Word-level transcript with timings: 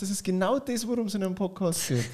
Das 0.00 0.08
ist 0.10 0.24
genau 0.24 0.58
das, 0.58 0.86
worum 0.88 1.06
es 1.06 1.14
in 1.14 1.22
einem 1.22 1.34
Podcast 1.34 1.88
geht. 1.88 2.04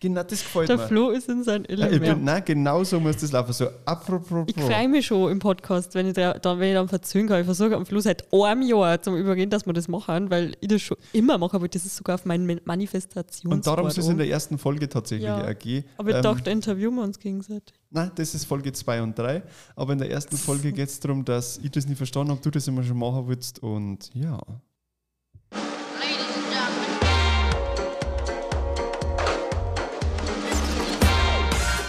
Genau 0.00 0.22
das 0.22 0.40
gefällt 0.42 0.68
Der 0.68 0.76
mir. 0.78 0.86
Flo 0.88 1.10
ist 1.10 1.28
in 1.28 1.42
sein 1.44 1.64
Ja, 1.68 1.74
Element. 1.86 2.00
bin, 2.16 2.24
nein, 2.24 2.42
genau 2.44 2.82
so 2.84 2.98
muss 3.00 3.16
das 3.16 3.32
laufen. 3.32 3.52
So, 3.52 3.68
apropos. 3.84 4.44
Ich 4.46 4.54
freue 4.62 4.88
mich 4.88 5.06
schon 5.06 5.30
im 5.30 5.38
Podcast, 5.38 5.94
wenn 5.94 6.06
ich, 6.08 6.14
da, 6.14 6.34
dann, 6.34 6.58
wenn 6.58 6.68
ich 6.70 6.74
dann 6.74 6.88
verzögern 6.88 7.28
kann. 7.28 7.40
Ich 7.40 7.44
versuche 7.46 7.74
am 7.76 7.86
Flo 7.86 8.00
seit 8.00 8.24
einem 8.32 8.62
Jahr 8.62 9.00
zum 9.00 9.16
Übergehen, 9.16 9.48
dass 9.50 9.64
wir 9.66 9.72
das 9.72 9.88
machen, 9.88 10.30
weil 10.30 10.56
ich 10.60 10.68
das 10.68 10.82
schon 10.82 10.96
immer 11.12 11.38
mache, 11.38 11.56
aber 11.56 11.68
das 11.68 11.84
ist 11.86 11.96
sogar 11.96 12.16
auf 12.16 12.24
meinem 12.24 12.60
Manifestations. 12.64 13.44
Und 13.52 13.66
darum 13.66 13.86
ist 13.86 13.98
es 13.98 14.08
in 14.08 14.16
der 14.18 14.28
ersten 14.28 14.58
Folge 14.58 14.88
tatsächlich 14.88 15.26
Ja. 15.26 15.38
AG. 15.46 15.84
Aber 15.98 16.10
ich 16.10 16.16
Ähm, 16.16 16.22
dachte, 16.22 16.50
interviewen 16.50 16.94
wir 16.96 17.02
uns 17.02 17.18
gegenseitig. 17.18 17.74
Nein, 17.90 18.10
das 18.14 18.34
ist 18.34 18.44
Folge 18.46 18.72
2 18.72 19.02
und 19.02 19.18
3. 19.18 19.42
Aber 19.76 19.92
in 19.92 19.98
der 19.98 20.10
ersten 20.10 20.36
Folge 20.36 20.72
geht 20.72 20.88
es 20.88 20.98
darum, 21.00 21.24
dass 21.24 21.58
ich 21.58 21.70
das 21.70 21.86
nicht 21.86 21.96
verstanden 21.98 22.30
habe, 22.32 22.40
du 22.40 22.50
das 22.50 22.66
immer 22.68 22.82
schon 22.82 22.98
machen 22.98 23.28
willst. 23.28 23.62
Und 23.62 24.10
ja. 24.14 24.38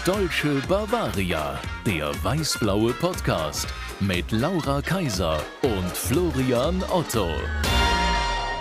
Deutsche 0.06 0.62
Bavaria, 0.68 1.60
der 1.84 2.12
weiß-blaue 2.22 2.92
Podcast 2.92 3.66
mit 3.98 4.30
Laura 4.30 4.80
Kaiser 4.80 5.42
und 5.62 5.90
Florian 5.96 6.80
Otto. 6.92 7.26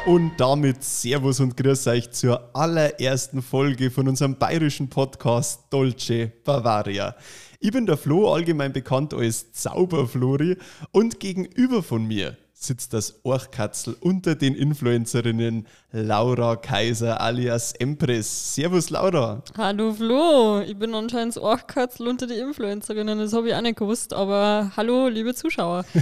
Und 0.07 0.31
damit 0.39 0.83
Servus 0.83 1.39
und 1.39 1.55
Grüß 1.55 1.85
euch 1.85 2.09
zur 2.09 2.49
allerersten 2.55 3.43
Folge 3.43 3.91
von 3.91 4.07
unserem 4.07 4.39
bayerischen 4.39 4.89
Podcast 4.89 5.71
Dolce 5.71 6.31
Bavaria. 6.43 7.15
Ich 7.59 7.71
bin 7.71 7.85
der 7.85 7.97
Flo, 7.97 8.33
allgemein 8.33 8.73
bekannt 8.73 9.13
als 9.13 9.51
Zauberflori, 9.51 10.57
und 10.93 11.19
gegenüber 11.19 11.83
von 11.83 12.07
mir 12.07 12.37
sitzt 12.57 12.93
das 12.93 13.19
Orchkatzel 13.23 13.95
unter 13.99 14.33
den 14.33 14.55
Influencerinnen 14.55 15.67
Laura 15.91 16.55
Kaiser 16.55 17.19
alias 17.19 17.73
Empress. 17.73 18.55
Servus 18.55 18.89
Laura. 18.89 19.43
Hallo 19.57 19.93
Flo, 19.93 20.61
ich 20.61 20.77
bin 20.77 20.95
anscheinend 20.95 21.35
das 21.35 21.43
Orchkatzel 21.43 22.07
unter 22.07 22.27
die 22.27 22.35
Influencerinnen, 22.35 23.19
das 23.19 23.33
habe 23.33 23.49
ich 23.49 23.55
auch 23.55 23.61
nicht 23.61 23.77
gewusst, 23.77 24.13
aber 24.13 24.71
hallo 24.75 25.09
liebe 25.09 25.35
Zuschauer. 25.35 25.85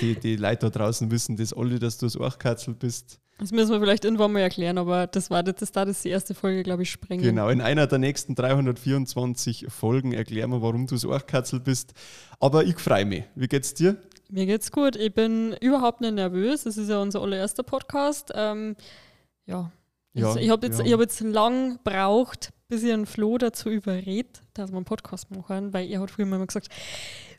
Die, 0.00 0.14
die 0.14 0.36
Leute 0.36 0.70
da 0.70 0.78
draußen 0.78 1.10
wissen 1.10 1.36
das 1.36 1.52
alle, 1.52 1.78
dass 1.78 1.98
du 1.98 2.06
das 2.06 2.16
Orchkatzel 2.16 2.74
bist. 2.74 3.18
Das 3.38 3.52
müssen 3.52 3.70
wir 3.70 3.80
vielleicht 3.80 4.04
irgendwann 4.04 4.32
mal 4.32 4.40
erklären, 4.40 4.78
aber 4.78 5.06
das 5.06 5.28
war 5.28 5.42
das, 5.42 5.56
das 5.56 5.72
da 5.72 5.84
das 5.84 6.02
die 6.02 6.08
erste 6.08 6.34
Folge, 6.34 6.62
glaube 6.62 6.84
ich, 6.84 6.90
sprengen. 6.90 7.22
Genau, 7.22 7.50
in 7.50 7.60
einer 7.60 7.86
der 7.86 7.98
nächsten 7.98 8.34
324 8.34 9.66
Folgen 9.68 10.12
erklären 10.12 10.50
wir, 10.50 10.62
warum 10.62 10.86
du 10.86 10.94
das 10.94 11.04
Orchkatzel 11.04 11.60
bist. 11.60 11.92
Aber 12.40 12.64
ich 12.64 12.78
freue 12.78 13.04
mich. 13.04 13.24
Wie 13.34 13.46
geht's 13.46 13.74
dir? 13.74 13.98
Mir 14.30 14.46
geht's 14.46 14.72
gut. 14.72 14.96
Ich 14.96 15.12
bin 15.12 15.54
überhaupt 15.60 16.00
nicht 16.00 16.14
nervös. 16.14 16.64
Das 16.64 16.78
ist 16.78 16.88
ja 16.88 16.98
unser 16.98 17.20
allererster 17.20 17.62
Podcast. 17.62 18.32
Ähm, 18.34 18.74
ja. 19.44 19.70
Ja, 20.14 20.34
ich 20.36 20.48
habe 20.48 20.66
jetzt, 20.66 20.78
ja. 20.78 20.86
ich 20.86 20.92
hab 20.94 21.00
jetzt 21.00 21.20
lang 21.20 21.76
gebraucht, 21.76 22.54
bis 22.68 22.82
ich 22.82 22.90
einen 22.90 23.04
Flo 23.04 23.36
dazu 23.36 23.68
überredet, 23.68 24.40
dass 24.54 24.70
wir 24.70 24.76
einen 24.76 24.86
Podcast 24.86 25.30
machen, 25.30 25.74
weil 25.74 25.90
er 25.90 26.00
hat 26.00 26.10
früher 26.10 26.24
immer 26.24 26.44
gesagt, 26.46 26.68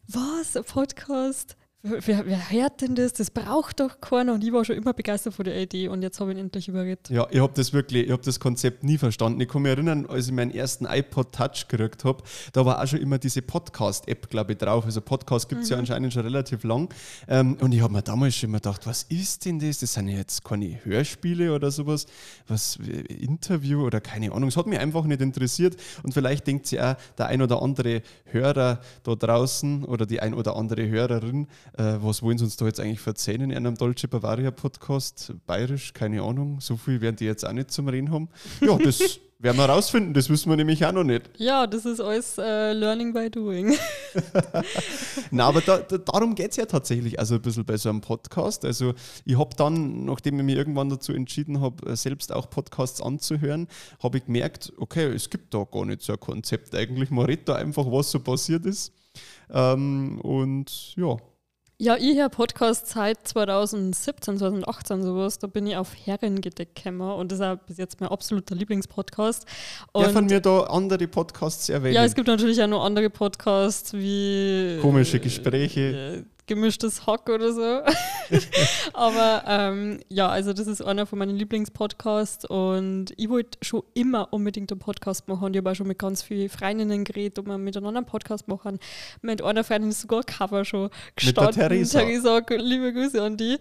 was, 0.08 0.56
ein 0.56 0.64
Podcast? 0.64 1.58
Wer, 1.90 2.26
wer 2.26 2.50
hört 2.52 2.82
denn 2.82 2.96
das? 2.96 3.14
Das 3.14 3.32
braucht 3.32 3.80
doch 3.80 4.02
keiner. 4.02 4.34
Und 4.34 4.44
ich 4.44 4.52
war 4.52 4.66
schon 4.66 4.76
immer 4.76 4.94
begeistert 4.94 5.34
von 5.34 5.46
der 5.46 5.60
Idee 5.60 5.88
und 5.88 6.02
jetzt 6.02 6.20
habe 6.20 6.32
ich 6.32 6.38
ihn 6.38 6.46
endlich 6.46 6.68
überredet. 6.68 7.10
Ja, 7.10 7.28
ich 7.30 7.40
habe 7.40 7.54
das 7.56 7.74
wirklich, 7.74 8.06
ich 8.06 8.12
habe 8.12 8.24
das 8.24 8.40
Konzept 8.40 8.84
nie 8.84 8.98
verstanden. 8.98 9.40
Ich 9.42 9.48
kann 9.48 9.62
mich 9.62 9.72
erinnern, 9.72 10.06
als 10.08 10.28
ich 10.28 10.34
meinen 10.34 10.52
ersten 10.52 10.86
iPod 10.86 11.34
Touch 11.34 11.68
gekriegt 11.68 12.04
habe, 12.04 12.24
da 12.54 12.66
war 12.66 12.82
auch 12.82 12.88
schon 12.88 13.00
immer 13.00 13.18
diese 13.18 13.42
Podcast-App, 13.42 14.30
glaube 14.30 14.54
ich, 14.54 14.58
drauf. 14.58 14.86
Also 14.86 15.02
Podcast 15.02 15.50
gibt 15.50 15.64
es 15.64 15.70
ja 15.70 15.78
anscheinend 15.78 16.14
schon 16.14 16.24
relativ 16.24 16.64
lang. 16.64 16.90
Ähm, 17.28 17.58
und 17.62 17.74
ich 17.74 17.82
habe 17.82 17.94
mir 17.94 18.02
damals 18.02 18.36
schon 18.36 18.50
immer 18.50 18.60
gedacht, 18.60 18.86
was 18.86 19.04
ist 19.04 19.46
denn 19.46 19.60
das? 19.60 19.80
Das 19.80 19.94
sind 19.94 20.10
ja 20.10 20.18
jetzt 20.18 20.44
keine 20.44 20.84
Hörspiele 20.84 21.54
oder 21.54 21.72
sowas, 21.72 22.06
was 22.48 22.80
äh, 22.88 23.14
Interview 23.14 23.86
oder 23.86 24.02
keine 24.02 24.32
Ahnung. 24.32 24.50
Es 24.50 24.58
hat 24.58 24.68
mich 24.68 24.80
einfach 24.80 25.06
nicht 25.06 25.22
interessiert. 25.22 25.78
Und 26.04 26.14
vielleicht 26.14 26.48
denkt 26.48 26.68
sich 26.68 26.82
auch 26.82 26.96
der 27.18 27.28
ein 27.28 27.42
oder 27.42 27.62
andere 27.62 28.02
Hörer 28.26 28.82
da 29.04 29.16
draußen 29.16 29.86
oder 29.86 30.06
die 30.06 30.20
ein 30.20 30.34
oder 30.34 30.56
andere 30.56 30.88
Hörerin, 30.88 31.48
äh, 31.78 31.98
was 32.02 32.24
wollen 32.24 32.38
sie 32.38 32.44
uns 32.44 32.58
da 32.58 32.66
jetzt 32.66 32.80
eigentlich 32.80 33.06
erzählen 33.06 33.52
in 33.52 33.56
einem 33.56 33.76
Dolce 33.76 34.08
Bavaria 34.08 34.52
Podcast? 34.52 35.34
Bayerisch, 35.46 35.94
keine 35.94 36.24
Ahnung. 36.24 36.60
So 36.60 36.76
viel 36.76 37.02
werden 37.02 37.18
die 37.18 37.26
jetzt 37.26 37.46
auch 37.46 37.54
nicht 37.54 37.72
zum 37.72 37.88
Reden 37.88 38.12
haben. 38.12 38.30
Ja, 38.62 38.78
das 38.84 39.20
werden 39.38 39.58
wir 39.58 39.66
rausfinden. 39.66 40.16
Das 40.16 40.28
wissen 40.30 40.50
wir 40.50 40.58
nämlich 40.58 40.84
auch 40.84 40.92
noch 40.92 41.04
nicht. 41.04 41.30
Ja, 41.38 41.68
das 41.68 41.86
ist 41.86 42.00
alles 42.02 42.40
äh, 42.40 42.74
Learning 42.74 43.14
by 43.14 43.30
Doing. 43.30 43.76
Na, 45.32 45.46
aber 45.46 45.62
da, 45.62 45.78
da, 45.78 46.00
darum 46.00 46.34
geht 46.34 46.52
es 46.52 46.58
ja 46.58 46.66
tatsächlich 46.66 47.20
also 47.20 47.36
ein 47.36 47.42
bisschen 47.44 47.64
bei 47.64 47.78
so 47.78 47.90
einem 47.90 48.02
Podcast. 48.02 48.66
Also 48.66 48.96
ich 49.26 49.38
habe 49.38 49.56
dann, 49.56 50.06
nachdem 50.06 50.40
ich 50.40 50.46
mich 50.46 50.56
irgendwann 50.56 50.90
dazu 50.90 51.14
entschieden 51.14 51.62
habe, 51.62 51.96
selbst 51.96 52.34
auch 52.34 52.50
Podcasts 52.50 53.02
anzuhören, 53.02 53.68
habe 54.02 54.18
ich 54.18 54.26
gemerkt, 54.26 54.74
okay, 54.80 55.06
es 55.14 55.30
gibt 55.30 55.54
da 55.54 55.64
gar 55.64 55.86
nicht 55.86 56.02
so 56.02 56.14
ein 56.14 56.20
Konzept 56.20 56.74
eigentlich. 56.74 57.12
Man 57.12 57.26
redet 57.26 57.50
da 57.50 57.56
einfach, 57.56 57.86
was 57.86 58.10
so 58.10 58.20
passiert 58.20 58.66
ist. 58.66 58.94
Ähm, 59.52 60.20
und 60.22 60.96
ja, 60.96 61.18
Ja, 61.80 61.96
ich 61.96 62.18
höre 62.18 62.30
Podcast 62.30 62.88
seit 62.88 63.28
2017, 63.28 64.40
2018 64.40 65.04
sowas. 65.04 65.38
Da 65.38 65.46
bin 65.46 65.68
ich 65.68 65.78
auf 65.78 65.90
Herrengedeck 66.06 66.74
gekommen 66.74 67.02
und 67.02 67.32
das 67.32 67.38
ist 67.38 67.46
auch 67.46 67.58
bis 67.68 67.78
jetzt 67.78 68.02
mein 68.02 68.10
absoluter 68.10 68.56
Lieblingspodcast. 68.56 69.46
Und 69.92 70.04
dürfen 70.04 70.28
wir 70.28 70.40
da 70.40 70.62
andere 70.62 71.08
Podcasts 71.08 71.70
erwähnen? 71.70 71.94
ja, 71.94 72.04
es 72.04 72.16
gibt 72.16 72.28
natürlich 72.28 72.60
auch 72.64 72.68
noch 72.68 72.84
andere 72.84 73.12
Podcasts 73.12 73.94
wie 73.94 74.80
Komische 74.82 75.20
Gespräche. 75.20 76.26
Gemischtes 76.48 77.06
Hack 77.06 77.30
oder 77.30 77.54
so. 77.54 77.82
Aber 78.94 79.44
ähm, 79.46 80.00
ja, 80.10 80.30
also 80.30 80.54
das 80.54 80.68
ist 80.68 80.82
einer 80.82 81.06
von 81.06 81.20
meinen 81.20 81.36
Lieblingspodcasts 81.36 82.46
und 82.46 83.14
ich 83.18 83.30
wollte 83.30 83.58
schon 83.62 83.84
immer 83.94 84.34
unbedingt 84.34 84.72
einen 84.72 84.80
Podcast 84.80 85.28
machen. 85.28 85.54
Ich 85.54 85.60
habe 85.60 85.72
auch 85.72 85.76
schon 85.76 85.88
mit 85.88 86.00
ganz 86.00 86.24
vielen 86.24 86.50
Freundinnen 86.50 87.04
geredet, 87.04 87.40
ob 87.40 87.48
wir 87.48 87.58
miteinander 87.58 88.00
einen 88.00 88.08
Podcast 88.08 88.48
machen. 88.48 88.80
Mit 89.22 89.42
einer 89.42 89.64
Freundin 89.64 89.90
ist 89.90 90.02
sogar 90.02 90.20
ein 90.20 90.26
Cover 90.26 90.66
schon 90.66 90.84
Mit 90.84 90.92
der 91.38 91.48
gestanden. 91.48 91.56
Theresa. 91.56 92.00
Theresa, 92.00 92.42
liebe 92.50 92.94
Grüße 92.94 93.22
an 93.22 93.38
die. 93.38 93.58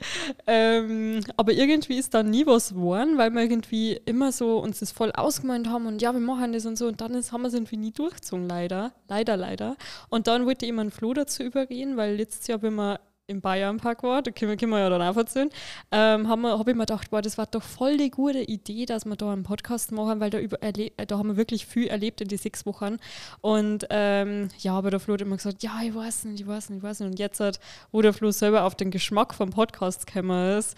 Ähm, 0.46 1.20
aber 1.36 1.52
irgendwie 1.52 1.98
ist 1.98 2.14
da 2.14 2.22
nie 2.22 2.46
was 2.46 2.70
geworden, 2.70 3.18
weil 3.18 3.30
wir 3.32 3.42
irgendwie 3.42 4.00
immer 4.04 4.32
so 4.32 4.58
uns 4.58 4.80
das 4.80 4.92
voll 4.92 5.12
ausgemalt 5.12 5.68
haben 5.68 5.86
und 5.86 6.02
ja, 6.02 6.12
wir 6.12 6.20
machen 6.20 6.52
das 6.52 6.66
und 6.66 6.78
so 6.78 6.86
und 6.86 7.00
dann 7.00 7.14
ist, 7.14 7.32
haben 7.32 7.42
wir 7.42 7.48
es 7.48 7.54
irgendwie 7.54 7.76
nie 7.76 7.92
durchgezogen, 7.92 8.48
leider. 8.48 8.92
Leider, 9.08 9.36
leider. 9.36 9.76
Und 10.08 10.26
dann 10.26 10.46
wollte 10.46 10.64
ich 10.64 10.70
immer 10.70 10.82
einen 10.82 10.90
Flo 10.90 11.14
dazu 11.14 11.42
überreden, 11.42 11.96
weil 11.96 12.16
letztes 12.16 12.46
Jahr, 12.46 12.62
wenn 12.62 12.75
wir 12.76 13.00
im 13.28 13.40
Bayernpark 13.40 14.02
war, 14.02 14.22
da 14.22 14.30
können 14.30 14.50
wir, 14.50 14.56
können 14.56 14.72
wir 14.72 14.78
ja 14.78 14.88
dann 14.88 15.02
auch 15.02 15.16
erzählen, 15.16 15.50
ähm, 15.90 16.28
habe 16.28 16.58
hab 16.58 16.68
ich 16.68 16.74
mir 16.74 16.86
gedacht, 16.86 17.10
boah, 17.10 17.22
das 17.22 17.36
war 17.38 17.46
doch 17.46 17.62
voll 17.62 17.96
die 17.96 18.10
gute 18.10 18.40
Idee, 18.40 18.86
dass 18.86 19.04
wir 19.04 19.16
da 19.16 19.32
einen 19.32 19.42
Podcast 19.42 19.90
machen, 19.92 20.20
weil 20.20 20.30
da, 20.30 20.38
über, 20.38 20.62
äh, 20.62 20.90
da 21.06 21.18
haben 21.18 21.30
wir 21.30 21.36
wirklich 21.36 21.66
viel 21.66 21.88
erlebt 21.88 22.20
in 22.20 22.28
die 22.28 22.36
sechs 22.36 22.66
Wochen. 22.66 22.98
Und 23.40 23.86
ähm, 23.90 24.48
ja, 24.58 24.74
aber 24.74 24.90
der 24.90 25.00
Flo 25.00 25.14
hat 25.14 25.22
immer 25.22 25.36
gesagt, 25.36 25.62
ja, 25.62 25.80
ich 25.82 25.94
weiß 25.94 26.26
nicht, 26.26 26.40
ich 26.40 26.46
weiß 26.46 26.70
nicht, 26.70 26.78
ich 26.78 26.82
weiß 26.84 27.00
nicht. 27.00 27.10
Und 27.10 27.18
jetzt, 27.18 27.40
hat, 27.40 27.58
wo 27.90 28.00
der 28.00 28.12
Flo 28.12 28.30
selber 28.30 28.64
auf 28.64 28.76
den 28.76 28.90
Geschmack 28.90 29.34
vom 29.34 29.50
Podcast 29.50 30.06
gekommen 30.06 30.58
ist, 30.58 30.76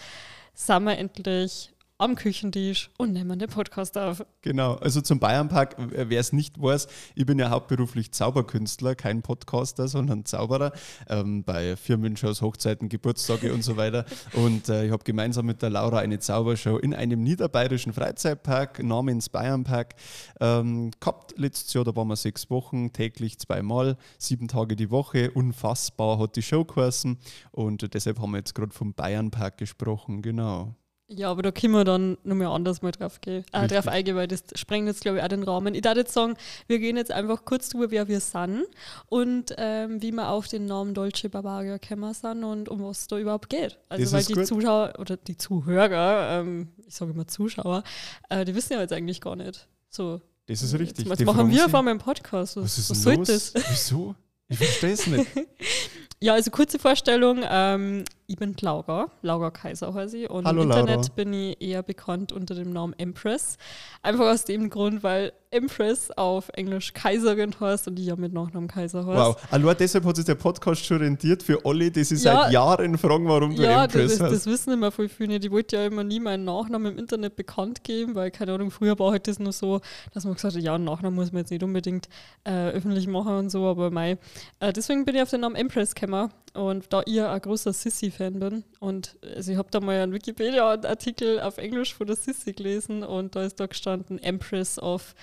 sind 0.54 0.84
wir 0.84 0.96
endlich 0.96 1.70
am 1.98 2.14
Küchentisch 2.14 2.90
und 2.96 3.12
nehmen 3.12 3.40
den 3.40 3.48
Podcast 3.48 3.98
auf. 3.98 4.24
Genau, 4.42 4.74
also 4.74 5.00
zum 5.00 5.18
Bayernpark, 5.18 5.76
äh, 5.78 6.08
wer 6.08 6.20
es 6.20 6.32
nicht 6.32 6.60
weiß, 6.62 6.86
ich 7.16 7.26
bin 7.26 7.40
ja 7.40 7.50
hauptberuflich 7.50 8.12
Zauberkünstler, 8.12 8.94
kein 8.94 9.22
Podcaster, 9.22 9.88
sondern 9.88 10.24
Zauberer 10.24 10.72
ähm, 11.08 11.42
bei 11.42 11.76
Firmenshows, 11.76 12.40
Hochzeiten, 12.40 12.88
Geburtstage 12.88 13.52
und 13.52 13.64
so 13.64 13.76
weiter. 13.76 14.04
Und 14.34 14.68
äh, 14.68 14.86
ich 14.86 14.92
habe 14.92 15.02
gemeinsam 15.02 15.46
mit 15.46 15.60
der 15.60 15.70
Laura 15.70 15.98
eine 15.98 16.20
Zaubershow 16.20 16.78
in 16.78 16.94
einem 16.94 17.22
niederbayerischen 17.24 17.92
Freizeitpark 17.92 18.80
namens 18.82 19.28
Bayernpark 19.28 19.96
ähm, 20.40 20.92
gehabt. 21.00 21.34
Letztes 21.36 21.74
Jahr, 21.74 21.84
da 21.84 21.96
waren 21.96 22.08
wir 22.08 22.16
sechs 22.16 22.48
Wochen, 22.48 22.92
täglich 22.92 23.40
zweimal, 23.40 23.96
sieben 24.18 24.46
Tage 24.46 24.76
die 24.76 24.92
Woche. 24.92 25.32
Unfassbar 25.32 26.20
hat 26.20 26.36
die 26.36 26.42
Show 26.42 26.64
geheißen 26.64 27.18
und 27.50 27.92
deshalb 27.92 28.20
haben 28.20 28.30
wir 28.30 28.38
jetzt 28.38 28.54
gerade 28.54 28.72
vom 28.72 28.94
Bayernpark 28.94 29.58
gesprochen, 29.58 30.22
genau. 30.22 30.76
Ja, 31.10 31.30
aber 31.30 31.40
da 31.40 31.50
können 31.52 31.72
wir 31.72 31.84
dann 31.84 32.18
nochmal 32.22 32.48
anders 32.48 32.82
mal 32.82 32.92
drauf, 32.92 33.22
gehen, 33.22 33.42
äh, 33.52 33.58
Richtig. 33.60 33.78
drauf 33.78 33.88
eingehen, 33.88 34.14
weil 34.14 34.28
das 34.28 34.44
sprengt 34.56 34.86
jetzt, 34.88 35.00
glaube 35.00 35.16
ich, 35.18 35.24
auch 35.24 35.28
den 35.28 35.42
Rahmen. 35.42 35.74
Ich 35.74 35.82
würde 35.82 36.00
jetzt 36.00 36.12
sagen, 36.12 36.34
wir 36.66 36.78
gehen 36.78 36.98
jetzt 36.98 37.10
einfach 37.10 37.46
kurz 37.46 37.70
drüber, 37.70 37.90
wer 37.90 38.08
wir 38.08 38.20
sind 38.20 38.64
und 39.06 39.54
ähm, 39.56 40.02
wie 40.02 40.12
wir 40.12 40.28
auf 40.28 40.48
den 40.48 40.66
Namen 40.66 40.92
Dolce 40.92 41.30
Bavaria 41.30 41.78
gekommen 41.78 42.12
sind 42.12 42.44
und 42.44 42.68
um 42.68 42.82
was 42.84 43.06
da 43.06 43.18
überhaupt 43.18 43.48
geht. 43.48 43.78
Also, 43.88 44.04
Das 44.04 44.12
weil 44.12 44.24
die 44.24 44.34
gut. 44.34 44.46
Zuschauer 44.46 44.92
oder 44.98 45.16
die 45.16 45.38
Zuhörer, 45.38 46.40
ähm, 46.40 46.68
ich 46.86 46.94
sage 46.94 47.12
immer 47.12 47.26
Zuschauer, 47.26 47.84
äh, 48.28 48.44
die 48.44 48.54
wissen 48.54 48.74
ja 48.74 48.80
jetzt 48.80 48.92
eigentlich 48.92 49.22
gar 49.22 49.34
nicht. 49.34 49.66
So, 49.88 50.20
Das 50.46 50.62
ist 50.62 50.74
richtig. 50.78 51.06
Jetzt 51.06 51.20
Die 51.20 51.24
machen 51.24 51.50
wir 51.50 51.64
auf 51.64 51.74
einmal 51.74 51.92
einen 51.92 52.00
Podcast. 52.00 52.56
Was, 52.56 52.64
Was 52.64 52.78
ist 52.78 52.90
was 52.90 53.02
soll 53.02 53.16
das? 53.16 53.54
Wieso? 53.54 54.14
Ich 54.48 54.58
verstehe 54.58 54.92
es 54.92 55.06
nicht. 55.06 55.26
Ja, 56.20 56.34
also 56.34 56.50
kurze 56.50 56.78
Vorstellung. 56.80 57.40
Ähm, 57.48 58.04
ich 58.26 58.36
bin 58.36 58.54
die 58.54 58.64
Laura, 58.64 59.10
Laura 59.22 59.50
Kaiser 59.50 59.94
heiße 59.94 60.18
ich. 60.18 60.30
Und 60.30 60.46
Hallo, 60.46 60.62
im 60.62 60.70
Internet 60.70 60.96
Laura. 60.96 61.08
bin 61.14 61.32
ich 61.32 61.62
eher 61.62 61.82
bekannt 61.82 62.30
unter 62.32 62.54
dem 62.54 62.72
Namen 62.72 62.92
Empress. 62.98 63.56
Einfach 64.02 64.26
aus 64.26 64.44
dem 64.44 64.68
Grund, 64.68 65.02
weil 65.02 65.32
Empress 65.50 66.10
auf 66.10 66.50
Englisch 66.50 66.92
Kaiserin 66.92 67.54
heißt 67.58 67.88
und 67.88 67.98
ich 67.98 68.04
ja 68.06 68.16
mit 68.16 68.34
Nachnamen 68.34 68.68
Kaiser 68.68 69.06
heißt. 69.06 69.18
Wow. 69.18 69.36
Allein 69.50 69.76
deshalb 69.78 70.04
hat 70.04 70.16
sich 70.16 70.26
der 70.26 70.34
Podcast 70.34 70.84
schon 70.84 70.98
rentiert 70.98 71.42
für 71.42 71.64
alle, 71.64 71.90
die 71.90 72.04
sich 72.04 72.22
Ja. 72.22 72.42
seit 72.42 72.52
Jahren 72.52 72.98
fragen, 72.98 73.26
warum 73.28 73.56
du 73.56 73.62
Ja, 73.62 73.84
Empress 73.84 74.10
das, 74.10 74.18
das 74.18 74.30
hast. 74.40 74.46
wissen 74.46 74.72
immer 74.74 74.90
voll 74.90 75.08
viele. 75.08 75.36
Ich 75.36 75.50
wollte 75.50 75.76
ja 75.76 75.86
immer 75.86 76.04
nie 76.04 76.20
meinen 76.20 76.44
Nachnamen 76.44 76.92
im 76.92 76.98
Internet 76.98 77.34
bekannt 77.36 77.82
geben, 77.82 78.14
weil, 78.14 78.30
keine 78.30 78.52
Ahnung, 78.52 78.70
früher 78.70 78.98
war 78.98 79.12
halt 79.12 79.26
das 79.26 79.38
nur 79.38 79.52
so, 79.52 79.80
dass 80.12 80.24
man 80.26 80.34
gesagt 80.34 80.54
hat, 80.54 80.62
ja, 80.62 80.74
einen 80.74 80.84
Nachnamen 80.84 81.14
muss 81.14 81.32
man 81.32 81.40
jetzt 81.42 81.50
nicht 81.50 81.62
unbedingt 81.62 82.10
äh, 82.44 82.68
öffentlich 82.72 83.06
machen 83.06 83.32
und 83.38 83.48
so, 83.50 83.64
aber 83.64 83.90
mei. 83.90 84.18
Äh, 84.60 84.74
deswegen 84.74 85.06
bin 85.06 85.14
ich 85.14 85.22
auf 85.22 85.30
den 85.30 85.40
Namen 85.40 85.56
Empress 85.56 85.94
gekommen 85.94 86.07
und 86.54 86.92
da 86.92 87.02
ich 87.06 87.20
ein 87.20 87.40
großer 87.40 87.72
Sissy-Fan 87.72 88.38
bin 88.40 88.64
und 88.80 89.16
also 89.22 89.52
ich 89.52 89.58
habe 89.58 89.70
da 89.70 89.80
mal 89.80 90.00
einen 90.00 90.12
Wikipedia-Artikel 90.12 91.40
auf 91.40 91.58
Englisch 91.58 91.94
von 91.94 92.06
der 92.06 92.16
Sissy 92.16 92.52
gelesen 92.52 93.02
und 93.02 93.36
da 93.36 93.44
ist 93.44 93.60
da 93.60 93.66
gestanden 93.66 94.18
Empress 94.18 94.78
of, 94.78 95.14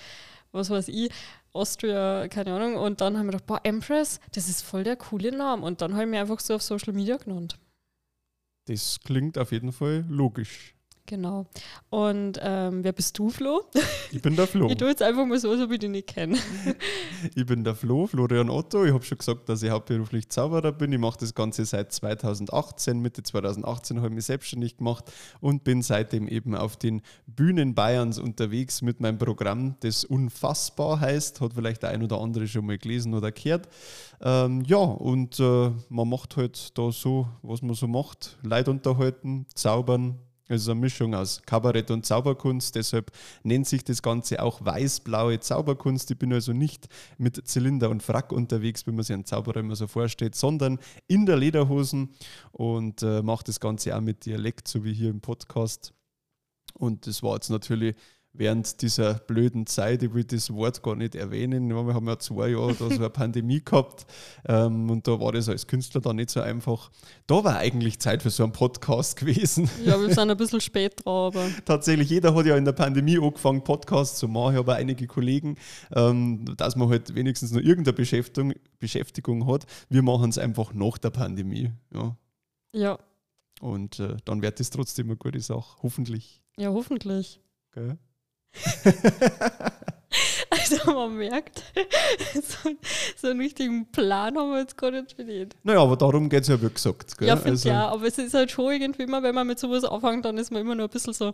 was 0.52 0.70
weiß 0.70 0.88
ich, 0.88 1.10
Austria, 1.56 2.28
keine 2.28 2.54
Ahnung. 2.54 2.76
Und 2.76 3.00
dann 3.00 3.16
haben 3.16 3.26
wir 3.26 3.32
gedacht, 3.32 3.46
boah, 3.46 3.60
Empress, 3.64 4.20
das 4.32 4.48
ist 4.48 4.62
voll 4.62 4.84
der 4.84 4.96
coole 4.96 5.36
Name. 5.36 5.64
Und 5.64 5.80
dann 5.80 5.94
habe 5.94 6.04
ich 6.04 6.10
mir 6.10 6.20
einfach 6.20 6.40
so 6.40 6.54
auf 6.54 6.62
Social 6.62 6.92
Media 6.92 7.16
genannt. 7.16 7.58
Das 8.66 9.00
klingt 9.02 9.38
auf 9.38 9.52
jeden 9.52 9.72
Fall 9.72 10.04
logisch. 10.08 10.75
Genau. 11.06 11.46
Und 11.88 12.38
ähm, 12.42 12.82
wer 12.82 12.92
bist 12.92 13.16
du, 13.18 13.30
Flo? 13.30 13.62
Ich 14.10 14.20
bin 14.20 14.34
der 14.34 14.46
Flo. 14.46 14.68
Ich 14.68 14.76
tue 14.76 14.88
jetzt 14.88 15.02
einfach 15.02 15.24
mal 15.24 15.38
so, 15.38 15.50
als 15.50 15.60
ob 15.60 15.70
ich 15.70 15.78
dich 15.78 15.90
nicht 15.90 16.08
kenne. 16.08 16.38
Ich 17.34 17.46
bin 17.46 17.64
der 17.64 17.74
Flo, 17.74 18.06
Florian 18.06 18.50
Otto. 18.50 18.84
Ich 18.84 18.92
habe 18.92 19.02
schon 19.02 19.18
gesagt, 19.18 19.48
dass 19.48 19.62
ich 19.62 19.70
hauptberuflich 19.70 20.28
Zauberer 20.28 20.72
bin. 20.72 20.92
Ich 20.92 20.98
mache 20.98 21.18
das 21.18 21.34
Ganze 21.34 21.64
seit 21.64 21.92
2018. 21.92 23.00
Mitte 23.00 23.22
2018 23.22 23.98
habe 23.98 24.08
ich 24.08 24.14
mich 24.14 24.24
selbstständig 24.26 24.76
gemacht 24.76 25.10
und 25.40 25.64
bin 25.64 25.82
seitdem 25.82 26.28
eben 26.28 26.54
auf 26.54 26.76
den 26.76 27.02
Bühnen 27.26 27.74
Bayerns 27.74 28.18
unterwegs 28.18 28.82
mit 28.82 29.00
meinem 29.00 29.18
Programm, 29.18 29.76
das 29.80 30.04
unfassbar 30.04 31.00
heißt. 31.00 31.40
Hat 31.40 31.54
vielleicht 31.54 31.82
der 31.82 31.90
ein 31.90 32.02
oder 32.02 32.20
andere 32.20 32.46
schon 32.46 32.66
mal 32.66 32.78
gelesen 32.78 33.14
oder 33.14 33.32
gehört. 33.32 33.68
Ähm, 34.20 34.62
ja, 34.66 34.78
und 34.78 35.40
äh, 35.40 35.70
man 35.88 36.08
macht 36.08 36.36
halt 36.36 36.76
da 36.78 36.92
so, 36.92 37.28
was 37.42 37.62
man 37.62 37.74
so 37.74 37.86
macht. 37.86 38.38
Leid 38.42 38.68
unterhalten, 38.68 39.46
zaubern, 39.54 40.18
ist 40.48 40.68
eine 40.68 40.80
Mischung 40.80 41.14
aus 41.14 41.42
Kabarett 41.44 41.90
und 41.90 42.06
Zauberkunst, 42.06 42.74
deshalb 42.74 43.10
nennt 43.42 43.66
sich 43.66 43.84
das 43.84 44.02
Ganze 44.02 44.42
auch 44.42 44.64
weiß-blaue 44.64 45.40
Zauberkunst. 45.40 46.10
Ich 46.10 46.18
bin 46.18 46.32
also 46.32 46.52
nicht 46.52 46.88
mit 47.18 47.48
Zylinder 47.48 47.90
und 47.90 48.02
Frack 48.02 48.32
unterwegs, 48.32 48.86
wie 48.86 48.92
man 48.92 49.02
sich 49.02 49.14
einen 49.14 49.24
Zauberer 49.24 49.60
immer 49.60 49.76
so 49.76 49.86
vorstellt, 49.86 50.34
sondern 50.34 50.78
in 51.08 51.26
der 51.26 51.36
Lederhosen 51.36 52.14
und 52.52 53.02
äh, 53.02 53.22
mache 53.22 53.44
das 53.44 53.60
Ganze 53.60 53.96
auch 53.96 54.00
mit 54.00 54.24
Dialekt, 54.26 54.68
so 54.68 54.84
wie 54.84 54.92
hier 54.92 55.10
im 55.10 55.20
Podcast. 55.20 55.92
Und 56.74 57.06
das 57.06 57.22
war 57.22 57.34
jetzt 57.34 57.48
natürlich 57.48 57.96
während 58.38 58.82
dieser 58.82 59.14
blöden 59.14 59.66
Zeit, 59.66 60.02
ich 60.02 60.14
will 60.14 60.24
das 60.24 60.52
Wort 60.52 60.82
gar 60.82 60.96
nicht 60.96 61.14
erwähnen, 61.14 61.68
wir 61.68 61.94
haben 61.94 62.06
ja 62.06 62.18
zwei 62.18 62.48
Jahre 62.48 62.74
da 62.74 62.88
so 62.88 62.94
eine 62.94 63.10
Pandemie 63.10 63.62
gehabt 63.64 64.06
ähm, 64.48 64.90
und 64.90 65.06
da 65.06 65.18
war 65.20 65.32
das 65.32 65.48
als 65.48 65.66
Künstler 65.66 66.00
dann 66.00 66.16
nicht 66.16 66.30
so 66.30 66.40
einfach. 66.40 66.90
Da 67.26 67.42
war 67.42 67.56
eigentlich 67.56 67.98
Zeit 67.98 68.22
für 68.22 68.30
so 68.30 68.44
einen 68.44 68.52
Podcast 68.52 69.16
gewesen. 69.16 69.68
Ja, 69.84 70.00
wir 70.00 70.12
sind 70.14 70.30
ein 70.30 70.36
bisschen 70.36 70.60
spät 70.60 71.04
dran, 71.04 71.26
aber 71.26 71.46
Tatsächlich, 71.64 72.10
jeder 72.10 72.34
hat 72.34 72.46
ja 72.46 72.56
in 72.56 72.64
der 72.64 72.72
Pandemie 72.72 73.18
angefangen, 73.18 73.62
Podcasts 73.62 74.18
zu 74.18 74.28
machen. 74.28 74.56
Auch 74.58 74.68
einige 74.68 75.06
Kollegen, 75.06 75.56
ähm, 75.94 76.44
dass 76.56 76.76
man 76.76 76.88
halt 76.88 77.14
wenigstens 77.14 77.52
noch 77.52 77.60
irgendeine 77.60 77.94
Beschäftigung, 77.94 78.54
Beschäftigung 78.78 79.46
hat. 79.46 79.66
Wir 79.88 80.02
machen 80.02 80.30
es 80.30 80.38
einfach 80.38 80.72
nach 80.72 80.98
der 80.98 81.10
Pandemie. 81.10 81.72
Ja. 81.92 82.16
ja, 82.72 82.98
Und 83.60 83.98
äh, 84.00 84.16
dann 84.24 84.42
wird 84.42 84.60
es 84.60 84.70
trotzdem 84.70 85.06
eine 85.06 85.16
gute 85.16 85.40
Sache. 85.40 85.76
Hoffentlich. 85.82 86.42
ja, 86.58 86.70
hoffentlich. 86.70 87.40
Gell? 87.72 87.98
Also 90.48 90.76
man 90.92 91.16
merkt, 91.16 91.62
so, 92.34 92.70
so 93.20 93.28
einen 93.28 93.40
richtigen 93.40 93.86
Plan 93.90 94.36
haben 94.38 94.50
wir 94.52 94.60
jetzt 94.60 94.76
gar 94.78 94.90
nicht 94.90 95.12
verdient. 95.12 95.54
Naja, 95.62 95.80
aber 95.82 95.96
darum 95.96 96.28
geht 96.28 96.42
es 96.42 96.48
ja, 96.48 96.60
wie 96.62 96.70
gesagt. 96.70 97.18
Gell? 97.18 97.28
Ja, 97.28 97.36
finde 97.36 97.50
Also- 97.50 97.68
ja, 97.68 97.88
aber 97.88 98.06
es 98.06 98.16
ist 98.16 98.32
halt 98.32 98.50
schon 98.50 98.72
irgendwie 98.72 99.02
immer, 99.02 99.22
wenn 99.22 99.34
man 99.34 99.46
mit 99.46 99.58
sowas 99.58 99.84
anfängt, 99.84 100.24
dann 100.24 100.38
ist 100.38 100.50
man 100.50 100.62
immer 100.62 100.74
nur 100.74 100.86
ein 100.86 100.90
bisschen 100.90 101.12
so 101.12 101.32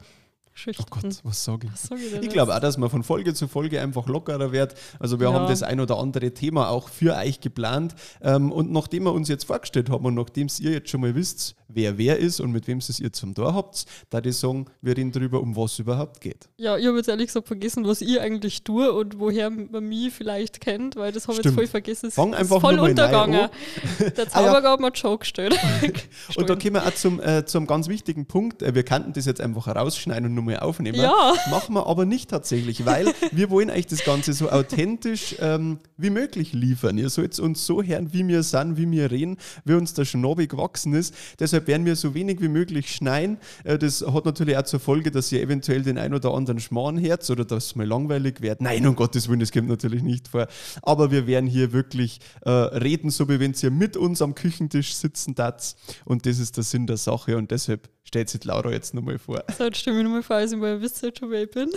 schüchtern. 0.54 0.86
Oh 0.90 1.00
Gott, 1.00 1.20
was 1.22 1.44
sage 1.44 1.66
ich? 1.66 1.72
Was 1.72 1.82
sag 1.84 1.98
ich 1.98 2.12
Ich 2.14 2.28
glaube 2.30 2.54
auch, 2.54 2.60
dass 2.60 2.76
man 2.76 2.90
von 2.90 3.02
Folge 3.04 3.34
zu 3.34 3.46
Folge 3.46 3.80
einfach 3.80 4.06
lockerer 4.06 4.50
wird. 4.52 4.74
Also 4.98 5.20
wir 5.20 5.28
Ja. 5.28 5.34
haben 5.34 5.46
das 5.48 5.62
ein 5.62 5.78
oder 5.78 5.98
andere 5.98 6.32
Thema 6.32 6.68
auch 6.68 6.88
für 6.88 7.14
euch 7.16 7.40
geplant. 7.40 7.94
Ähm, 8.20 8.50
und 8.50 8.72
nachdem 8.72 9.04
wir 9.04 9.12
uns 9.12 9.28
jetzt 9.28 9.44
vorgestellt 9.44 9.90
haben 9.90 10.04
und 10.04 10.14
nachdem 10.14 10.48
ihr 10.60 10.72
jetzt 10.72 10.90
schon 10.90 11.00
mal 11.02 11.14
wisst, 11.14 11.54
wer 11.74 11.98
wer 11.98 12.18
ist 12.18 12.40
und 12.40 12.52
mit 12.52 12.66
wem 12.66 12.78
es 12.78 13.00
ihr 13.00 13.12
zum 13.12 13.34
Tor 13.34 13.54
habt, 13.54 13.84
da 14.10 14.20
ich 14.22 14.36
sagen, 14.36 14.66
wir 14.80 14.96
reden 14.96 15.12
darüber, 15.12 15.40
um 15.40 15.56
was 15.56 15.72
es 15.74 15.78
überhaupt 15.80 16.20
geht. 16.20 16.48
Ja, 16.56 16.76
ich 16.76 16.86
habe 16.86 16.96
jetzt 16.96 17.08
ehrlich 17.08 17.26
gesagt 17.28 17.46
vergessen, 17.46 17.86
was 17.86 18.00
ich 18.00 18.20
eigentlich 18.20 18.62
tue 18.64 18.92
und 18.92 19.18
woher 19.18 19.50
man 19.50 19.88
mich 19.88 20.12
vielleicht 20.12 20.60
kennt, 20.60 20.96
weil 20.96 21.12
das 21.12 21.28
habe 21.28 21.38
ich 21.38 21.44
jetzt 21.44 21.54
voll 21.54 21.66
vergessen. 21.66 22.06
Es 22.06 22.14
Fang 22.14 22.32
ist 22.32 22.38
einfach 22.40 22.60
voll 22.60 22.76
mal 22.76 22.82
neu 22.82 22.90
untergegangen. 22.90 23.40
an. 23.40 23.50
Der 24.16 24.26
Ah, 24.32 24.44
Zauberer 24.44 24.78
hat 24.82 24.98
Joke 24.98 25.20
gestellt. 25.20 25.58
Und 26.36 26.48
da 26.48 26.54
kommen 26.56 26.74
wir 26.74 26.86
auch 26.86 26.94
zum, 26.94 27.20
äh, 27.20 27.44
zum 27.44 27.66
ganz 27.66 27.88
wichtigen 27.88 28.26
Punkt. 28.26 28.62
Äh, 28.62 28.74
wir 28.74 28.82
könnten 28.82 29.12
das 29.12 29.26
jetzt 29.26 29.40
einfach 29.40 29.66
rausschneiden 29.66 30.26
und 30.26 30.34
nochmal 30.34 30.60
aufnehmen. 30.60 30.98
Ja. 30.98 31.34
Machen 31.50 31.74
wir 31.74 31.86
aber 31.86 32.04
nicht 32.04 32.30
tatsächlich, 32.30 32.86
weil 32.86 33.12
wir 33.30 33.50
wollen 33.50 33.70
euch 33.70 33.86
das 33.86 34.04
Ganze 34.04 34.32
so 34.32 34.50
authentisch 34.50 35.36
ähm, 35.40 35.78
wie 35.96 36.10
möglich 36.10 36.52
liefern. 36.52 36.98
Ihr 36.98 37.10
sollt 37.10 37.38
uns 37.38 37.66
so 37.66 37.82
hören, 37.82 38.12
wie 38.12 38.26
wir 38.26 38.42
sind, 38.42 38.76
wie 38.76 38.90
wir 38.90 39.10
reden, 39.10 39.36
wie 39.64 39.74
uns 39.74 39.94
der 39.94 40.04
Schnabel 40.04 40.46
gewachsen 40.46 40.94
ist. 40.94 41.14
Deshalb 41.38 41.61
werden 41.66 41.86
wir 41.86 41.96
so 41.96 42.14
wenig 42.14 42.40
wie 42.40 42.48
möglich 42.48 42.94
schneien. 42.94 43.38
Äh, 43.64 43.78
das 43.78 44.04
hat 44.06 44.24
natürlich 44.24 44.56
auch 44.56 44.62
zur 44.62 44.80
Folge, 44.80 45.10
dass 45.10 45.30
ihr 45.32 45.40
eventuell 45.40 45.82
den 45.82 45.98
ein 45.98 46.14
oder 46.14 46.34
anderen 46.34 46.60
Schmarrn 46.60 47.00
hört 47.00 47.28
oder 47.30 47.44
dass 47.44 47.66
es 47.66 47.76
mal 47.76 47.86
langweilig 47.86 48.40
wird. 48.40 48.60
Nein, 48.60 48.86
um 48.86 48.96
Gottes 48.96 49.28
Willen, 49.28 49.40
das 49.40 49.52
kommt 49.52 49.68
natürlich 49.68 50.02
nicht 50.02 50.28
vor. 50.28 50.46
Aber 50.82 51.10
wir 51.10 51.26
werden 51.26 51.48
hier 51.48 51.72
wirklich 51.72 52.20
äh, 52.42 52.50
reden, 52.50 53.10
so 53.10 53.28
wie 53.28 53.40
wenn 53.40 53.54
ihr 53.60 53.70
mit 53.70 53.96
uns 53.96 54.22
am 54.22 54.34
Küchentisch 54.34 54.94
sitzen 54.94 55.34
tat. 55.34 55.76
Und 56.04 56.26
das 56.26 56.38
ist 56.38 56.56
der 56.56 56.64
Sinn 56.64 56.86
der 56.86 56.96
Sache. 56.96 57.36
Und 57.36 57.50
deshalb 57.50 57.88
stellt 58.04 58.28
sich 58.28 58.44
Laura 58.44 58.70
jetzt 58.70 58.94
nochmal 58.94 59.18
vor. 59.18 59.42
So, 59.56 59.64
jetzt 59.64 59.78
stelle 59.78 59.96
ich 59.96 60.02
mir 60.02 60.08
nochmal 60.08 60.22
vor, 60.22 60.36
also 60.36 60.56
mal 60.56 60.80
wisst 60.80 61.02
ihr 61.02 61.12
schon, 61.16 61.30
wer 61.30 61.44
ich 61.44 61.50
bin. 61.50 61.70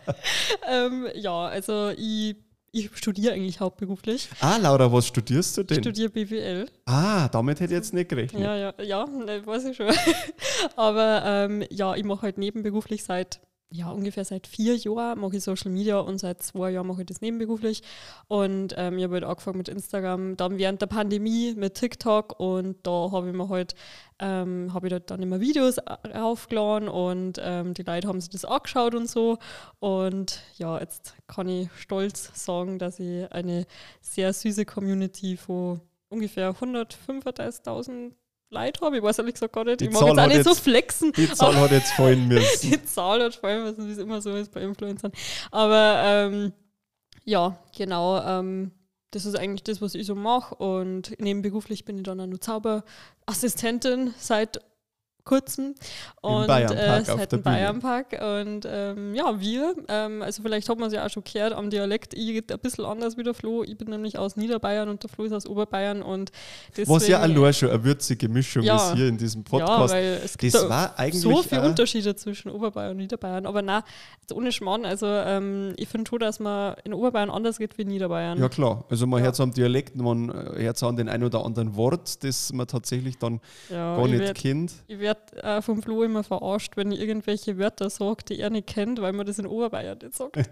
ähm, 0.70 1.08
ja, 1.14 1.46
also 1.46 1.90
ich, 1.96 2.36
ich 2.74 2.90
studiere 2.96 3.34
eigentlich 3.34 3.60
hauptberuflich. 3.60 4.28
Ah, 4.40 4.56
Laura, 4.56 4.92
was 4.92 5.06
studierst 5.06 5.56
du 5.56 5.60
Ich 5.62 5.66
denn? 5.68 5.80
studiere 5.82 6.10
BWL. 6.10 6.66
Ah, 6.86 7.28
damit 7.28 7.60
hätte 7.60 7.72
ich 7.72 7.78
jetzt 7.78 7.94
nicht 7.94 8.08
gerechnet. 8.08 8.42
Ja, 8.42 8.56
ja, 8.56 8.74
ja, 8.82 9.06
ne, 9.06 9.46
weiß 9.46 9.64
ich 9.66 9.76
schon. 9.76 9.90
Aber 10.76 11.22
ähm, 11.24 11.64
ja, 11.70 11.94
ich 11.94 12.04
mache 12.04 12.22
halt 12.22 12.38
nebenberuflich 12.38 13.04
seit, 13.04 13.40
ja, 13.74 13.90
ungefähr 13.90 14.24
seit 14.24 14.46
vier 14.46 14.76
Jahren 14.76 15.18
mache 15.18 15.36
ich 15.36 15.42
Social 15.42 15.72
Media 15.72 15.98
und 15.98 16.18
seit 16.18 16.42
zwei 16.44 16.70
Jahren 16.70 16.86
mache 16.86 17.00
ich 17.00 17.06
das 17.06 17.20
nebenberuflich. 17.20 17.82
Und 18.28 18.72
ähm, 18.76 18.98
ich 18.98 19.04
habe 19.04 19.14
halt 19.14 19.24
angefangen 19.24 19.58
mit 19.58 19.68
Instagram, 19.68 20.36
dann 20.36 20.58
während 20.58 20.80
der 20.80 20.86
Pandemie 20.86 21.54
mit 21.56 21.74
TikTok 21.74 22.38
und 22.38 22.76
da 22.84 23.10
habe 23.10 23.30
ich 23.30 23.34
mir 23.34 23.48
halt, 23.48 23.74
ähm, 24.20 24.72
habe 24.72 24.86
ich 24.86 24.92
dort 24.92 25.10
dann 25.10 25.22
immer 25.22 25.40
Videos 25.40 25.78
aufgeladen 26.14 26.88
und 26.88 27.40
ähm, 27.42 27.74
die 27.74 27.82
Leute 27.82 28.06
haben 28.06 28.20
sich 28.20 28.30
das 28.30 28.44
angeschaut 28.44 28.94
und 28.94 29.10
so. 29.10 29.38
Und 29.80 30.40
ja, 30.56 30.78
jetzt 30.78 31.16
kann 31.26 31.48
ich 31.48 31.68
stolz 31.76 32.30
sagen, 32.34 32.78
dass 32.78 33.00
ich 33.00 33.30
eine 33.32 33.66
sehr 34.00 34.32
süße 34.32 34.66
Community 34.66 35.36
von 35.36 35.80
ungefähr 36.10 36.54
135.000 36.54 38.12
Leute 38.50 38.80
habe. 38.84 38.96
Ich 38.98 39.02
weiß 39.02 39.18
ehrlich 39.18 39.34
gesagt 39.34 39.52
gar 39.52 39.64
nicht. 39.64 39.80
Die 39.80 39.86
ich 39.86 39.90
mag 39.92 40.02
jetzt 40.06 40.18
auch 40.18 40.26
nicht 40.26 40.44
so 40.44 40.50
jetzt- 40.50 40.60
flexen. 40.60 41.12
Die 41.12 41.32
Zahl 41.32 41.56
hat 41.56 41.70
jetzt 41.72 41.92
fallen 41.92 42.28
müssen. 42.28 42.70
Die 42.70 42.84
Zahl 42.84 43.22
hat 43.22 43.34
vor 43.34 43.48
allem, 43.48 43.76
wie 43.76 43.92
es 43.92 43.98
immer 43.98 44.20
so 44.20 44.34
ist 44.34 44.52
bei 44.52 44.60
Influencern. 44.62 45.12
Aber 45.50 46.02
ähm, 46.04 46.52
ja, 47.24 47.58
genau. 47.76 48.20
Ähm, 48.22 48.70
das 49.10 49.26
ist 49.26 49.36
eigentlich 49.36 49.62
das, 49.64 49.80
was 49.80 49.94
ich 49.94 50.06
so 50.06 50.14
mache. 50.14 50.54
Und 50.56 51.18
nebenberuflich 51.20 51.84
bin 51.84 51.96
ich 51.98 52.02
dann 52.04 52.20
auch 52.20 52.26
noch 52.26 52.38
Zauberassistentin 52.38 54.14
seit 54.18 54.60
kurzem. 55.24 55.74
Und 56.20 56.48
äh, 56.48 56.66
dem 56.66 57.42
Bühne. 57.42 57.42
Bayernpark. 57.42 58.12
Und 58.20 58.66
ähm, 58.70 59.14
ja, 59.14 59.40
wir, 59.40 59.74
ähm, 59.88 60.22
also 60.22 60.42
vielleicht 60.42 60.68
hat 60.68 60.78
man 60.78 60.88
es 60.88 60.94
ja 60.94 61.04
auch 61.04 61.10
schon 61.10 61.24
gehört 61.24 61.52
am 61.52 61.70
Dialekt, 61.70 62.14
ich 62.14 62.44
ein 62.50 62.58
bisschen 62.60 62.84
anders 62.84 63.16
wie 63.16 63.22
der 63.22 63.34
Flo. 63.34 63.62
Ich 63.62 63.76
bin 63.76 63.88
nämlich 63.88 64.18
aus 64.18 64.36
Niederbayern 64.36 64.88
und 64.88 65.02
der 65.02 65.10
Flo 65.10 65.24
ist 65.24 65.32
aus 65.32 65.46
Oberbayern. 65.46 66.02
Und 66.02 66.30
deswegen, 66.70 66.90
Was 66.90 67.08
ja 67.08 67.20
allein 67.20 67.52
schon 67.54 67.70
eine 67.70 67.84
würzige 67.84 68.28
Mischung 68.28 68.62
Ja. 68.62 68.76
ist 68.76 68.94
hier 68.96 69.08
in 69.08 69.16
diesem 69.18 69.42
ja, 69.50 69.58
Podcast. 69.58 69.94
weil 69.94 70.20
es 70.24 70.36
gibt 70.38 70.54
das 70.54 70.62
da 70.62 70.68
war 70.68 70.98
eigentlich 70.98 71.20
so 71.22 71.42
viele 71.42 71.62
Unterschiede 71.62 72.14
zwischen 72.16 72.50
Oberbayern 72.50 72.92
und 72.92 72.96
Niederbayern. 72.98 73.46
Aber 73.46 73.62
na, 73.62 73.82
ohne 74.32 74.52
Schmarrn, 74.52 74.84
also 74.84 75.06
ähm, 75.06 75.72
ich 75.76 75.88
finde 75.88 76.08
schon, 76.08 76.18
dass 76.20 76.38
man 76.40 76.74
in 76.84 76.94
Oberbayern 76.94 77.30
anders 77.30 77.58
geht 77.58 77.76
wie 77.78 77.82
in 77.82 77.88
Niederbayern. 77.88 78.38
Ja 78.38 78.48
klar, 78.48 78.84
also 78.88 79.06
man 79.06 79.20
Ja. 79.20 79.24
hört 79.24 79.34
es 79.34 79.40
am 79.40 79.52
Dialekt, 79.52 79.96
man 79.96 80.28
äh, 80.30 80.62
hört 80.62 80.76
es 80.76 80.82
an 80.82 80.96
den 80.96 81.08
ein 81.08 81.22
oder 81.24 81.44
anderen 81.44 81.76
Wort, 81.76 82.22
das 82.24 82.52
man 82.52 82.66
tatsächlich 82.66 83.18
dann 83.18 83.40
Ja, 83.70 83.96
gar 83.96 84.04
ich 84.06 84.12
nicht 84.12 84.20
werd- 84.20 84.36
kennt. 84.36 84.72
Ich 84.86 84.98
werde 84.98 85.13
werd 85.14 85.44
äh, 85.44 85.62
vom 85.62 85.82
Flo 85.82 86.02
immer 86.02 86.22
verarscht, 86.24 86.76
wenn 86.76 86.92
ich 86.92 87.00
irgendwelche 87.00 87.58
Wörter 87.58 87.90
sage, 87.90 88.24
die 88.28 88.40
er 88.40 88.50
nicht 88.50 88.66
kennt, 88.66 89.00
weil 89.00 89.12
man 89.12 89.26
das 89.26 89.38
in 89.38 89.46
Oberbayern 89.46 89.98
nicht 90.02 90.14
sagt. 90.14 90.36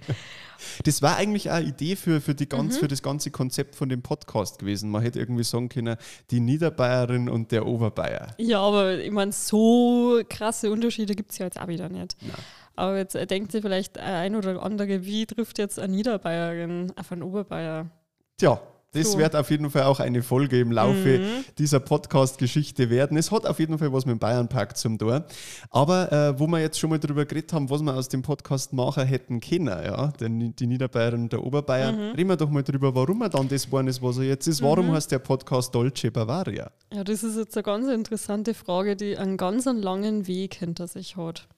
Das 0.84 1.02
war 1.02 1.16
eigentlich 1.16 1.50
eine 1.50 1.66
Idee 1.66 1.96
für, 1.96 2.20
für, 2.20 2.36
die 2.36 2.44
Mhm. 2.44 2.48
ganz, 2.50 2.78
für 2.78 2.86
das 2.86 3.02
ganze 3.02 3.32
Konzept 3.32 3.74
von 3.74 3.88
dem 3.88 4.00
Podcast 4.02 4.60
gewesen. 4.60 4.90
Man 4.90 5.02
hätte 5.02 5.18
irgendwie 5.18 5.42
sagen 5.42 5.68
können, 5.68 5.96
die 6.30 6.38
Niederbayerin 6.38 7.28
und 7.28 7.50
der 7.50 7.66
Oberbayer. 7.66 8.28
ja, 8.38 8.60
aber 8.60 8.98
ich 8.98 9.10
meine, 9.10 9.32
so 9.32 10.20
krasse 10.28 10.70
Unterschiede 10.70 11.14
gibt 11.16 11.32
es 11.32 11.38
ja 11.38 11.46
jetzt 11.46 11.60
auch 11.60 11.66
wieder 11.66 11.88
nicht. 11.88 12.16
Na. 12.20 12.34
Aber 12.76 12.96
jetzt 12.96 13.16
äh, 13.16 13.26
denkt 13.26 13.50
sich 13.52 13.60
vielleicht 13.62 13.98
ein 13.98 14.36
oder 14.36 14.62
andere, 14.62 15.04
wie 15.04 15.26
trifft 15.26 15.58
jetzt 15.58 15.78
eine 15.80 15.94
Niederbayerin 15.94 16.92
auf 16.96 17.10
einen 17.10 17.22
Oberbayer? 17.24 17.90
Tja, 18.38 18.60
das 18.94 19.12
So. 19.12 19.18
wird 19.18 19.34
auf 19.34 19.50
jeden 19.50 19.70
Fall 19.70 19.84
auch 19.84 20.00
eine 20.00 20.22
Folge 20.22 20.60
im 20.60 20.70
Laufe 20.70 21.18
Mhm. 21.18 21.44
dieser 21.58 21.80
Podcast-Geschichte 21.80 22.90
werden. 22.90 23.16
Es 23.16 23.30
hat 23.30 23.46
auf 23.46 23.58
jeden 23.58 23.78
Fall 23.78 23.90
was 23.92 24.04
mit 24.04 24.12
dem 24.12 24.18
Bayernpark 24.18 24.76
zum 24.76 24.98
Tor. 24.98 25.24
Aber 25.70 26.12
äh, 26.12 26.38
wo 26.38 26.46
wir 26.46 26.60
jetzt 26.60 26.78
schon 26.78 26.90
mal 26.90 26.98
drüber 26.98 27.24
geredet 27.24 27.52
haben, 27.54 27.70
was 27.70 27.82
wir 27.82 27.94
aus 27.94 28.08
dem 28.10 28.20
Podcast 28.22 28.72
machen 28.74 29.06
hätten 29.06 29.40
können, 29.40 29.68
ja, 29.68 30.08
der, 30.20 30.28
Ni- 30.28 30.52
die 30.52 30.66
Niederbayern 30.66 31.14
und 31.22 31.32
der 31.32 31.42
Oberbayern, 31.42 31.94
Mhm. 31.96 32.14
reden 32.16 32.28
wir 32.28 32.36
doch 32.36 32.50
mal 32.50 32.62
drüber, 32.62 32.94
warum 32.94 33.22
er 33.22 33.30
dann 33.30 33.48
das 33.48 33.64
geworden 33.64 33.88
ist, 33.88 34.02
was 34.02 34.18
er 34.18 34.24
jetzt 34.24 34.46
ist. 34.46 34.60
Warum 34.62 34.92
heißt 34.92 35.10
der 35.10 35.20
Podcast 35.20 35.74
Dolce 35.74 36.10
Bavaria? 36.10 36.70
Ja, 36.92 37.02
das 37.02 37.22
ist 37.22 37.36
jetzt 37.36 37.56
eine 37.56 37.62
ganz 37.62 37.88
interessante 37.88 38.52
Frage, 38.52 38.94
die 38.94 39.16
einen 39.16 39.38
ganz 39.38 39.64
langen 39.64 40.26
Weg 40.26 40.54
hinter 40.56 40.86
sich 40.86 41.16
hat. 41.16 41.48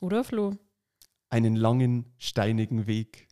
Oder, 0.00 0.24
Flo? 0.24 0.56
Einen 1.30 1.56
langen, 1.56 2.04
steinigen 2.18 2.86
Weg. 2.86 3.28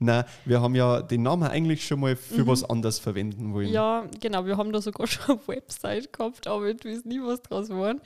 Na, 0.00 0.26
wir 0.44 0.60
haben 0.60 0.74
ja 0.74 1.02
den 1.02 1.22
Namen 1.22 1.44
eigentlich 1.44 1.86
schon 1.86 2.00
mal 2.00 2.16
für 2.16 2.46
was 2.46 2.64
anderes 2.64 2.98
verwenden 2.98 3.52
wollen. 3.52 3.68
Mhm. 3.68 3.74
Ja, 3.74 4.06
genau. 4.20 4.46
Wir 4.46 4.56
haben 4.56 4.72
da 4.72 4.80
sogar 4.80 5.06
schon 5.06 5.38
eine 5.38 5.48
Website 5.48 6.12
gehabt, 6.12 6.46
aber 6.46 6.66
irgendwie 6.66 6.90
ist 6.90 7.06
nie 7.06 7.20
was 7.20 7.42
draus 7.42 7.68
geworden. 7.68 8.00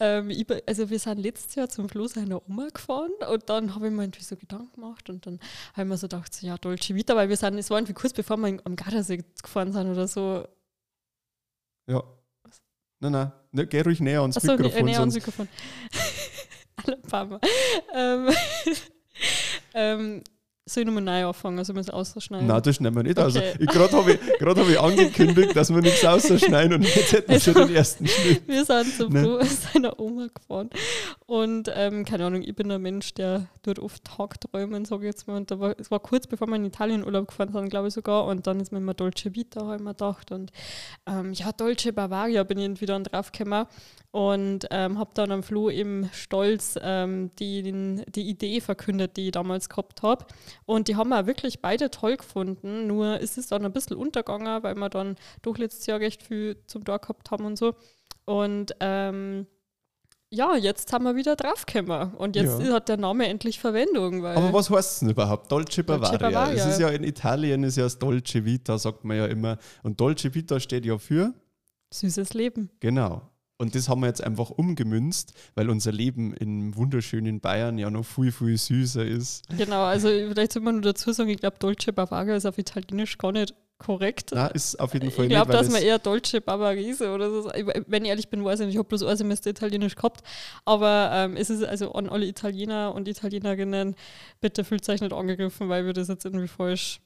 Ähm, 0.00 0.30
ich, 0.30 0.46
also 0.66 0.90
wir 0.90 0.98
sind 0.98 1.18
letztes 1.18 1.54
Jahr 1.54 1.68
zum 1.68 1.88
Flo 1.88 2.06
seiner 2.06 2.46
Oma 2.48 2.68
gefahren 2.72 3.10
und 3.30 3.48
dann 3.48 3.74
habe 3.74 3.88
ich 3.88 3.92
mir 3.92 4.04
irgendwie 4.04 4.22
so 4.22 4.36
Gedanken 4.36 4.72
gemacht 4.74 5.08
und 5.10 5.26
dann 5.26 5.38
habe 5.74 5.82
ich 5.82 5.88
mir 5.88 5.96
so 5.96 6.08
gedacht, 6.08 6.34
so, 6.34 6.46
ja, 6.46 6.56
Dolce 6.56 6.94
Vita, 6.94 7.14
weil 7.14 7.28
wir 7.28 7.36
sind, 7.36 7.58
es 7.58 7.70
war 7.70 7.78
irgendwie 7.78 7.94
kurz 7.94 8.12
bevor 8.12 8.36
wir 8.38 8.58
am 8.64 8.76
Gardasee 8.76 9.22
gefahren 9.42 9.72
sind 9.72 9.90
oder 9.90 10.08
so. 10.08 10.46
ja. 11.86 12.02
Nein, 13.00 13.12
nein, 13.12 13.32
ne, 13.50 13.66
geh 13.66 13.80
ruhig 13.80 13.98
näher 13.98 14.20
ans 14.20 14.36
Achso, 14.36 14.52
Mikrofon. 14.52 14.78
äh, 14.78 14.82
nee, 14.84 14.96
ans 14.96 15.14
Mikrofon. 15.14 15.48
Alabama. 16.86 17.40
ähm, 17.92 18.28
ähm, 19.74 20.22
soll 20.72 20.82
ich 20.82 20.86
nochmal 20.86 21.02
neu 21.02 21.26
anfangen, 21.28 21.58
also 21.58 21.72
müssen 21.72 21.92
wir 21.92 21.98
es 22.02 22.14
ausschneiden? 22.16 22.46
Nein, 22.46 22.62
das 22.62 22.76
schneiden 22.76 22.96
wir 22.96 23.02
nicht. 23.02 23.18
Also, 23.18 23.38
Okay. 23.38 23.54
ich 23.58 23.66
gerade 23.68 23.96
habe 23.96 24.12
ich, 24.12 24.20
grad 24.38 24.58
hab 24.58 24.68
ich 24.68 24.80
angekündigt, 24.80 25.54
dass 25.56 25.70
wir 25.72 25.80
nichts 25.82 26.04
rausschneiden 26.04 26.74
und 26.74 26.82
jetzt 26.82 27.12
hätten 27.12 27.30
wir 27.32 27.40
schon 27.40 27.54
Also- 27.56 27.66
den 27.68 27.76
ersten 27.76 28.06
Schnitt. 28.06 28.42
Wir 28.48 28.64
sind 28.64 28.96
zum 28.96 29.12
Ne? 29.12 29.20
Flo 29.22 29.40
seiner 29.72 29.98
Oma 30.00 30.28
gefahren. 30.34 30.70
Und 31.26 31.70
ähm, 31.74 32.04
keine 32.04 32.26
Ahnung, 32.26 32.42
ich 32.42 32.54
bin 32.54 32.70
ein 32.70 32.82
Mensch, 32.82 33.14
der 33.14 33.46
dort 33.62 33.78
oft 33.78 34.04
Tagträumen, 34.04 34.84
sage 34.84 35.02
ich 35.02 35.14
jetzt 35.14 35.26
mal. 35.28 35.36
Und 35.36 35.50
da 35.50 35.58
war, 35.60 35.74
es 35.78 35.90
war 35.90 36.00
kurz 36.00 36.26
bevor 36.26 36.46
wir 36.48 36.56
in 36.56 36.64
Italien 36.64 37.04
Urlaub 37.04 37.28
gefahren 37.28 37.52
sind, 37.52 37.68
glaube 37.70 37.88
ich 37.88 37.94
sogar. 37.94 38.26
Und 38.26 38.46
dann 38.46 38.60
ist 38.60 38.72
mir 38.72 38.78
immer 38.78 38.94
Dolce 38.94 39.34
Vita, 39.34 39.62
habe 39.62 39.76
ich 39.76 39.82
mir 39.82 39.90
gedacht. 39.90 40.32
Und 40.32 40.52
ähm, 41.06 41.32
ja, 41.32 41.52
Dolce 41.52 41.92
Bavaria 41.92 42.42
bin 42.44 42.58
ich 42.58 42.64
irgendwie 42.64 42.86
dann 42.86 43.04
drauf 43.04 43.32
gekommen. 43.32 43.66
Und 44.12 44.66
ähm, 44.70 44.98
habe 44.98 45.10
dann 45.14 45.30
am 45.32 45.42
Flo 45.42 45.70
eben 45.70 46.08
stolz 46.12 46.78
ähm, 46.82 47.30
die, 47.38 47.62
die 48.14 48.28
Idee 48.28 48.60
verkündet, 48.60 49.16
die 49.16 49.26
ich 49.26 49.32
damals 49.32 49.70
gehabt 49.70 50.02
habe. 50.02 50.26
Und 50.66 50.88
die 50.88 50.96
haben 50.96 51.08
wir 51.08 51.26
wirklich 51.26 51.62
beide 51.62 51.90
toll 51.90 52.18
gefunden. 52.18 52.86
Nur 52.86 53.18
ist 53.20 53.38
es 53.38 53.46
dann 53.48 53.64
ein 53.64 53.72
bisschen 53.72 53.96
untergegangen, 53.96 54.62
weil 54.62 54.74
wir 54.74 54.90
dann 54.90 55.16
doch 55.40 55.56
letztes 55.56 55.86
Jahr 55.86 55.98
recht 55.98 56.22
viel 56.22 56.58
zum 56.66 56.84
Tag 56.84 57.02
gehabt 57.02 57.30
haben 57.30 57.46
und 57.46 57.56
so. 57.56 57.74
Und 58.26 58.76
ähm, 58.80 59.46
ja, 60.28 60.56
jetzt 60.56 60.92
haben 60.92 61.04
wir 61.04 61.16
wieder 61.16 61.34
draufgekommen. 61.34 62.12
Und 62.14 62.36
jetzt 62.36 62.60
Ja. 62.60 62.74
hat 62.74 62.90
der 62.90 62.98
Name 62.98 63.26
endlich 63.28 63.58
Verwendung. 63.60 64.26
Aber 64.26 64.52
was 64.52 64.68
heißt 64.68 64.92
es 64.92 64.98
denn 65.00 65.08
überhaupt? 65.10 65.50
Dolce 65.50 65.84
Bavaria. 65.84 66.18
Bavaria. 66.18 66.52
Es 66.54 66.66
ist 66.74 66.80
ja 66.80 66.88
in 66.90 67.04
Italien 67.04 67.64
ist 67.64 67.76
ja 67.78 67.84
das 67.84 67.98
Dolce 67.98 68.44
Vita, 68.44 68.76
sagt 68.76 69.04
man 69.04 69.16
ja 69.16 69.24
immer. 69.26 69.56
Und 69.82 69.98
Dolce 70.00 70.34
Vita 70.34 70.60
steht 70.60 70.84
ja 70.84 70.98
für, 70.98 71.32
süßes 71.94 72.34
Leben. 72.34 72.68
genau. 72.80 73.22
Und 73.58 73.74
das 73.74 73.88
haben 73.88 74.00
wir 74.00 74.08
jetzt 74.08 74.24
einfach 74.24 74.50
umgemünzt, 74.50 75.34
weil 75.54 75.70
unser 75.70 75.92
Leben 75.92 76.34
im 76.34 76.74
wunderschönen 76.76 77.40
Bayern 77.40 77.78
ja 77.78 77.90
noch 77.90 78.04
viel, 78.04 78.32
viel 78.32 78.58
süßer 78.58 79.04
ist. 79.04 79.44
Genau, 79.56 79.84
also 79.84 80.08
vielleicht 80.08 80.52
soll 80.52 80.62
man 80.62 80.76
nur 80.76 80.82
dazu 80.82 81.12
sagen, 81.12 81.30
ich 81.30 81.38
glaube, 81.38 81.58
Dolce 81.58 81.92
Bavaria 81.92 82.34
ist 82.34 82.46
auf 82.46 82.58
Italienisch 82.58 83.18
gar 83.18 83.32
nicht 83.32 83.54
korrekt. 83.82 84.30
Na, 84.32 84.46
ist 84.48 84.80
auf 84.80 84.94
jeden 84.94 85.10
Fall 85.10 85.26
ich 85.26 85.30
glaube, 85.30 85.52
dass 85.52 85.70
man 85.70 85.82
eher 85.82 85.98
Dolce 85.98 86.40
Barbarise 86.40 87.10
oder 87.10 87.30
so. 87.30 87.50
Wenn 87.86 88.04
ich 88.04 88.10
ehrlich 88.10 88.28
bin, 88.28 88.44
weiß 88.44 88.60
ich 88.60 88.66
nicht, 88.66 88.74
ich 88.74 88.78
habe 88.78 88.88
bloß 88.88 89.02
ein 89.02 89.16
Semester 89.16 89.50
Italienisch 89.50 89.96
gehabt. 89.96 90.22
Aber 90.64 91.10
ähm, 91.12 91.36
es 91.36 91.50
ist 91.50 91.64
also 91.64 91.92
an 91.92 92.08
alle 92.08 92.26
Italiener 92.26 92.94
und 92.94 93.08
Italienerinnen, 93.08 93.96
bitte 94.40 94.64
fühlt 94.64 94.88
euch 94.88 95.00
nicht 95.00 95.12
angegriffen, 95.12 95.68
weil 95.68 95.84
wir 95.84 95.92
das 95.92 96.08
jetzt 96.08 96.24
irgendwie 96.24 96.48
falsch. 96.48 97.00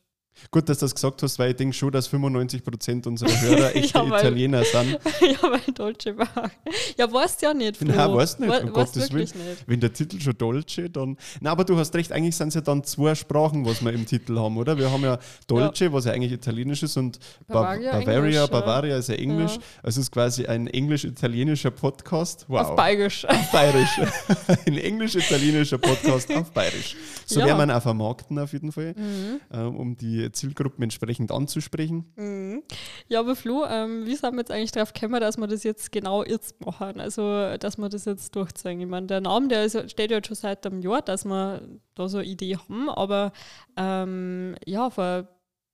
Gut, 0.50 0.68
dass 0.68 0.78
du 0.78 0.84
das 0.84 0.94
gesagt 0.94 1.22
hast, 1.22 1.38
weil 1.38 1.50
ich 1.50 1.56
denke 1.56 1.74
schon, 1.74 1.90
dass 1.90 2.10
95% 2.12 3.06
unserer 3.06 3.30
Hörer 3.40 3.74
echte 3.74 3.98
Ja, 3.98 4.10
weil- 4.10 4.20
Italiener 4.20 4.64
sind. 4.64 4.92
ja, 5.20 5.50
weil 5.50 5.60
Dolce 5.74 6.12
Bavaria. 6.12 6.50
Ja, 6.98 7.12
weißt 7.12 7.42
ja 7.42 7.54
nicht. 7.54 7.76
Flo. 7.78 7.88
Nein, 7.92 8.14
weißt 8.14 8.40
nicht, 8.40 8.50
We- 8.50 8.60
um 8.60 8.64
weißt 8.66 8.74
Gottes 8.94 9.12
wirklich 9.12 9.34
nicht. 9.34 9.64
Wenn 9.66 9.80
der 9.80 9.92
Titel 9.92 10.20
schon 10.20 10.36
Dolce, 10.36 10.90
dann. 10.90 11.16
Na, 11.40 11.50
aber 11.52 11.64
du 11.64 11.76
hast 11.76 11.94
recht, 11.94 12.12
eigentlich 12.12 12.36
sind 12.36 12.48
es 12.48 12.54
ja 12.54 12.60
dann 12.60 12.84
zwei 12.84 13.14
Sprachen, 13.14 13.64
was 13.64 13.82
wir 13.84 13.92
im 13.92 14.04
Titel 14.06 14.38
haben, 14.38 14.56
oder? 14.58 14.76
Wir 14.76 14.90
haben 14.90 15.02
ja 15.02 15.18
Dolce, 15.46 15.92
was 15.92 16.04
ja 16.04 16.12
eigentlich 16.12 16.32
italienisch 16.32 16.82
ist, 16.82 16.96
und 16.96 17.18
Ba- 17.48 17.54
Bavaria, 17.62 17.92
Bavaria, 17.92 18.14
Englisch, 18.18 18.34
ja. 18.34 18.46
Bavaria 18.46 18.96
ist 18.98 19.08
ja 19.08 19.14
Englisch. 19.14 19.52
Ja. 19.54 19.60
Also 19.82 20.00
es 20.00 20.06
ist 20.06 20.12
quasi 20.12 20.46
ein 20.46 20.66
englisch-italienischer 20.66 21.70
Podcast. 21.70 22.44
Wow. 22.48 22.60
Auf 22.60 22.76
Bayerisch. 22.76 23.24
Auf 23.24 23.50
Bayerisch. 23.52 24.00
ein 24.66 24.78
englisch-italienischer 24.78 25.78
Podcast 25.78 26.32
auf 26.34 26.50
Bayerisch. 26.52 26.94
So 27.24 27.40
Ja. 27.40 27.46
werden 27.46 27.58
wir 27.58 27.64
ihn 27.64 27.70
auch 27.70 27.82
vermarkten 27.82 28.38
auf 28.38 28.52
jeden 28.52 28.70
Fall, 28.70 28.94
Mhm. 28.96 29.40
ähm, 29.52 29.76
um 29.76 29.96
die 29.96 30.25
Zielgruppen 30.32 30.82
entsprechend 30.82 31.30
anzusprechen. 31.32 32.12
Mhm. 32.16 32.62
Ja, 33.08 33.20
aber 33.20 33.36
Flo, 33.36 33.64
ähm, 33.68 34.06
wie 34.06 34.14
sind 34.14 34.32
wir 34.32 34.40
jetzt 34.40 34.50
eigentlich 34.50 34.72
drauf 34.72 34.92
gekommen, 34.92 35.20
dass 35.20 35.36
wir 35.36 35.46
das 35.46 35.62
jetzt 35.64 35.92
genau 35.92 36.24
jetzt 36.24 36.64
machen? 36.64 37.00
Also, 37.00 37.56
dass 37.58 37.76
wir 37.78 37.88
das 37.88 38.04
jetzt 38.04 38.34
durchziehen. 38.34 38.80
Ich 38.80 38.86
meine, 38.86 39.06
der 39.06 39.20
Name, 39.20 39.48
der 39.48 39.64
ist, 39.64 39.90
steht 39.90 40.10
ja 40.10 40.22
schon 40.24 40.36
seit 40.36 40.66
einem 40.66 40.80
Jahr, 40.80 41.02
dass 41.02 41.24
wir 41.24 41.62
da 41.94 42.08
so 42.08 42.18
eine 42.18 42.26
Idee 42.26 42.56
haben, 42.56 42.88
aber 42.90 43.32
ähm, 43.76 44.56
ja, 44.64 44.90
vor, 44.90 45.28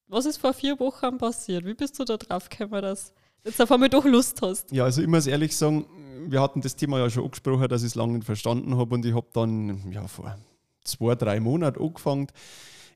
was 0.09 0.27
ist 0.27 0.39
vor 0.39 0.53
vier 0.53 0.79
Wochen 0.81 1.19
passiert? 1.19 1.65
Wie 1.65 1.75
bist 1.75 1.99
du 1.99 2.05
da 2.05 2.17
drauf 2.17 2.49
gekommen, 2.49 2.83
dass 2.83 3.13
du 3.43 3.51
jetzt 3.51 3.61
auf 3.61 3.73
einmal 3.73 3.89
doch 3.89 4.05
Lust 4.05 4.43
hast? 4.43 4.71
Ja, 4.73 4.85
also 4.85 5.03
ich 5.03 5.09
muss 5.09 5.27
ehrlich 5.27 5.57
sagen, 5.57 5.87
wir 6.29 6.41
hatten 6.41 6.61
das 6.61 6.77
Thema 6.77 6.99
ja 6.99 7.11
schon 7.11 7.25
angesprochen, 7.25 7.69
dass 7.69 7.83
ich 7.83 7.89
es 7.89 7.95
lange 7.95 8.15
nicht 8.15 8.25
verstanden 8.25 8.77
habe 8.77 8.95
und 8.95 9.05
ich 9.05 9.15
habe 9.15 9.27
dann 9.33 9.91
ja, 9.91 10.07
vor 10.07 10.37
zwei, 10.85 11.15
drei 11.15 11.41
Monaten 11.41 11.83
angefangen, 11.83 12.29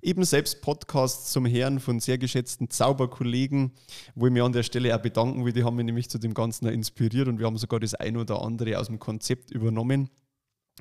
eben 0.06 0.24
selbst 0.24 0.62
Podcasts 0.62 1.32
zum 1.32 1.44
Herren 1.46 1.80
von 1.80 1.98
sehr 1.98 2.16
geschätzten 2.16 2.70
Zauberkollegen, 2.70 3.72
wo 4.14 4.26
ich 4.26 4.32
mich 4.32 4.42
an 4.42 4.52
der 4.52 4.62
Stelle 4.62 4.94
auch 4.94 5.02
bedanken 5.02 5.44
will, 5.44 5.52
die 5.52 5.64
haben 5.64 5.74
mich 5.74 5.84
nämlich 5.84 6.08
zu 6.08 6.18
dem 6.18 6.32
Ganzen 6.32 6.68
inspiriert 6.68 7.26
und 7.26 7.40
wir 7.40 7.46
haben 7.46 7.58
sogar 7.58 7.80
das 7.80 7.94
ein 7.94 8.16
oder 8.16 8.40
andere 8.40 8.78
aus 8.78 8.86
dem 8.86 9.00
Konzept 9.00 9.50
übernommen. 9.50 10.08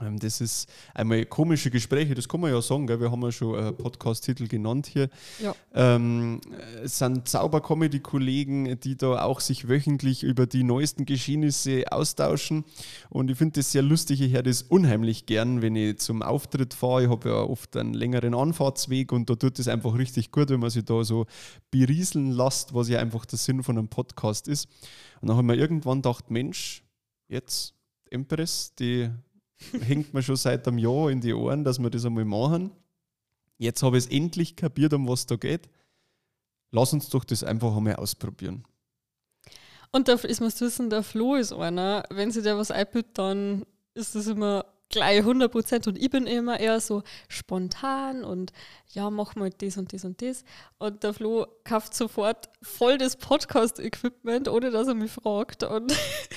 Ähm, 0.02 0.20
Das 0.20 0.42
ist 0.42 0.68
einmal 0.94 1.26
komische 1.26 1.72
Gespräche, 1.72 2.16
das 2.16 2.28
kann 2.28 2.42
man 2.42 2.52
ja 2.52 2.62
sagen, 2.62 2.86
gell? 2.86 3.00
wir 3.00 3.12
haben 3.12 3.22
ja 3.22 3.32
schon 3.32 3.58
einen 3.58 3.78
Podcast-Titel 3.78 4.48
genannt 4.48 4.88
hier. 4.88 5.10
Ja. 5.42 5.56
Ähm, 5.74 6.42
es 6.84 6.98
sind 6.98 7.28
Zauber-Comedy-Kollegen, 7.30 8.78
die 8.82 8.98
da 8.98 9.24
auch 9.24 9.40
sich 9.40 9.70
wöchentlich 9.70 10.24
über 10.24 10.48
die 10.48 10.64
neuesten 10.64 11.06
Geschehnisse 11.06 11.86
austauschen. 11.90 12.66
Und 13.10 13.32
ich 13.32 13.38
finde 13.38 13.60
das 13.62 13.72
sehr 13.72 13.84
lustig. 13.84 14.20
Ich 14.20 14.34
höre 14.34 14.44
das 14.44 14.64
unheimlich 14.64 15.28
gern, 15.28 15.62
wenn 15.62 15.78
ich 15.78 16.00
zum 16.00 16.22
Auftritt 16.22 16.74
fahre. 16.74 17.04
Ich 17.04 17.10
habe 17.10 17.30
ja 17.30 17.36
oft 17.36 17.78
einen 17.78 17.94
längeren 17.94 18.34
Anfahrtsweg 18.34 19.14
und 19.14 19.30
da 19.30 19.36
tut 19.36 19.60
es 19.60 19.70
einfach 19.70 19.98
richtig 19.98 20.32
gut, 20.32 20.50
wenn 20.50 20.60
man 20.60 20.72
sich 20.72 20.84
da 20.84 21.06
so 21.06 21.26
berieseln 21.72 22.32
lässt, 22.32 22.74
was 22.74 22.90
ja 22.90 23.00
einfach 23.00 23.26
der 23.26 23.40
Sinn 23.40 23.64
von 23.64 23.78
einem 23.78 23.88
Podcast 23.88 24.50
ist. 24.50 24.68
Und 25.22 25.30
dann 25.30 25.38
habe 25.38 25.46
ich 25.46 25.56
mir 25.56 25.62
irgendwann 25.62 26.02
gedacht, 26.02 26.30
Mensch, 26.32 26.84
jetzt 27.30 27.74
Empress, 28.12 28.74
die 28.76 29.10
hängt 29.82 30.14
mir 30.14 30.22
schon 30.22 30.36
seit 30.36 30.68
einem 30.68 30.78
Jahr 30.78 31.10
in 31.10 31.22
die 31.22 31.34
Ohren, 31.34 31.64
dass 31.64 31.80
wir 31.80 31.90
das 31.90 32.06
einmal 32.06 32.26
machen. 32.26 32.72
Jetzt 33.58 33.84
habe 33.84 33.98
ich 33.98 34.06
es 34.06 34.12
endlich 34.12 34.56
kapiert, 34.56 34.94
um 34.94 35.08
was 35.08 35.26
da 35.26 35.36
geht. 35.36 35.70
Lass 36.72 36.94
uns 36.94 37.10
doch 37.10 37.24
das 37.24 37.44
einfach 37.44 37.76
einmal 37.76 37.96
ausprobieren. 37.96 38.66
Und 39.92 40.10
da 40.10 40.14
ist 40.14 40.42
du 40.42 40.66
wissen, 40.66 40.90
der 40.90 41.04
Flo 41.04 41.36
ist 41.36 41.54
einer, 41.54 42.04
wenn 42.10 42.32
sie 42.32 42.42
dir 42.42 42.58
was 42.58 42.72
einbüht, 42.72 43.06
dann 43.14 43.66
ist 43.94 44.14
das 44.14 44.28
immer 44.28 44.66
gleich 44.90 45.20
100 45.20 45.52
Prozent. 45.52 45.88
Und 45.88 45.98
ich 45.98 46.10
bin 46.10 46.28
immer 46.28 46.60
eher 46.60 46.80
so 46.80 47.04
spontan 47.28 48.24
und 48.24 48.52
ja, 48.90 49.10
mach 49.10 49.36
mal 49.36 49.50
das 49.50 49.78
und 49.78 49.94
das 49.94 50.06
und 50.06 50.22
das. 50.22 50.44
Und 50.78 51.04
der 51.04 51.14
Flo 51.14 51.48
kauft 51.64 51.94
sofort 51.94 52.50
voll 52.62 52.98
das 52.98 53.18
Podcast-Equipment, 53.18 54.48
ohne 54.48 54.72
dass 54.72 54.88
er 54.88 54.94
mich 54.94 55.12
fragt. 55.12 55.64
Und 55.64 55.94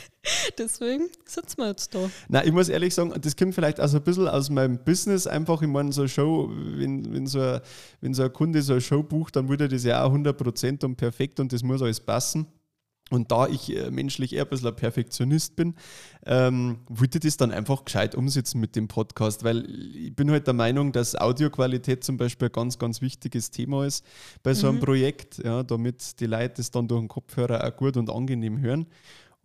deswegen 0.59 1.09
sitzen 1.25 1.59
wir 1.59 1.69
jetzt 1.69 1.95
da. 1.95 2.11
Nein, 2.28 2.47
ich 2.47 2.52
muss 2.52 2.69
ehrlich 2.69 2.95
sagen, 2.95 3.14
das 3.21 3.37
kommt 3.37 3.55
vielleicht 3.55 3.81
auch 3.81 3.88
so 3.88 3.99
ein 3.99 4.02
bisschen 4.02 4.28
aus 4.28 4.50
meinem 4.50 4.83
Business 4.85 5.26
einfach. 5.26 5.62
Ich 5.62 5.69
meine, 5.69 5.93
so 5.93 6.02
eine 6.02 6.09
Show, 6.09 6.50
wenn, 6.50 7.12
wenn, 7.12 7.26
so 7.26 7.40
ein, 7.40 7.61
wenn 8.00 8.14
so 8.14 8.25
ein 8.25 8.33
Kunde 8.33 8.62
so 8.62 8.73
eine 8.75 8.81
Show 8.81 9.02
bucht, 9.02 9.37
dann 9.37 9.49
würde 9.49 9.69
das 9.69 9.85
ja 9.85 10.02
auch 10.02 10.12
100% 10.12 10.85
und 10.85 10.97
perfekt 10.97 11.38
und 11.40 11.52
das 11.52 11.62
muss 11.62 11.83
alles 11.83 12.00
passen. 12.00 12.47
Und 13.11 13.33
da 13.33 13.47
ich 13.47 13.75
äh, 13.75 13.91
menschlich 13.91 14.35
eher 14.35 14.45
ein 14.45 14.49
bisschen 14.49 14.69
ein 14.69 14.77
Perfektionist 14.77 15.57
bin, 15.57 15.75
ähm, 16.27 16.81
wollte 16.88 17.19
ich 17.19 17.23
das 17.23 17.37
dann 17.37 17.50
einfach 17.50 17.85
gescheit 17.85 18.15
umsetzen 18.15 18.61
mit 18.61 18.77
dem 18.77 18.88
Podcast, 18.88 19.45
weil 19.45 19.65
ich 19.95 20.15
bin 20.15 20.31
halt 20.31 20.47
der 20.47 20.55
Meinung, 20.55 20.93
dass 20.93 21.15
Audioqualität 21.15 22.05
zum 22.05 22.19
Beispiel 22.19 22.49
ein 22.49 22.53
ganz, 22.53 22.79
ganz 22.79 23.00
wichtiges 23.00 23.50
Thema 23.50 23.87
ist 23.87 24.05
bei 24.43 24.53
so 24.53 24.69
einem 24.69 24.81
Projekt, 24.81 25.38
ja, 25.38 25.62
damit 25.62 26.21
die 26.21 26.27
Leute 26.27 26.55
das 26.59 26.71
dann 26.71 26.88
durch 26.88 27.00
den 27.00 27.09
Kopfhörer 27.09 27.65
auch 27.67 27.77
gut 27.77 27.97
und 27.97 28.11
angenehm 28.11 28.61
hören. 28.61 28.87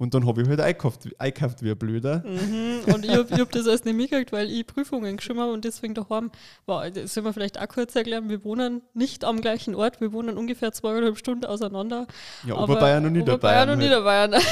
Und 0.03 0.13
dann 0.13 0.27
habe 0.27 0.41
ich 0.41 0.49
halt 0.49 0.59
eingekauft, 0.59 1.07
eingekauft 1.17 1.63
wie 1.63 1.71
ein 1.71 1.77
Blöder. 1.77 2.23
Mhm. 2.25 2.93
Und 2.93 3.05
ich 3.05 3.11
habe 3.11 3.37
hab 3.37 3.51
das 3.53 3.65
alles 3.69 3.85
nicht 3.85 3.95
mitgekriegt, 3.95 4.33
weil 4.33 4.51
ich 4.51 4.67
Prüfungen 4.67 5.15
geschrieben 5.15 5.39
habe 5.39 5.53
und 5.53 5.63
deswegen 5.63 5.93
daheim 5.93 6.29
war. 6.65 6.91
Das 6.91 7.13
soll 7.13 7.23
man 7.23 7.31
vielleicht 7.31 7.57
auch 7.57 7.69
kurz 7.69 7.95
erklären. 7.95 8.27
Wir 8.27 8.43
wohnen 8.43 8.81
nicht 8.93 9.23
am 9.23 9.39
gleichen 9.39 9.75
Ort, 9.75 10.01
wir 10.01 10.11
wohnen 10.11 10.37
ungefähr 10.37 10.73
zweieinhalb 10.73 11.17
Stunden 11.17 11.45
auseinander. 11.45 12.05
Ja, 12.45 12.55
Aber 12.55 12.63
Oberbayern 12.63 13.05
und 13.05 13.13
Niederbayern. 13.13 13.69
Oberbayern 13.69 13.69
und 13.69 13.79
halt. 13.79 14.33
Niederbayern. 14.33 14.43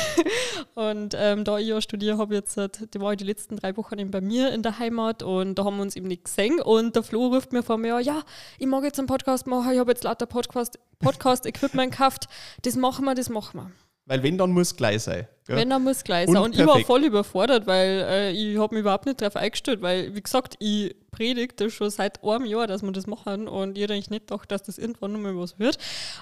Und 0.76 1.16
ähm, 1.18 1.44
da 1.44 1.58
ich 1.58 1.68
ja 1.68 1.82
studiere, 1.82 2.18
habe 2.18 2.34
ich 2.34 2.40
jetzt, 2.40 2.94
die 2.94 3.02
war 3.02 3.12
ich 3.12 3.18
die 3.18 3.26
letzten 3.26 3.58
drei 3.58 3.76
Wochen 3.76 4.00
eben 4.00 4.10
bei 4.10 4.22
mir 4.22 4.54
in 4.54 4.64
der 4.64 4.80
Heimat 4.80 5.22
und 5.22 5.56
da 5.56 5.66
haben 5.66 5.76
wir 5.76 5.82
uns 5.82 5.96
eben 5.96 6.08
nicht 6.08 6.26
gesehen. 6.26 6.62
Und 6.62 6.96
der 6.96 7.04
Flo 7.04 7.28
ruft 7.28 7.52
mir 7.52 7.62
vor 7.62 7.78
mir, 7.78 8.00
ja, 8.00 8.22
ich 8.58 8.68
mag 8.68 8.84
jetzt 8.84 8.98
einen 8.98 9.08
Podcast 9.08 9.48
machen, 9.48 9.74
ich 9.74 9.80
habe 9.80 9.92
jetzt 9.92 10.04
lauter 10.04 10.28
Podcast, 10.28 10.80
Podcast-Equipment 11.00 11.92
gekauft. 11.92 12.28
Das 12.62 12.76
machen 12.76 13.04
wir, 13.06 13.16
das 13.16 13.30
machen 13.30 13.60
wir. 13.60 13.72
Weil 14.06 14.24
wenn, 14.24 14.38
dann 14.38 14.52
muss 14.52 14.76
gleich 14.76 15.04
sein. 15.04 15.28
Gell? 15.46 15.58
Wenn, 15.58 15.70
dann 15.70 15.84
muss 15.84 16.04
gleich 16.04 16.30
sein. 16.30 16.38
Und 16.38 16.58
ich 16.58 16.66
war 16.66 16.80
voll 16.80 17.04
überfordert, 17.04 17.68
weil 17.68 18.06
äh, 18.08 18.32
ich 18.32 18.58
habe 18.58 18.76
mich 18.76 18.82
überhaupt 18.82 19.06
nicht 19.06 19.22
darauf 19.22 19.36
eingestellt, 19.36 19.82
weil, 19.82 20.16
wie 20.16 20.22
gesagt, 20.22 20.56
ich 20.60 20.96
predige 21.12 21.54
das 21.54 21.74
schon 21.74 21.90
seit 21.90 22.24
einem 22.24 22.46
Jahr, 22.46 22.68
dass 22.68 22.82
wir 22.82 22.92
das 22.92 23.06
machen 23.06 23.48
und 23.48 23.78
ich 23.78 23.84
eigentlich 23.84 24.10
nicht 24.10 24.28
gedacht, 24.28 24.50
dass 24.52 24.64
das 24.64 24.78
irgendwann 24.78 25.12
nochmal 25.12 25.38
was 25.38 25.60
wird. 25.60 25.78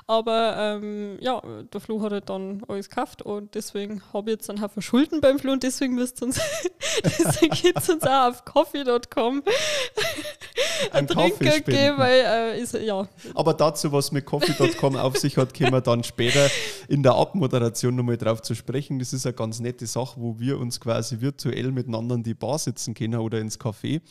Aber 0.07 0.55
ähm, 0.57 1.17
ja, 1.21 1.41
der 1.71 1.79
Flo 1.79 2.01
hat 2.01 2.11
halt 2.11 2.29
dann 2.29 2.63
alles 2.67 2.89
gekauft 2.89 3.21
und 3.21 3.53
deswegen 3.53 4.01
habe 4.13 4.31
ich 4.31 4.37
jetzt 4.37 4.49
einen 4.49 4.61
Haufen 4.61 4.81
Schulden 4.81 5.21
beim 5.21 5.37
Flo 5.39 5.51
und 5.51 5.63
deswegen 5.63 5.95
müsst 5.95 6.21
ihr 6.21 6.27
uns, 6.27 6.39
deswegen 7.03 7.53
geht 7.53 7.77
es 7.77 7.89
uns 7.89 8.03
auch 8.03 8.29
auf 8.29 8.45
coffee.com 8.45 9.43
Ein 10.91 11.07
Trinker 11.07 11.59
geben, 11.59 11.97
weil, 11.97 12.25
äh, 12.25 12.59
ist, 12.59 12.73
ja, 12.73 13.07
Aber 13.35 13.53
dazu, 13.53 13.91
was 13.91 14.11
mit 14.11 14.25
coffee.com 14.25 14.95
auf 14.95 15.17
sich 15.17 15.37
hat, 15.37 15.53
können 15.53 15.71
wir 15.71 15.81
dann 15.81 16.03
später 16.03 16.49
in 16.87 17.03
der 17.03 17.13
Abmoderation 17.13 17.95
nochmal 17.95 18.17
drauf 18.17 18.41
zu 18.41 18.55
sprechen. 18.55 18.99
Das 18.99 19.08
ist 19.13 19.25
eine 19.25 19.33
ganz 19.33 19.59
nette 19.59 19.87
Sache, 19.87 20.19
wo 20.19 20.39
wir 20.39 20.59
uns 20.59 20.79
quasi 20.79 21.21
virtuell 21.21 21.71
miteinander 21.71 22.15
in 22.15 22.23
die 22.23 22.33
Bar 22.33 22.59
sitzen 22.59 22.93
können 22.93 23.19
oder 23.19 23.39
ins 23.39 23.59
Café 23.59 24.01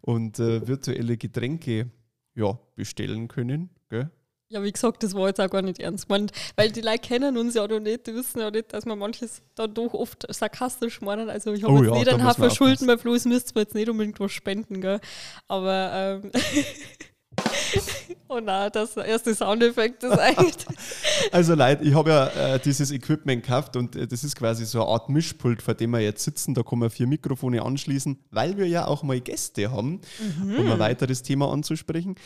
und 0.00 0.38
äh, 0.38 0.66
virtuelle 0.66 1.16
Getränke 1.16 1.90
ja, 2.34 2.58
bestellen 2.74 3.28
können. 3.28 3.70
Gell? 3.88 4.10
Ja, 4.48 4.62
wie 4.62 4.70
gesagt, 4.70 5.02
das 5.02 5.14
war 5.14 5.26
jetzt 5.26 5.40
auch 5.40 5.50
gar 5.50 5.62
nicht 5.62 5.80
ernst 5.80 6.06
gemeint, 6.06 6.30
weil 6.54 6.70
die 6.70 6.80
Leute 6.80 7.00
kennen 7.00 7.36
uns 7.36 7.54
ja 7.54 7.66
noch 7.66 7.80
nicht, 7.80 8.06
die 8.06 8.14
wissen 8.14 8.38
ja 8.38 8.50
nicht, 8.50 8.72
dass 8.72 8.86
wir 8.86 8.94
manches 8.94 9.42
dann 9.56 9.74
doch 9.74 9.92
oft 9.92 10.24
sarkastisch 10.32 11.00
meinen. 11.00 11.28
Also 11.28 11.52
ich 11.52 11.64
habe 11.64 11.72
Oh 11.72 11.82
jetzt 11.82 11.92
ja, 11.92 11.98
nicht 11.98 12.08
einen 12.08 12.24
Haufen 12.24 12.50
Schulden 12.50 12.86
bei 12.86 12.96
Flo, 12.96 13.14
es 13.14 13.24
müsst 13.24 13.56
ihr 13.56 13.62
jetzt 13.62 13.74
nicht 13.74 13.88
unbedingt 13.88 14.20
was 14.20 14.30
spenden, 14.30 14.80
gell? 14.80 15.00
Aber, 15.48 16.20
ähm, 16.22 16.30
oh 18.28 18.40
nein, 18.40 18.70
das 18.72 18.96
erste 18.96 19.34
Soundeffekt 19.34 20.02
ist 20.02 20.18
eigentlich, 20.18 20.56
Also 21.32 21.54
Leute, 21.54 21.84
ich 21.84 21.94
habe 21.94 22.10
ja 22.10 22.54
äh, 22.54 22.60
dieses 22.60 22.90
Equipment 22.90 23.42
gekauft 23.42 23.76
und 23.76 23.96
äh, 23.96 24.06
das 24.06 24.24
ist 24.24 24.36
quasi 24.36 24.64
so 24.64 24.82
eine 24.82 24.90
Art 24.90 25.08
Mischpult, 25.08 25.62
vor 25.62 25.74
dem 25.74 25.90
wir 25.90 26.00
jetzt 26.00 26.24
sitzen. 26.24 26.54
Da 26.54 26.62
kann 26.62 26.78
man 26.78 26.90
vier 26.90 27.06
Mikrofone 27.06 27.62
anschließen, 27.62 28.18
weil 28.30 28.56
wir 28.56 28.66
ja 28.66 28.86
auch 28.86 29.02
mal 29.02 29.20
Gäste 29.20 29.70
haben, 29.70 30.00
um 30.42 30.70
ein 30.70 30.78
weiteres 30.78 31.22
Thema 31.22 31.52
anzusprechen. 31.52 32.16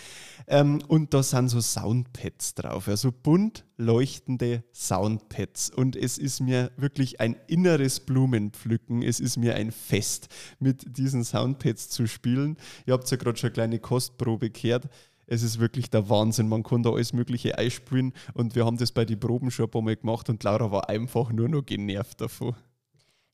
Ähm, 0.47 0.83
und 0.89 1.15
da 1.15 1.23
sind 1.23 1.49
so 1.49 1.61
Soundpads 1.61 2.55
drauf, 2.55 2.89
also 2.89 3.13
bunt 3.13 3.65
leuchtende 3.81 4.63
Soundpads. 4.73 5.71
Und 5.71 5.97
es 5.97 6.19
ist 6.19 6.41
mir 6.41 6.71
wirklich 6.77 7.21
ein 7.21 7.37
inneres 7.49 8.01
Blumenpflücken. 8.01 9.03
Es 9.03 9.19
ist 9.19 9.37
mir 9.37 9.55
ein 9.57 9.73
Fest, 9.73 10.29
mit 10.59 10.97
diesen 10.97 11.25
Soundpads 11.25 11.89
zu 11.89 12.07
spielen. 12.07 12.57
Ihr 12.87 12.95
habt 12.95 13.11
ja 13.11 13.17
gerade 13.17 13.39
schon 13.39 13.49
eine 13.49 13.55
kleine 13.55 13.79
Kostprobe 13.81 14.51
gehört. 14.51 14.89
Es 15.27 15.43
ist 15.43 15.61
wirklich 15.61 15.91
der 15.91 16.09
Wahnsinn. 16.11 16.49
Man 16.49 16.63
kann 16.63 16.83
da 16.83 16.91
alles 16.91 17.13
Mögliche 17.13 17.57
einspielen 17.57 18.13
und 18.35 18.55
wir 18.55 18.67
haben 18.67 18.77
das 18.77 18.93
bei 18.93 19.05
den 19.05 19.19
Proben 19.19 19.51
schon 19.51 19.67
ein 19.67 19.71
paar 19.71 19.83
Mal 19.83 19.97
gemacht 19.97 20.29
und 20.29 20.43
Laura 20.43 20.71
war 20.73 20.89
einfach 20.89 21.31
nur 21.33 21.49
noch 21.49 21.65
genervt 21.65 22.21
davon. 22.21 22.55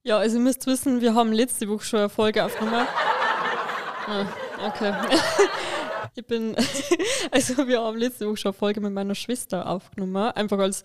ja, 0.04 0.18
also 0.18 0.36
ihr 0.36 0.42
müsst 0.42 0.66
wissen, 0.66 1.00
wir 1.00 1.14
haben 1.14 1.32
letzte 1.32 1.68
Woche 1.68 1.84
schon 1.84 2.00
eine 2.00 2.08
Folge 2.10 2.44
aufgenommen. 2.44 2.86
Ah, 4.08 4.26
okay. 4.64 4.92
Ich 6.14 6.26
bin, 6.26 6.54
also 7.30 7.66
wir 7.66 7.80
haben 7.80 7.98
letzte 7.98 8.26
Woche 8.26 8.36
schon 8.36 8.50
eine 8.50 8.58
Folge 8.58 8.80
mit 8.80 8.92
meiner 8.92 9.14
Schwester 9.14 9.68
aufgenommen, 9.68 10.16
einfach 10.16 10.58
als 10.58 10.82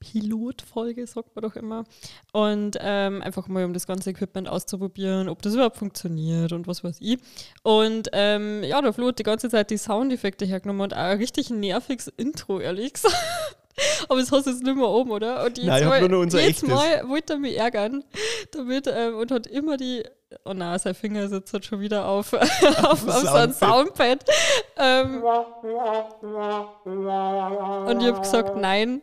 Pilotfolge, 0.00 1.06
sagt 1.06 1.36
man 1.36 1.42
doch 1.42 1.56
immer. 1.56 1.84
Und 2.32 2.76
ähm, 2.80 3.22
einfach 3.22 3.46
mal, 3.48 3.64
um 3.64 3.74
das 3.74 3.86
ganze 3.86 4.10
Equipment 4.10 4.48
auszuprobieren, 4.48 5.28
ob 5.28 5.42
das 5.42 5.54
überhaupt 5.54 5.76
funktioniert 5.76 6.52
und 6.52 6.66
was 6.66 6.82
weiß 6.82 6.96
ich. 7.00 7.18
Und 7.62 8.08
ähm, 8.12 8.64
ja, 8.64 8.80
der 8.80 8.92
Flo 8.92 9.08
hat 9.08 9.18
die 9.18 9.24
ganze 9.24 9.50
Zeit 9.50 9.70
die 9.70 9.76
Soundeffekte 9.76 10.46
hergenommen 10.46 10.80
und 10.80 10.94
auch 10.94 10.98
ein 10.98 11.18
richtig 11.18 11.50
nerviges 11.50 12.08
Intro, 12.08 12.60
ehrlich 12.60 12.94
gesagt. 12.94 13.14
Aber 14.08 14.18
das 14.18 14.32
hast 14.32 14.46
du 14.46 14.50
jetzt 14.50 14.62
nicht 14.62 14.76
mehr 14.76 14.88
oben, 14.88 15.10
oder? 15.10 15.44
Und 15.44 15.62
Nein, 15.62 15.82
ich 15.82 15.88
hab 15.88 16.10
nur 16.10 16.20
unser 16.20 16.40
jedes 16.40 16.62
echtes. 16.62 16.68
Mal 16.68 17.08
wollte 17.08 17.34
er 17.34 17.38
mich 17.38 17.56
ärgern 17.56 18.04
damit 18.52 18.86
ähm, 18.86 19.16
und 19.16 19.30
hat 19.30 19.46
immer 19.46 19.76
die. 19.76 20.02
Oh 20.44 20.52
nein, 20.52 20.78
sein 20.78 20.94
Finger 20.94 21.28
sitzt 21.28 21.52
jetzt 21.52 21.66
schon 21.66 21.80
wieder 21.80 22.06
auf, 22.06 22.32
auf, 22.32 23.08
auf 23.08 23.20
so 23.20 23.28
ein 23.28 23.52
Soundpad. 23.52 24.24
Ähm, 24.76 25.22
und 27.86 28.00
ich 28.00 28.06
habe 28.06 28.20
gesagt, 28.20 28.56
nein, 28.56 29.02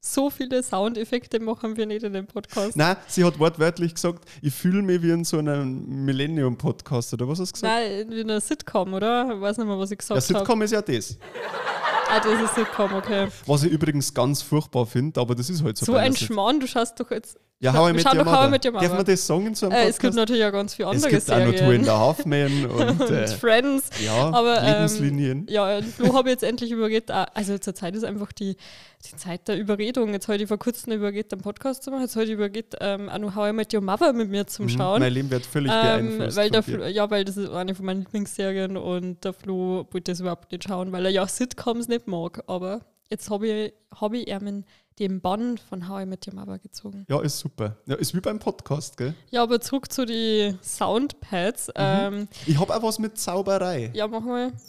so 0.00 0.30
viele 0.30 0.62
Soundeffekte 0.62 1.40
machen 1.40 1.76
wir 1.76 1.86
nicht 1.86 2.02
in 2.02 2.12
dem 2.12 2.26
Podcast. 2.26 2.76
Nein, 2.76 2.96
sie 3.06 3.24
hat 3.24 3.38
wortwörtlich 3.38 3.94
gesagt, 3.94 4.24
ich 4.42 4.52
fühle 4.52 4.82
mich 4.82 5.00
wie 5.02 5.10
in 5.10 5.24
so 5.24 5.38
einem 5.38 6.04
Millennium-Podcast 6.04 7.14
oder 7.14 7.26
was 7.26 7.40
hast 7.40 7.50
du 7.50 7.54
gesagt? 7.54 7.72
Nein, 7.72 8.12
in 8.12 8.30
einer 8.30 8.40
Sitcom, 8.40 8.92
oder? 8.94 9.32
Ich 9.34 9.40
weiß 9.40 9.58
nicht 9.58 9.66
mehr, 9.66 9.78
was 9.78 9.90
ich 9.90 9.98
ja, 10.02 10.16
gesagt 10.16 10.28
habe. 10.28 10.38
Sitcom 10.38 10.62
ist 10.62 10.72
ja 10.72 10.82
das. 10.82 11.18
Ah, 12.10 12.20
das 12.20 12.42
ist 12.42 12.54
Sitcom, 12.54 12.94
okay. 12.94 13.28
Was 13.46 13.62
ich 13.62 13.72
übrigens 13.72 14.12
ganz 14.12 14.42
furchtbar 14.42 14.86
finde, 14.86 15.20
aber 15.20 15.34
das 15.34 15.48
ist 15.48 15.64
halt 15.64 15.78
so. 15.78 15.86
So 15.86 15.94
ein 15.94 16.14
Schmarrn, 16.14 16.60
du 16.60 16.66
schaust 16.66 17.00
doch 17.00 17.10
jetzt. 17.10 17.38
Ja, 17.64 17.72
Schau- 17.72 17.78
How 17.78 17.84
I 17.84 17.86
wir 17.88 17.94
Met 17.94 18.02
schauen 18.02 18.18
Your 18.18 18.24
doch 18.24 18.32
How 18.32 18.36
I 18.38 18.42
Mother. 18.42 18.50
Met 18.50 18.64
Your 18.66 18.72
Darf 18.72 18.92
man 18.92 19.04
das 19.06 19.26
sagen 19.26 19.46
in 19.46 19.54
so 19.54 19.66
einem 19.66 19.72
Äh, 19.72 19.76
Podcast? 19.78 19.96
es 19.96 19.98
gibt 20.02 20.14
natürlich 20.14 20.44
auch 20.44 20.52
ganz 20.52 20.74
viele 20.74 20.88
Es 20.90 20.94
andere 20.94 21.10
gibt 21.10 21.30
auch 21.32 21.38
noch 21.38 21.44
Two 21.52 21.56
Serien. 21.58 21.74
in 21.80 21.84
the 21.84 21.90
Halfman 21.90 22.66
und 22.66 23.00
und 23.00 23.10
äh, 23.10 23.26
Friends. 23.28 23.90
ja, 24.04 24.12
Aber, 24.30 24.62
ähm, 24.62 24.66
Lebenslinien. 24.72 25.46
Ja, 25.48 25.80
Flo 25.82 26.12
habe 26.14 26.28
ich 26.28 26.32
jetzt 26.34 26.42
endlich 26.44 26.70
überredet. 26.70 27.10
Ah, 27.10 27.26
Also 27.34 27.56
zur 27.58 27.74
Zeit 27.74 27.96
ist 27.96 28.04
einfach 28.04 28.32
die, 28.32 28.56
die 29.10 29.16
Zeit 29.16 29.48
der 29.48 29.58
Überredung. 29.58 30.12
Jetzt 30.12 30.28
heute 30.28 30.42
ich 30.42 30.48
vor 30.48 30.58
kurzem 30.58 30.92
überredet, 30.92 31.32
einen 31.32 31.40
Podcast 31.42 31.82
zu 31.82 31.90
machen. 31.90 32.02
Jetzt 32.02 32.16
heute 32.16 32.32
überredet, 32.32 32.74
ähm, 32.80 33.08
auch 33.08 33.18
noch 33.18 33.34
How 33.34 33.48
I 33.48 33.52
Met 33.54 33.72
Your 33.72 33.80
Mother 33.80 34.12
mit 34.12 34.28
mir 34.30 34.46
zum 34.46 34.66
Mhm, 34.66 34.68
Schauen. 34.70 35.00
Mein 35.00 35.12
Leben 35.14 35.30
wird 35.30 35.46
völlig 35.46 35.72
Ähm, 35.72 36.08
beeinflusst. 36.18 36.36
weil 36.36 36.50
der 36.50 36.60
dir. 36.62 36.74
Flo, 36.78 36.84
ja, 36.86 37.10
weil 37.10 37.24
das 37.24 37.36
ist 37.38 37.50
eine 37.50 37.74
von 37.74 37.86
meinen 37.86 38.00
Lieblingsserien 38.00 38.76
und 38.76 39.24
der 39.24 39.32
Flo 39.32 39.86
wollte 39.90 40.12
das 40.12 40.20
überhaupt 40.20 40.52
nicht 40.52 40.64
schauen, 40.68 40.92
weil 40.92 41.06
er 41.06 41.10
ja 41.12 41.26
Sitcoms 41.26 41.88
nicht 41.88 42.06
mag. 42.08 42.42
Aber 42.46 42.80
jetzt 43.10 43.30
habe 43.30 43.46
ich, 43.48 43.72
hab 43.98 44.12
ich 44.12 44.28
in 44.28 44.64
den 44.98 45.20
Bann 45.20 45.58
von 45.58 45.88
How 45.88 46.02
I 46.02 46.06
Met 46.06 46.26
Your 46.26 46.34
Mother 46.34 46.58
gezogen. 46.58 47.04
Ja, 47.08 47.20
ist 47.20 47.38
super. 47.38 47.76
Ja, 47.86 47.96
ist 47.96 48.14
wie 48.14 48.20
beim 48.20 48.38
Podcast, 48.38 48.96
gell? 48.96 49.14
Ja, 49.30 49.42
aber 49.42 49.60
zurück 49.60 49.90
zu 49.92 50.04
den 50.06 50.58
Soundpads. 50.62 51.68
Mhm. 51.68 51.72
Ähm, 51.76 52.28
Ich 52.46 52.58
habe 52.58 52.74
auch 52.76 52.82
was 52.82 52.98
mit 52.98 53.18
Zauberei. 53.18 53.90
ja, 53.94 54.06
mach 54.06 54.20
mal. 54.20 54.52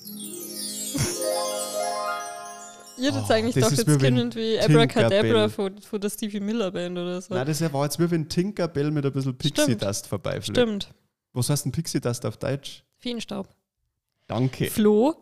Ihr 2.97 3.11
hättet 3.11 3.25
Oh, 3.29 3.33
eigentlich 3.33 3.55
das 3.55 3.75
doch 3.75 3.87
jetzt 3.87 3.99
können 3.99 4.33
wie. 4.35 4.57
Abracadabra 4.59 5.49
von, 5.49 5.77
von 5.81 5.99
der 5.99 6.09
Stevie 6.09 6.39
Miller 6.39 6.71
Band 6.71 6.97
oder 6.97 7.21
so. 7.21 7.33
Nein, 7.33 7.45
das 7.45 7.61
war 7.73 7.83
jetzt 7.83 7.99
wie 7.99 8.09
wenn 8.09 8.29
Tinkerbell 8.29 8.89
mit 8.89 9.05
ein 9.05 9.11
bisschen 9.11 9.37
Pixie. 9.37 9.75
Dust 9.75 10.07
vorbeifliegt. 10.07 10.57
Stimmt. 10.57 10.93
Was 11.33 11.49
heißt 11.49 11.65
denn 11.65 11.73
Pixie 11.73 11.99
Dust 11.99 12.25
auf 12.25 12.37
Deutsch? 12.37 12.83
Feenstaub. 12.97 13.49
Danke. 14.27 14.71
Flo, 14.71 15.13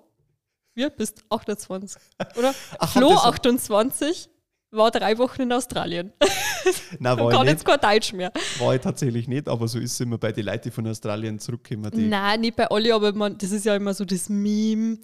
wir 0.76 0.92
bist 0.92 1.24
28. 1.30 2.00
Oder? 2.38 2.54
Ach, 2.80 2.92
Flo, 2.94 3.10
hab 3.10 3.16
das- 3.16 3.26
28, 3.26 4.30
war 4.74 4.92
drei 4.92 5.18
Wochen 5.18 5.44
in 5.44 5.52
Australien. 5.54 6.12
Nein, 7.00 7.18
war 7.20 7.30
kann 7.32 7.44
ich, 7.44 7.52
jetzt 7.52 7.66
kein 7.66 7.80
Deutsch 7.80 8.14
mehr. 8.14 8.32
nicht, 8.34 8.60
war 8.60 8.76
ich 8.76 8.82
tatsächlich 8.82 9.28
nicht, 9.28 9.48
aber 9.48 9.68
so 9.68 9.80
ist 9.80 9.94
es 9.94 10.00
immer 10.00 10.18
bei 10.18 10.32
den 10.32 10.46
Leuten, 10.46 10.62
die 10.64 10.72
von 10.72 10.88
Australien 10.88 11.40
zurückkommen. 11.40 11.90
Die 11.92 12.08
Nein, 12.08 12.42
nicht 12.42 12.56
bei 12.56 12.68
alle, 12.70 12.94
aber 12.94 13.14
man, 13.14 13.38
das 13.38 13.52
ist 13.52 13.66
ja 13.66 13.76
immer 13.76 13.94
so 13.94 14.06
das 14.06 14.30
Meme. 14.30 14.98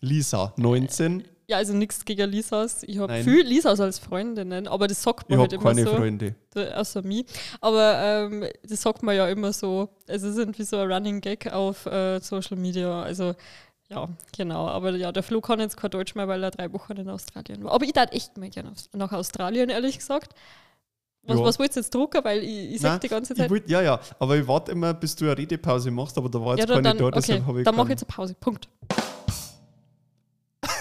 Lisa, 0.00 0.52
19. 0.56 1.24
Ja, 1.50 1.56
also 1.56 1.72
nichts 1.72 2.04
gegen 2.04 2.30
Lisas. 2.30 2.82
Ich 2.82 2.98
habe 2.98 3.22
viel 3.24 3.40
Lisas 3.40 3.80
als 3.80 3.98
Freundinnen, 3.98 4.68
aber 4.68 4.86
das 4.86 5.02
sagt 5.02 5.24
Ich 5.24 5.28
man 5.30 5.38
habe 5.38 5.42
halt 5.44 5.52
immer 5.54 5.62
keine 5.70 5.84
so. 5.84 5.96
Freunde. 5.96 6.34
Da- 6.52 6.74
außer 6.74 7.00
mir. 7.02 7.24
Aber 7.62 7.98
ähm, 8.30 8.44
das 8.68 8.82
sagt 8.82 9.02
man 9.02 9.16
ja 9.16 9.26
immer 9.28 9.52
so. 9.54 9.88
Es 10.06 10.22
ist 10.22 10.36
irgendwie 10.36 10.64
so 10.64 10.76
ein 10.76 10.92
Running 10.92 11.22
Gag 11.22 11.50
auf 11.50 11.86
äh, 11.86 12.20
Social 12.20 12.58
Media. 12.58 13.02
Also 13.02 13.34
ja, 13.90 14.08
genau. 14.36 14.66
Aber 14.68 14.90
ja, 14.96 15.12
der 15.12 15.22
Flo 15.22 15.40
kann 15.40 15.60
jetzt 15.60 15.76
kein 15.76 15.90
Deutsch 15.90 16.14
mehr, 16.14 16.28
weil 16.28 16.42
er 16.42 16.50
drei 16.50 16.72
Wochen 16.72 16.92
in 16.92 17.08
Australien 17.08 17.64
war. 17.64 17.72
Aber 17.72 17.84
ich 17.84 17.92
darf 17.92 18.10
echt 18.12 18.36
mal 18.36 18.50
gerne 18.50 18.72
nach 18.92 19.12
Australien, 19.12 19.70
ehrlich 19.70 19.98
gesagt. 19.98 20.34
Was, 21.22 21.38
Ja. 21.38 21.44
was 21.44 21.58
wolltest 21.58 21.76
du 21.76 21.80
jetzt 21.80 21.94
drucken? 21.94 22.24
Weil 22.24 22.42
ich, 22.42 22.74
ich 22.74 22.80
sag 22.80 23.00
die 23.00 23.08
ganze 23.08 23.34
Zeit. 23.34 23.50
wollt, 23.50 23.68
ja, 23.68 23.82
ja, 23.82 24.00
aber 24.18 24.36
ich 24.36 24.46
warte 24.46 24.72
immer, 24.72 24.94
bis 24.94 25.14
du 25.14 25.26
eine 25.26 25.36
Redepause 25.36 25.90
machst, 25.90 26.16
aber 26.16 26.28
da 26.30 26.40
war 26.40 26.52
ja, 26.52 26.58
jetzt 26.60 26.70
dann, 26.70 26.82
keine 26.82 26.88
dann, 26.88 26.98
da, 26.98 27.04
okay, 27.04 27.14
deshalb 27.16 27.46
habe 27.46 27.58
ich 27.60 27.64
dann 27.64 27.76
mach 27.76 27.88
jetzt 27.88 28.02
eine 28.04 28.08
Pause. 28.14 28.34
Punkt. 28.34 28.68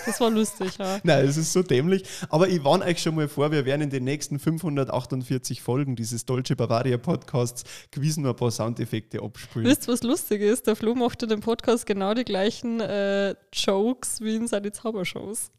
Das 0.08 0.22
war 0.22 0.30
lustig, 0.30 0.78
ja. 0.80 1.00
Nein, 1.04 1.26
es 1.26 1.36
ist 1.36 1.52
so 1.52 1.62
dämlich. 1.62 2.04
Aber 2.30 2.48
ich 2.48 2.63
warne 2.63 2.86
euch 2.86 3.02
schon 3.02 3.15
mal 3.15 3.28
vor, 3.28 3.52
wir 3.52 3.65
werden 3.65 3.82
in 3.82 3.89
den 3.89 4.06
nächsten 4.06 4.39
548 4.39 5.62
Folgen 5.62 5.98
dieses 5.98 6.26
Dolce 6.26 6.56
Bavaria 6.56 6.98
Podcasts 6.98 7.65
gewissen 7.91 8.26
ein 8.26 8.36
paar 8.36 8.52
Soundeffekte 8.52 9.22
abspielen. 9.22 9.67
Wisst 9.67 9.88
ihr, 9.88 9.93
was 9.93 10.04
lustig 10.04 10.41
ist? 10.41 10.65
Der 10.65 10.78
Flo 10.78 10.96
macht 10.96 11.24
in 11.24 11.30
dem 11.30 11.41
Podcast 11.41 11.86
genau 11.86 12.13
die 12.13 12.24
gleichen 12.24 12.80
äh, 12.80 13.36
Jokes 13.54 14.22
wie 14.22 14.38
in 14.38 14.48
seinen 14.48 14.74
Zaubershows. 14.74 15.52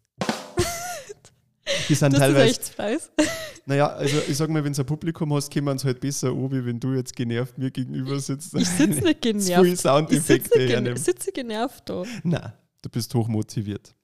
Die 1.91 1.95
sind 1.95 2.15
Das 2.15 2.21
ist 2.21 2.27
teilweise, 2.27 2.51
echt 2.51 2.77
Preis. 2.77 3.11
naja, 3.67 3.89
also 3.89 4.17
ich 4.27 4.37
sag 4.37 4.49
mal, 4.49 4.65
wenn 4.65 4.73
du 4.73 4.81
ein 4.81 4.87
Publikum 4.87 5.35
hast, 5.35 5.53
kommen 5.53 5.77
es 5.77 5.85
halt 5.85 6.01
besser 6.01 6.31
an, 6.31 6.51
wie 6.51 6.65
wenn 6.65 6.81
du 6.81 6.95
jetzt 6.95 7.15
genervt 7.15 7.59
mir 7.59 7.71
gegenüber 7.71 8.19
sitzt. 8.19 8.55
Ich 8.55 8.67
sitze 8.67 9.03
nicht 9.03 9.23
Zu 9.23 9.29
viel 9.29 9.35
genervt. 9.35 10.13
Ich 10.13 10.23
sitze 10.23 10.67
gen 10.67 10.97
sitze 10.97 11.33
genervt 11.33 11.91
da. 11.91 12.05
Nein, 12.23 12.53
du 12.81 12.89
bist 12.89 13.15
hochmotiviert. 13.15 13.95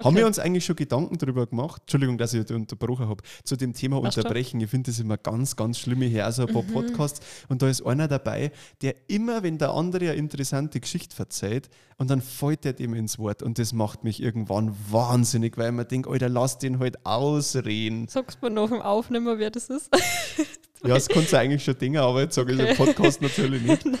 Haben 0.00 0.06
Okay. 0.08 0.16
wir 0.18 0.26
uns 0.26 0.38
eigentlich 0.38 0.64
schon 0.64 0.76
Gedanken 0.76 1.18
darüber 1.18 1.46
gemacht? 1.46 1.82
Entschuldigung, 1.82 2.18
dass 2.18 2.34
ich 2.34 2.50
unterbrochen 2.50 3.08
habe. 3.08 3.22
Zu 3.44 3.56
dem 3.56 3.72
Thema 3.72 3.96
schon. 3.96 4.06
Unterbrechen. 4.06 4.60
Ich 4.60 4.70
finde 4.70 4.90
das 4.90 4.98
immer 5.00 5.16
ganz, 5.16 5.56
ganz 5.56 5.78
schlimm. 5.78 6.02
Ich 6.02 6.12
höre 6.12 6.24
also 6.26 6.46
ein 6.46 6.52
paar 6.52 6.62
Mhm. 6.62 6.72
Podcasts 6.72 7.20
und 7.48 7.62
da 7.62 7.68
ist 7.68 7.84
einer 7.86 8.08
dabei, 8.08 8.50
der 8.82 8.94
immer, 9.08 9.42
wenn 9.42 9.58
der 9.58 9.70
andere 9.70 10.06
eine 10.10 10.14
interessante 10.14 10.80
Geschichte 10.80 11.14
verzeiht, 11.14 11.68
und 11.98 12.10
dann 12.10 12.20
fällt 12.20 12.66
er 12.66 12.74
dem 12.74 12.92
ins 12.92 13.18
Wort. 13.18 13.42
Und 13.42 13.58
das 13.58 13.72
macht 13.72 14.04
mich 14.04 14.20
irgendwann 14.22 14.76
wahnsinnig, 14.90 15.56
weil 15.56 15.68
ich 15.70 15.72
mir 15.76 15.86
denke, 15.86 16.10
Alter, 16.10 16.28
lass 16.28 16.58
den 16.58 16.78
halt 16.78 17.06
ausreden. 17.06 18.06
Sagst 18.08 18.36
du 18.42 18.46
mir 18.50 18.54
nach 18.54 18.68
dem 18.68 18.82
Aufnehmen, 18.82 19.38
wer 19.38 19.50
das 19.50 19.70
ist? 19.70 19.88
Ja, 20.88 20.94
das 20.94 21.08
kannst 21.08 21.32
du 21.32 21.38
eigentlich 21.38 21.64
schon 21.64 21.76
denken, 21.78 21.98
aber 21.98 22.20
jetzt 22.22 22.34
sage 22.34 22.52
ich 22.52 22.60
Okay. 22.60 22.70
im 22.70 22.76
Podcast 22.76 23.22
natürlich 23.22 23.62
nicht. 23.62 23.84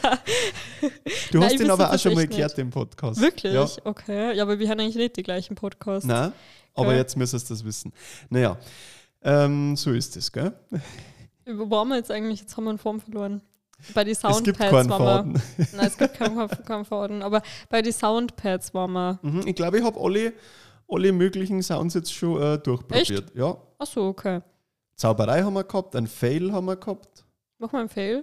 Du 1.32 1.38
Nein, 1.38 1.44
hast 1.46 1.52
ich 1.52 1.58
den 1.58 1.68
wüsste 1.68 1.72
aber 1.72 1.92
auch 1.92 1.98
schon 1.98 2.14
mal 2.14 2.22
echt 2.22 2.30
gehört, 2.32 2.56
den 2.56 2.70
Podcast. 2.70 3.20
Wirklich? 3.20 3.52
Ja. 3.52 3.66
Okay. 3.84 4.36
Ja, 4.36 4.42
aber 4.42 4.58
wir 4.58 4.68
haben 4.68 4.80
eigentlich 4.80 4.96
nicht 4.96 5.16
die 5.16 5.22
gleichen 5.22 5.54
Podcasts. 5.54 6.06
Nein, 6.06 6.32
aber 6.74 6.94
jetzt 6.94 7.16
müsstest 7.16 7.50
du 7.50 7.54
das 7.54 7.64
wissen. 7.64 7.92
Naja, 8.30 8.56
ähm, 9.22 9.76
so 9.76 9.92
ist 9.92 10.16
es, 10.16 10.30
gell? 10.30 10.52
Wo 11.46 11.68
waren 11.70 11.88
wir 11.88 11.96
jetzt 11.96 12.10
eigentlich? 12.10 12.40
Jetzt 12.40 12.56
haben 12.56 12.64
wir 12.64 12.70
einen 12.70 12.78
Form 12.78 13.00
verloren. 13.00 13.40
Bei 13.94 14.04
den 14.04 14.12
Es 14.12 14.20
Soundpads 14.20 14.44
gibt 14.44 14.58
keinen 14.58 14.88
waren 14.88 15.34
wir. 15.34 15.66
Nein, 15.76 15.86
es 15.86 15.98
gibt 15.98 16.14
keinen, 16.14 16.48
keinen 16.64 16.84
Faden. 16.84 17.22
Aber 17.22 17.42
bei 17.68 17.82
den 17.82 17.92
Soundpads 17.92 18.72
waren 18.74 18.92
wir. 18.92 19.18
Mhm, 19.22 19.42
ich 19.46 19.54
glaube, 19.54 19.78
ich 19.78 19.84
habe 19.84 20.00
alle, 20.00 20.32
alle 20.88 21.12
möglichen 21.12 21.62
Sounds 21.62 21.94
jetzt 21.94 22.12
schon 22.12 22.40
äh, 22.40 22.58
durchprobiert. 22.58 23.32
Ja. 23.34 23.56
Achso, 23.78 24.08
okay. 24.08 24.40
Zauberei 24.96 25.42
haben 25.42 25.54
wir 25.54 25.64
gehabt, 25.64 25.94
ein 25.94 26.06
Fail 26.06 26.52
haben 26.52 26.66
wir 26.66 26.76
gehabt. 26.76 27.26
Mach 27.58 27.72
mal 27.72 27.80
einen 27.80 27.88
Fail. 27.88 28.22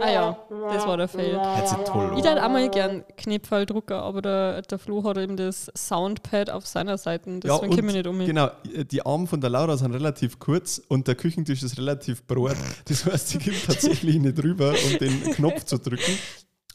Ah 0.00 0.10
ja, 0.10 0.38
das 0.48 0.86
war 0.86 0.96
der 0.96 1.08
Fail. 1.08 1.38
Toll 1.84 2.12
Ich 2.16 2.24
hätte 2.24 2.42
auch 2.42 2.48
mal 2.48 2.70
gern 2.70 3.04
Knepfall-Drucker, 3.18 4.02
aber 4.02 4.22
der, 4.22 4.62
der 4.62 4.78
Flo 4.78 5.04
hat 5.04 5.18
eben 5.18 5.36
das 5.36 5.70
Soundpad 5.76 6.48
auf 6.48 6.66
seiner 6.66 6.96
Seite. 6.96 7.30
Ja, 7.30 7.38
Deswegen 7.40 7.70
und 7.70 7.76
komme 7.76 7.88
ich 7.88 7.96
nicht 7.96 8.06
um. 8.06 8.18
Genau, 8.18 8.48
die 8.64 9.04
Arme 9.04 9.26
von 9.26 9.42
der 9.42 9.50
Laura 9.50 9.76
sind 9.76 9.92
relativ 9.92 10.38
kurz 10.38 10.80
und 10.88 11.06
der 11.06 11.16
Küchentisch 11.16 11.62
ist 11.62 11.76
relativ 11.76 12.26
breit. 12.26 12.56
Das 12.86 13.04
heißt, 13.04 13.28
sie 13.28 13.38
kommt 13.38 13.66
tatsächlich 13.66 14.18
nicht 14.18 14.42
rüber, 14.42 14.74
um 14.90 14.98
den 14.98 15.20
Knopf 15.32 15.64
zu 15.64 15.78
drücken. 15.78 16.18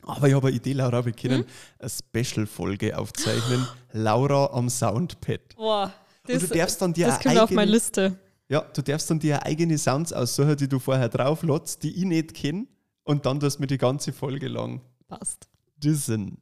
Aber 0.04 0.28
ich 0.28 0.36
habe 0.36 0.48
eine 0.48 0.56
Idee, 0.56 0.74
Laura, 0.74 1.04
wir 1.04 1.14
können 1.14 1.46
eine 1.80 1.90
Special-Folge 1.90 2.98
aufzeichnen. 2.98 3.68
Laura 3.92 4.52
am 4.54 4.70
Soundpad. 4.70 5.56
Boah, 5.56 5.92
das, 6.28 6.44
und 6.44 6.52
du 6.52 6.58
darfst 6.58 6.82
dann 6.82 6.94
dir 6.94 7.08
das 7.08 7.20
kommt 7.20 7.40
auf 7.40 7.50
meine 7.50 7.62
eigene, 7.62 7.72
Liste. 7.72 8.20
Ja, 8.52 8.60
du 8.74 8.82
darfst 8.82 9.10
dann 9.10 9.18
dir 9.18 9.46
eigene 9.46 9.78
Sounds 9.78 10.12
aussuchen, 10.12 10.58
die 10.58 10.68
du 10.68 10.78
vorher 10.78 11.08
drauf 11.08 11.42
lädst, 11.42 11.84
die 11.84 11.96
ich 11.96 12.04
nicht 12.04 12.34
kenne. 12.34 12.68
Und 13.04 13.26
dann 13.26 13.40
tust 13.40 13.58
du 13.58 13.62
mir 13.62 13.68
die 13.68 13.78
ganze 13.78 14.12
Folge 14.12 14.50
lang 14.50 14.82
Passt. 15.08 15.48
dissen. 15.78 16.38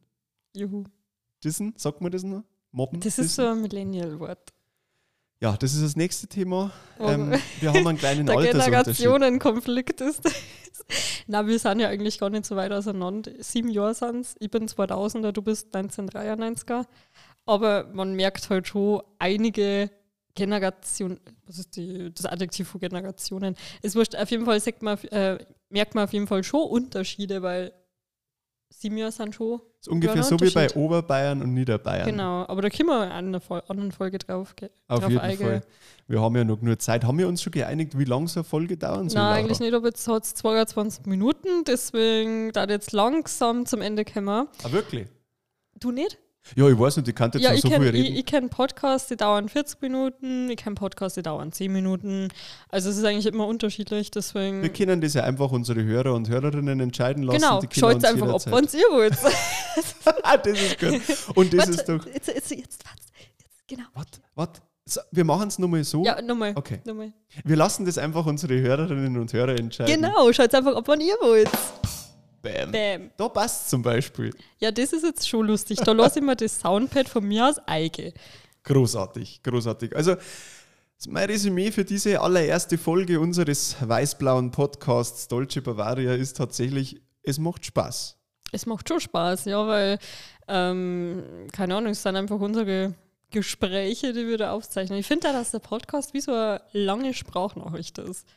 Juhu. 0.56 0.86
Dissen, 1.44 1.74
sagt 1.78 2.02
man 2.02 2.12
das 2.12 2.24
noch? 2.24 2.44
Mobben? 2.72 3.00
Das 3.00 3.20
ist 3.20 3.36
so 3.36 3.46
ein 3.46 3.62
Millennial-Wort. 3.62 4.54
Ja, 5.40 5.56
das 5.56 5.76
ist 5.76 5.84
das 5.84 5.96
nächste 5.96 6.26
Thema. 6.26 6.72
Oh. 6.98 7.10
Ähm, 7.10 7.32
wir 7.60 7.70
haben 7.70 7.86
einen 7.86 7.98
kleinen 8.00 8.26
Der. 8.26 8.38
Generationenkonflikt 8.38 10.02
ist 10.02 10.26
das. 10.26 10.34
Na, 11.28 11.46
wir 11.46 11.60
sind 11.60 11.80
ja 11.80 11.90
eigentlich 11.90 12.18
gar 12.18 12.32
nicht 12.32 12.46
so 12.48 12.56
weit 12.56 12.72
auseinander. 12.72 13.32
Sieben 13.38 13.70
Jahre 13.70 13.94
sind 13.94 14.22
es. 14.22 14.36
Ich 14.40 14.50
bin 14.50 14.68
2000er, 14.68 15.32
du 15.32 15.44
bist 15.44 15.76
1993er. 15.76 16.86
Aber 17.46 17.88
man 17.94 18.16
merkt 18.16 18.50
halt 18.50 18.68
schon 18.68 19.04
einige 19.20 19.92
Generationen, 20.36 21.20
was 21.46 21.60
ist 21.60 21.76
die, 21.76 22.14
das 22.14 22.26
Adjektiv 22.26 22.68
von 22.68 22.80
Generationen? 22.80 23.56
Es 23.82 23.96
wurscht, 23.96 24.16
auf 24.16 24.30
jeden 24.32 24.46
Fall 24.46 24.60
man, 24.82 24.98
äh, 25.06 25.38
merkt 25.70 25.96
man 25.96 26.04
auf 26.06 26.14
jeden 26.14 26.28
Fall 26.28 26.44
schon 26.44 26.62
Unterschiede, 26.70 27.42
weil 27.42 27.74
sieben 28.72 28.98
Jahre 28.98 29.12
sind 29.12 29.34
schon. 29.36 29.60
Das 29.60 29.88
ist 29.88 29.90
ungefähr 29.90 30.24
so 30.24 30.40
wie 30.40 30.52
bei. 30.52 30.70
Oberbayern 30.76 31.42
und 31.42 31.54
Niederbayern. 31.54 32.06
Genau, 32.10 32.46
aber 32.48 32.62
da 32.62 32.70
können 32.70 32.90
wir 32.90 33.06
in 33.06 33.12
einer 33.12 33.40
Fol- 33.42 33.64
anderen 33.68 33.92
Folge 33.92 34.18
drauf, 34.20 34.54
Auf 34.88 35.00
drauf 35.00 35.10
jeden. 35.10 35.38
Fall. 35.38 35.62
Wir 36.08 36.22
haben 36.22 36.36
ja 36.36 36.44
noch 36.44 36.62
nur 36.62 36.78
Zeit. 36.80 37.04
Haben 37.04 37.18
wir 37.18 37.28
uns 37.28 37.42
schon 37.42 37.52
geeinigt, 37.52 37.98
wie 37.98 38.04
lange 38.04 38.28
so 38.28 38.42
eine 38.42 38.44
Folge 38.44 38.78
dauern 38.78 39.10
soll? 39.10 39.22
Nein, 39.22 39.28
Laura? 39.28 39.36
eigentlich 39.36 39.60
nicht, 39.60 39.74
aber 39.74 39.88
jetzt 39.88 40.08
hat 40.08 40.24
es 40.24 40.34
22 40.36 41.06
Minuten, 41.06 41.64
deswegen 41.66 42.52
da 42.52 42.66
jetzt 42.66 42.92
langsam 42.92 43.66
zum 43.66 43.82
Ende 43.82 44.06
kommen. 44.06 44.48
Ah, 44.64 44.72
wirklich? 44.72 45.08
Du 45.80 45.92
nicht? 45.92 46.18
Ja, 46.56 46.68
ich 46.68 46.80
weiß 46.80 46.98
nicht, 46.98 47.08
ich 47.08 47.16
kann 47.16 47.30
jetzt 47.34 47.44
ja, 47.44 47.54
ich 47.54 47.62
so 47.62 47.68
viel 47.68 47.78
kenne 47.78 47.94
reden. 47.94 48.06
ich, 48.06 48.20
ich 48.20 48.26
kenn 48.26 48.50
Podcasts, 48.50 49.08
die 49.08 49.18
dauern 49.18 49.50
40 49.50 49.82
Minuten, 49.82 50.50
ich 50.50 50.58
kenne 50.58 50.76
Podcasts, 50.76 51.16
die 51.16 51.22
dauern 51.22 51.52
10 51.52 51.72
Minuten. 51.72 52.30
Also 52.70 52.90
es 52.90 52.98
ist 52.98 53.04
eigentlich 53.06 53.28
immer 53.28 53.46
unterschiedlich, 53.46 54.10
deswegen. 54.10 54.62
wir 54.64 54.70
können 54.74 55.00
das 55.02 55.14
ja 55.14 55.24
einfach 55.24 55.52
unsere 55.52 55.84
Hörer 55.84 56.14
und 56.16 56.28
Hörerinnen 56.30 56.80
entscheiden 56.80 57.24
lassen. 57.24 57.40
genau, 57.40 57.62
schaut 57.72 57.96
uns 57.96 58.04
einfach 58.04 58.28
jederzeit- 58.28 58.52
wann 58.52 58.68
ihr 58.74 58.88
wollt. 58.92 59.18
Das 60.44 60.60
ist 60.62 60.80
gut. 60.80 61.38
Und 61.38 61.54
das 61.54 61.60
Warte, 61.60 61.72
ist 61.72 61.90
doch. 61.90 62.06
Jetzt, 62.06 62.28
jetzt, 62.28 62.52
jetzt, 62.52 62.52
jetzt, 62.52 63.68
genau. 63.68 63.84
Warte, 63.94 64.20
warte. 64.36 64.62
So, 64.86 65.02
wir 65.12 65.24
machen 65.24 65.50
es 65.50 65.60
nochmal 65.60 65.84
so. 65.84 66.04
Ja, 66.04 66.20
nochmal. 66.22 66.54
Okay. 66.56 66.80
nochmal. 66.84 67.14
Wir 67.44 67.56
lassen 67.56 67.86
das 67.86 67.98
einfach 68.00 68.26
unsere 68.26 68.60
Hörerinnen 68.60 69.18
und 69.18 69.32
Hörer 69.32 69.56
entscheiden. 69.60 70.02
Genau, 70.02 70.32
schaut 70.34 70.54
einfach 70.56 70.76
ab, 70.76 70.84
wann 70.88 71.00
ihr 71.02 71.16
wollt. 71.22 71.50
Bam. 72.42 72.72
Bam. 72.72 73.12
Da 73.18 73.30
passt 73.30 73.70
zum 73.70 73.82
Beispiel. 73.82 74.34
Ja, 74.60 74.72
das 74.72 74.94
ist 74.94 75.04
jetzt 75.04 75.28
schon 75.28 75.48
lustig. 75.48 75.80
Da 75.80 75.92
lasse 75.92 76.20
ich 76.20 76.26
mir 76.26 76.36
das 76.36 76.60
Soundpad 76.60 77.10
von 77.10 77.28
mir 77.28 77.48
aus 77.48 77.58
eigen. 77.68 78.14
Großartig, 78.64 79.42
großartig. 79.44 79.96
Also, 79.96 80.16
mein 81.08 81.30
Resümee 81.30 81.72
für 81.72 81.86
diese 81.86 82.20
allererste 82.20 82.78
Folge 82.78 83.20
unseres 83.20 83.76
weiß-blauen 83.80 84.52
Podcasts 84.52 85.28
Dolce 85.28 85.62
Bavaria 85.62 86.14
ist 86.14 86.38
tatsächlich, 86.38 87.02
es 87.24 87.40
macht 87.40 87.66
Spaß. 87.66 88.18
Es 88.52 88.66
macht 88.66 88.88
schon 88.90 89.00
Spaß, 89.00 89.46
ja, 89.46 89.66
weil, 89.68 90.00
ähm, 90.48 91.24
keine 91.52 91.76
Ahnung, 91.76 91.92
es 91.92 92.04
sind 92.04 92.16
einfach 92.16 92.40
unsere 92.40 92.96
Gespräche, 93.32 94.12
die 94.12 94.28
wir 94.28 94.38
da 94.38 94.52
aufzeichnen. 94.52 95.00
Ich 95.00 95.06
finde 95.06 95.28
da, 95.28 95.34
dass 95.34 95.52
der 95.52 95.60
Podcast 95.60 96.14
wie 96.14 96.22
so 96.22 96.32
eine 96.32 96.62
lange 96.74 97.14
Sprachnachricht 97.14 97.98
ist. 98.00 98.28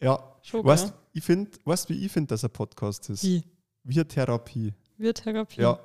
Ja, 0.00 0.18
Schon, 0.42 0.64
weißt, 0.64 0.92
ich 1.12 1.24
find, 1.24 1.58
weißt 1.64 1.88
wie 1.88 2.04
ich 2.04 2.12
finde, 2.12 2.28
dass 2.28 2.44
ein 2.44 2.50
Podcast 2.50 3.08
ist? 3.10 3.24
Wie? 3.24 3.42
Eine 3.88 4.06
Therapie. 4.06 4.74
Wir 4.98 5.14
Therapie. 5.14 5.60
Ja. 5.60 5.78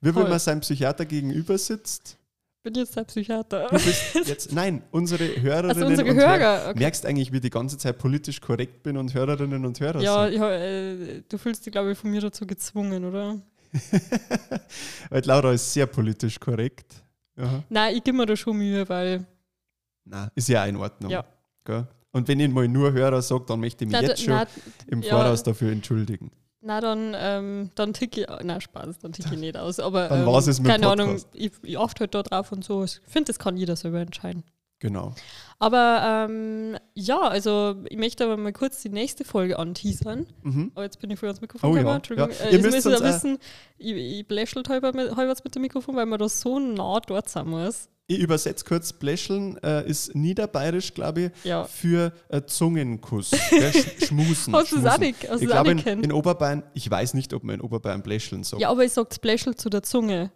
Wie 0.00 0.14
wenn 0.14 0.28
man 0.28 0.38
seinem 0.38 0.60
Psychiater 0.60 1.04
gegenüber 1.04 1.56
sitzt. 1.58 2.18
Bin 2.62 2.74
jetzt 2.74 2.96
der 2.96 3.04
Psychiater. 3.04 3.68
Du 3.68 3.74
bist 3.76 4.14
jetzt, 4.26 4.52
nein, 4.52 4.82
unsere 4.90 5.24
Hörerinnen 5.40 5.70
Also 5.70 5.86
unsere 5.86 6.10
und 6.10 6.16
Hörer, 6.16 6.38
Hörer. 6.38 6.70
okay. 6.70 6.78
Merkst 6.80 7.06
eigentlich, 7.06 7.30
wie 7.32 7.36
ich 7.36 7.42
die 7.42 7.50
ganze 7.50 7.78
Zeit 7.78 7.96
politisch 7.98 8.40
korrekt 8.40 8.82
bin 8.82 8.96
und 8.96 9.14
Hörerinnen 9.14 9.64
und 9.64 9.78
Hörer 9.78 10.00
Ja, 10.00 10.24
sind. 10.24 10.34
ja 10.40 10.50
äh, 10.50 11.22
du 11.28 11.38
fühlst 11.38 11.64
dich, 11.64 11.72
glaube 11.72 11.92
ich, 11.92 11.98
von 11.98 12.10
mir 12.10 12.20
dazu 12.20 12.44
gezwungen, 12.46 13.04
oder? 13.04 13.40
Weil 15.10 15.24
Laura 15.24 15.52
ist 15.52 15.72
sehr 15.72 15.86
politisch 15.86 16.38
korrekt. 16.40 17.02
Aha. 17.36 17.62
Nein, 17.68 17.96
ich 17.96 18.02
gebe 18.04 18.16
mir 18.16 18.26
da 18.26 18.34
schon 18.36 18.56
Mühe, 18.56 18.88
weil. 18.88 19.24
Nein, 20.04 20.30
ist 20.34 20.48
ja 20.48 20.64
in 20.66 20.76
Ordnung. 20.76 21.10
Ja. 21.10 21.24
Gell? 21.64 21.86
Und 22.16 22.28
wenn 22.28 22.40
ich 22.40 22.48
mal 22.48 22.66
nur 22.66 22.94
Hörer 22.94 23.20
sage, 23.20 23.44
dann 23.46 23.60
möchte 23.60 23.84
ich 23.84 23.90
mich 23.90 24.00
Na, 24.00 24.08
jetzt 24.08 24.22
schon 24.22 24.32
na, 24.32 24.46
im 24.86 25.02
ja. 25.02 25.10
Voraus 25.10 25.42
dafür 25.42 25.70
entschuldigen. 25.70 26.30
Na, 26.62 26.80
dann, 26.80 27.14
ähm, 27.14 27.70
dann 27.74 27.92
ticke 27.92 28.22
ich, 28.22 28.26
nein, 28.42 28.58
Spaß, 28.62 29.00
dann 29.00 29.12
ticke 29.12 29.34
ich 29.34 29.38
nicht 29.38 29.54
aus. 29.54 29.78
Aber 29.78 30.08
Dann 30.08 30.26
ähm, 30.26 30.34
es 30.34 30.58
mit 30.58 30.70
keine 30.70 30.88
Ahnung, 30.88 31.08
Podcast. 31.08 31.28
ich, 31.34 31.52
ich 31.62 31.78
achte 31.78 32.00
halt 32.00 32.14
da 32.14 32.22
drauf 32.22 32.52
und 32.52 32.64
so. 32.64 32.84
Ich 32.84 33.02
finde, 33.06 33.26
das 33.26 33.38
kann 33.38 33.58
jeder 33.58 33.76
selber 33.76 34.00
entscheiden. 34.00 34.44
Genau. 34.78 35.14
Aber 35.58 36.26
ähm, 36.28 36.76
ja, 36.94 37.18
also 37.20 37.76
ich 37.88 37.96
möchte 37.96 38.24
aber 38.24 38.36
mal 38.36 38.52
kurz 38.52 38.82
die 38.82 38.90
nächste 38.90 39.24
Folge 39.24 39.58
anteasern. 39.58 40.26
Mhm. 40.42 40.72
Aber 40.74 40.84
jetzt 40.84 41.00
bin 41.00 41.10
ich 41.10 41.18
voll 41.18 41.28
ans 41.30 41.40
Mikrofon 41.40 41.70
Oh 41.70 41.74
ja, 41.74 41.80
gekommen. 41.80 41.96
Entschuldigung. 41.96 42.30
ja. 42.38 42.44
Äh, 42.46 42.52
Ihr 42.56 42.60
müsst 42.62 42.86
uns 42.86 42.96
auch- 42.96 43.02
wissen, 43.04 43.38
ich, 43.78 43.92
ich 43.92 44.28
bläschelt 44.28 44.68
halber 44.68 44.92
mit, 44.92 45.54
dem 45.54 45.62
Mikrofon, 45.62 45.96
weil 45.96 46.04
man 46.06 46.18
da 46.18 46.28
so 46.28 46.58
nah 46.58 47.00
dort 47.00 47.28
sein 47.30 47.48
muss. 47.48 47.88
Ich 48.08 48.18
übersetze 48.20 48.64
kurz, 48.64 48.92
Bläscheln 48.92 49.56
äh, 49.64 49.88
ist 49.88 50.14
niederbayerisch, 50.14 50.94
glaube 50.94 51.22
ich, 51.22 51.44
Ja. 51.44 51.64
für 51.64 52.12
äh, 52.28 52.42
Zungenkuss. 52.42 53.30
Gell? 53.50 53.72
Sch 53.72 54.04
Schmusen. 54.08 54.54
Hast 54.54 54.70
du 54.72 54.76
es 54.76 54.82
Schmusen. 54.82 54.88
auch 54.88 54.98
nicht, 54.98 55.24
Ich 55.24 55.48
glaube, 55.48 55.70
in, 55.72 56.04
in 56.04 56.12
Oberbayern, 56.12 56.62
ich 56.74 56.88
weiß 56.88 57.14
nicht, 57.14 57.32
ob 57.32 57.42
man 57.42 57.56
in 57.56 57.60
Oberbayern 57.62 58.02
Bläscheln 58.02 58.44
sagt. 58.44 58.60
Ja, 58.62 58.68
aber 58.70 58.84
ich 58.84 58.92
sage 58.92 59.08
Bläschel 59.20 59.56
zu 59.56 59.70
der 59.70 59.82
Zunge. 59.82 60.30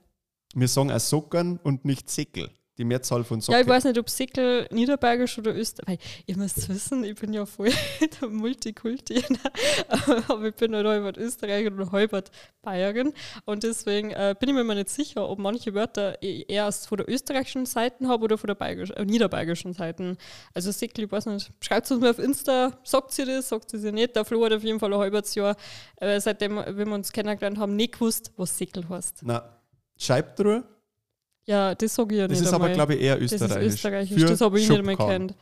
Wir 0.55 0.67
sagen 0.67 0.91
auch 0.91 0.99
Sockern 0.99 1.61
und 1.63 1.85
nicht 1.85 2.11
Säckel. 2.11 2.51
Die 2.81 2.85
Mehrzahl 2.85 3.23
von 3.23 3.39
Ja, 3.39 3.43
Socke. 3.45 3.61
ich 3.61 3.67
weiß 3.69 3.85
nicht, 3.85 3.99
ob 3.99 4.09
Sickel 4.11 4.67
Niederbergisch 4.73 5.39
oder 5.39 5.55
Österreich. 5.55 5.99
Ihr 6.27 6.37
müsst 6.37 6.69
wissen, 6.69 7.05
ich 7.05 7.15
bin 7.15 7.33
ja 7.33 7.47
voll 7.47 7.71
der 8.21 8.29
Multikulti. 8.29 9.23
Aber 10.29 10.45
ich 10.47 10.55
bin 10.55 10.75
halt 10.75 10.87
halbert 10.87 11.19
Österreicherin 11.19 11.79
und 11.79 11.93
halbert 11.93 12.31
Bayerin. 12.63 13.13
Und 13.45 13.63
deswegen 13.63 14.11
äh, 14.11 14.35
bin 14.39 14.49
ich 14.49 14.55
mir 14.55 14.63
immer 14.63 14.75
nicht 14.75 14.89
sicher, 14.89 15.29
ob 15.29 15.39
manche 15.39 15.75
Wörter 15.75 16.17
ich 16.23 16.51
erst 16.51 16.89
von 16.89 16.99
der 16.99 17.09
österreichischen 17.09 17.67
Seite 17.67 18.09
habe 18.09 18.25
oder 18.25 18.39
von 18.39 18.49
der 18.49 18.55
bayerisch, 18.55 18.91
äh, 18.91 19.05
niederbayerischen 19.05 19.75
Seite. 19.75 20.17
Also 20.55 20.73
Sickel, 20.73 21.05
ich 21.05 21.13
weiß 21.13 21.27
nicht, 21.27 21.51
schreibt 21.61 21.85
es 21.87 21.93
uns 21.93 22.01
mal 22.01 22.11
auf 22.11 22.19
Insta, 22.19 22.79
sagt 22.83 23.13
sie 23.13 23.25
das, 23.27 23.49
sagt 23.51 23.71
sie 23.71 23.93
nicht. 23.93 24.17
Der 24.17 24.25
Flo 24.25 24.45
hat 24.45 24.53
auf 24.53 24.65
jeden 24.65 24.81
Fall 24.81 24.93
ein 24.93 24.99
halbes 24.99 25.35
Jahr, 25.35 25.55
äh, 25.97 26.19
seitdem 26.19 26.57
wir 26.57 26.87
uns 26.87 27.13
kennengelernt 27.13 27.59
haben, 27.59 27.77
nicht 27.77 27.93
gewusst, 27.93 28.33
was 28.37 28.57
Sickel 28.57 28.89
heißt. 28.89 29.21
Na, 29.23 29.57
Scheibtruhe, 29.99 30.65
Ja, 31.47 31.75
das 31.75 31.95
sage 31.95 32.15
ich 32.15 32.21
ja 32.21 32.29
das 32.29 32.39
nicht 32.39 32.47
ist 32.47 32.53
aber, 32.55 32.65
einmal. 32.67 32.75
glaube 32.77 32.95
ich, 32.95 33.01
eher 33.03 33.17
Das 33.19 33.33
österreichisch. 33.33 33.67
ist 33.67 33.75
österreichisch, 33.75 34.19
Für 34.21 34.27
das 34.27 34.41
habe 34.41 34.61
ich 34.61 34.69
nicht 34.69 34.85
mehr 34.85 34.97
kennt. 34.97 35.35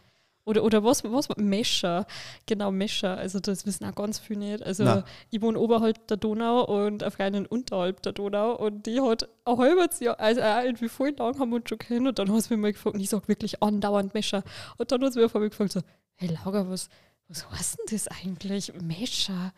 Oder, 0.45 0.65
oder 0.65 0.83
was, 0.83 1.05
was? 1.05 1.29
Mescher. 1.37 2.07
Genau, 2.47 2.71
Mescher. 2.71 3.19
Also 3.19 3.39
das 3.39 3.67
wissen 3.67 3.85
auch 3.85 3.95
ganz 3.95 4.19
viele 4.19 4.41
nicht. 4.41 4.63
Also 4.63 4.83
Nein. 4.83 5.05
ich 5.31 5.43
wohne 5.43 5.59
oberhalb 5.59 6.07
der 6.07 6.17
Donau 6.17 6.65
und 6.65 7.03
eine 7.03 7.11
Freundin 7.11 7.45
unterhalb 7.45 8.01
der 8.03 8.13
Donau 8.13 8.55
und 8.57 8.87
die 8.87 8.99
hat 8.99 9.29
ein 9.45 9.59
halbes 9.59 10.01
Jahr, 10.01 10.19
also 10.19 10.41
auch 10.41 10.63
irgendwie 10.65 10.89
voll 10.89 11.11
lang 11.19 11.39
haben 11.39 11.51
wir 11.51 11.57
uns 11.57 11.69
schon 11.69 11.77
kennen 11.79 12.07
und 12.07 12.19
dann 12.19 12.33
hat 12.33 12.43
sie 12.45 12.55
mich 12.55 12.63
mal 12.63 12.73
gefragt 12.73 12.95
und 12.95 13.01
ich 13.03 13.11
sage 13.11 13.29
wirklich 13.29 13.63
andauernd 13.63 14.15
Mescher. 14.15 14.43
Und 14.79 14.91
dann 14.91 15.05
hat 15.05 15.13
sie 15.13 15.19
mich 15.19 15.27
auf 15.27 15.35
einmal 15.35 15.51
gefragt 15.51 15.73
so, 15.73 15.81
hey 16.15 16.31
Laura, 16.43 16.71
was, 16.71 16.89
was 17.29 17.51
heißt 17.51 17.81
denn 17.81 17.87
das 17.99 18.09
eigentlich? 18.09 18.73
Mescher? 18.81 19.53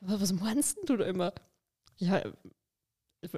Was, 0.00 0.32
meinst 0.32 0.76
denn 0.78 0.86
du 0.86 0.96
da 0.96 1.04
immer? 1.04 1.32
Ja, 1.98 2.20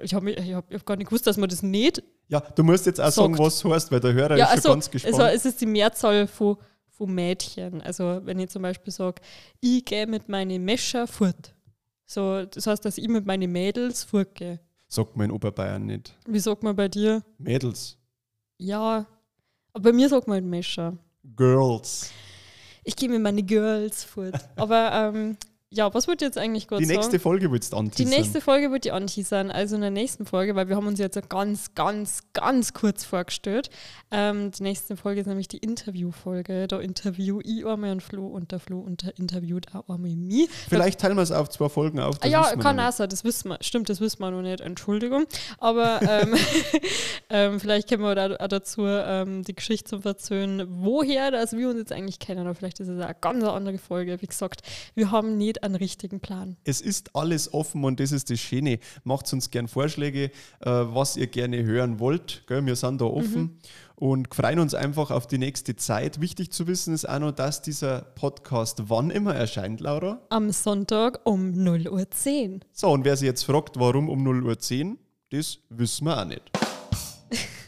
ich 0.03 0.15
habe 0.15 0.33
hab, 0.33 0.73
hab 0.73 0.87
gar 0.87 0.97
nicht 0.97 1.09
gewusst, 1.09 1.27
dass 1.27 1.37
man 1.37 1.49
das 1.49 1.63
nicht 1.63 2.03
Ja, 2.29 2.41
du 2.41 2.63
musst 2.65 2.87
jetzt 2.87 3.01
auch 3.01 3.11
sagen, 3.11 3.35
Sagt. 3.35 3.47
was 3.47 3.61
du 3.61 3.73
heißt, 3.73 3.93
weil 3.93 4.01
der 4.01 4.15
Hörer 4.15 4.37
ja, 4.37 4.47
ist 4.47 4.51
schon 4.51 4.57
also, 4.57 4.69
ganz 4.71 4.91
gespannt. 4.91 5.15
also 5.15 5.27
es 5.37 5.45
ist 5.45 5.61
die 5.61 5.67
Mehrzahl 5.67 6.27
von, 6.27 6.57
von 6.89 7.15
Mädchen. 7.15 7.83
Also 7.83 8.21
wenn 8.25 8.39
ich 8.39 8.49
zum 8.49 8.63
Beispiel 8.63 8.93
sage, 8.93 9.21
ich 9.61 9.85
gehe 9.85 10.07
mit 10.07 10.29
meinen 10.29 10.65
Mescher 10.65 11.07
fort. 11.07 11.55
So, 12.07 12.45
das 12.45 12.67
heißt, 12.67 12.85
dass 12.85 12.99
ich 12.99 13.09
mit 13.09 13.27
meinen 13.27 13.51
Mädels 13.51 14.05
fortgehe. 14.05 14.61
Sagt 14.89 15.17
man 15.17 15.31
in 15.31 15.33
Oberbayern 15.33 15.87
nicht. 15.87 16.15
Wie 16.27 16.39
sagt 16.39 16.63
man 16.63 16.77
bei 16.77 16.89
dir? 16.89 17.23
Mädels. 17.39 17.99
Ja, 18.59 19.07
aber 19.73 19.83
bei 19.83 19.93
mir 19.93 20.09
sagt 20.09 20.29
man 20.29 20.37
halt 20.37 20.45
Mescher. 20.45 20.97
Girls. 21.37 22.11
Ich 22.85 22.95
gehe 22.97 23.09
mit 23.09 23.21
meinen 23.21 23.47
Girls 23.47 24.05
fort. 24.05 24.35
aber 24.57 24.93
ähm, 24.93 25.37
ja, 25.75 25.93
was 25.93 26.07
ihr 26.07 26.15
jetzt 26.21 26.39
eigentlich 26.39 26.69
gerade 26.69 26.81
Die 26.83 26.87
sagen? 26.87 26.99
nächste 26.99 27.19
Folge 27.19 27.51
willst 27.51 27.73
du 27.73 27.77
Die 27.77 27.81
anteasern. 27.81 28.11
nächste 28.11 28.41
Folge 28.41 28.71
wird 28.71 28.85
die 28.85 28.93
anteasern, 28.93 29.51
also 29.51 29.75
in 29.75 29.81
der 29.81 29.91
nächsten 29.91 30.25
Folge, 30.25 30.55
weil 30.55 30.69
wir 30.69 30.77
haben 30.77 30.87
uns 30.87 31.01
jetzt 31.01 31.19
ganz, 31.29 31.75
ganz, 31.75 32.23
ganz 32.33 32.73
kurz 32.73 33.05
vorgestellt. 33.05 33.71
Ähm, 34.13 34.53
die 34.53 34.63
nächste 34.63 34.97
Folge 34.97 35.21
ist 35.21 35.27
nämlich 35.27 35.49
die 35.49 35.59
Interviewfolge. 35.59 36.69
Da 36.69 36.79
interview 36.79 37.41
ich 37.43 37.67
einmal 37.67 37.91
einen 37.91 38.01
Flo 38.01 38.27
und 38.27 38.53
der 38.53 38.61
Flo 38.61 38.79
unter 38.79 39.17
interviewt 39.19 39.75
auch 39.75 39.89
einmal 39.93 40.15
mich. 40.15 40.49
Vielleicht 40.69 41.01
teilen 41.01 41.17
wir 41.17 41.23
es 41.23 41.33
auf 41.33 41.49
zwei 41.49 41.69
Folgen 41.69 41.99
auf. 41.99 42.17
Ah, 42.17 42.29
das 42.29 42.31
ja, 42.31 42.57
kann 42.57 42.79
auch 42.79 42.93
sein, 42.93 43.09
das 43.09 43.25
wissen 43.25 43.49
wir. 43.49 43.59
Stimmt, 43.61 43.89
das 43.89 44.01
wissen 44.01 44.21
wir 44.21 44.31
noch 44.31 44.43
nicht, 44.43 44.61
Entschuldigung. 44.61 45.25
Aber 45.59 46.01
ähm, 46.03 46.35
ähm, 47.31 47.59
vielleicht 47.59 47.89
können 47.89 48.03
wir 48.03 48.15
da, 48.15 48.37
auch 48.37 48.49
dazu 48.49 48.83
ähm, 48.87 49.43
die 49.43 49.55
Geschichte 49.55 49.91
zum 49.91 50.03
Verzöhnen, 50.03 50.67
woher 50.69 51.33
dass 51.33 51.57
wir 51.57 51.69
uns 51.69 51.79
jetzt 51.79 51.93
eigentlich 51.93 52.21
kennen. 52.21 52.47
Aber 52.47 52.55
vielleicht 52.55 52.79
ist 52.79 52.89
es 52.89 53.01
eine 53.01 53.17
ganz 53.21 53.43
andere 53.43 53.79
Folge. 53.79 54.21
Wie 54.23 54.27
gesagt, 54.27 54.63
wir 54.95 55.11
haben 55.11 55.37
nicht 55.37 55.64
einen 55.65 55.75
richtigen 55.77 56.21
Plan. 56.21 56.57
Es 56.65 56.81
ist 56.81 57.17
alles 57.17 57.53
offen 57.53 57.83
und 57.85 57.99
das 58.01 58.13
ist 58.13 58.31
das 58.31 58.39
Schöne. 58.41 58.79
Macht 59.03 59.33
uns 59.33 59.51
gern 59.51 59.67
Vorschläge, 59.69 60.25
äh, 60.25 60.31
was 60.71 61.17
ihr 61.17 61.27
gerne 61.27 61.65
hören 61.65 61.99
wollt. 61.99 62.45
Gell? 62.47 62.65
Wir 62.67 62.77
sind 62.77 63.01
da 63.01 63.07
offen 63.07 63.43
Mhm. 63.43 63.59
und 63.97 64.35
freuen 64.35 64.59
uns 64.61 64.75
einfach 64.75 65.11
auf 65.11 65.27
die 65.27 65.39
nächste 65.39 65.75
Zeit. 65.77 66.21
Wichtig 66.21 66.53
zu 66.53 66.67
wissen 66.67 66.95
ist 66.95 67.09
auch 67.09 67.19
noch, 67.19 67.33
dass 67.33 67.63
dieser 67.63 68.03
Podcast 68.03 68.83
wann 68.89 69.11
immer 69.11 69.35
erscheint, 69.35 69.81
Laura. 69.81 70.21
Am 70.29 70.51
Sonntag 70.53 71.21
um 71.25 71.51
0.10 71.53 72.55
Uhr. 72.55 72.61
So, 72.73 72.91
und 72.91 73.05
wer 73.05 73.17
sich 73.17 73.27
jetzt 73.27 73.45
fragt, 73.45 73.79
warum 73.79 74.09
um 74.09 74.23
0.10 74.27 74.91
Uhr, 74.93 74.97
das 75.31 75.59
wissen 75.71 76.05
wir 76.07 76.21
auch 76.21 76.25
nicht. 76.27 76.43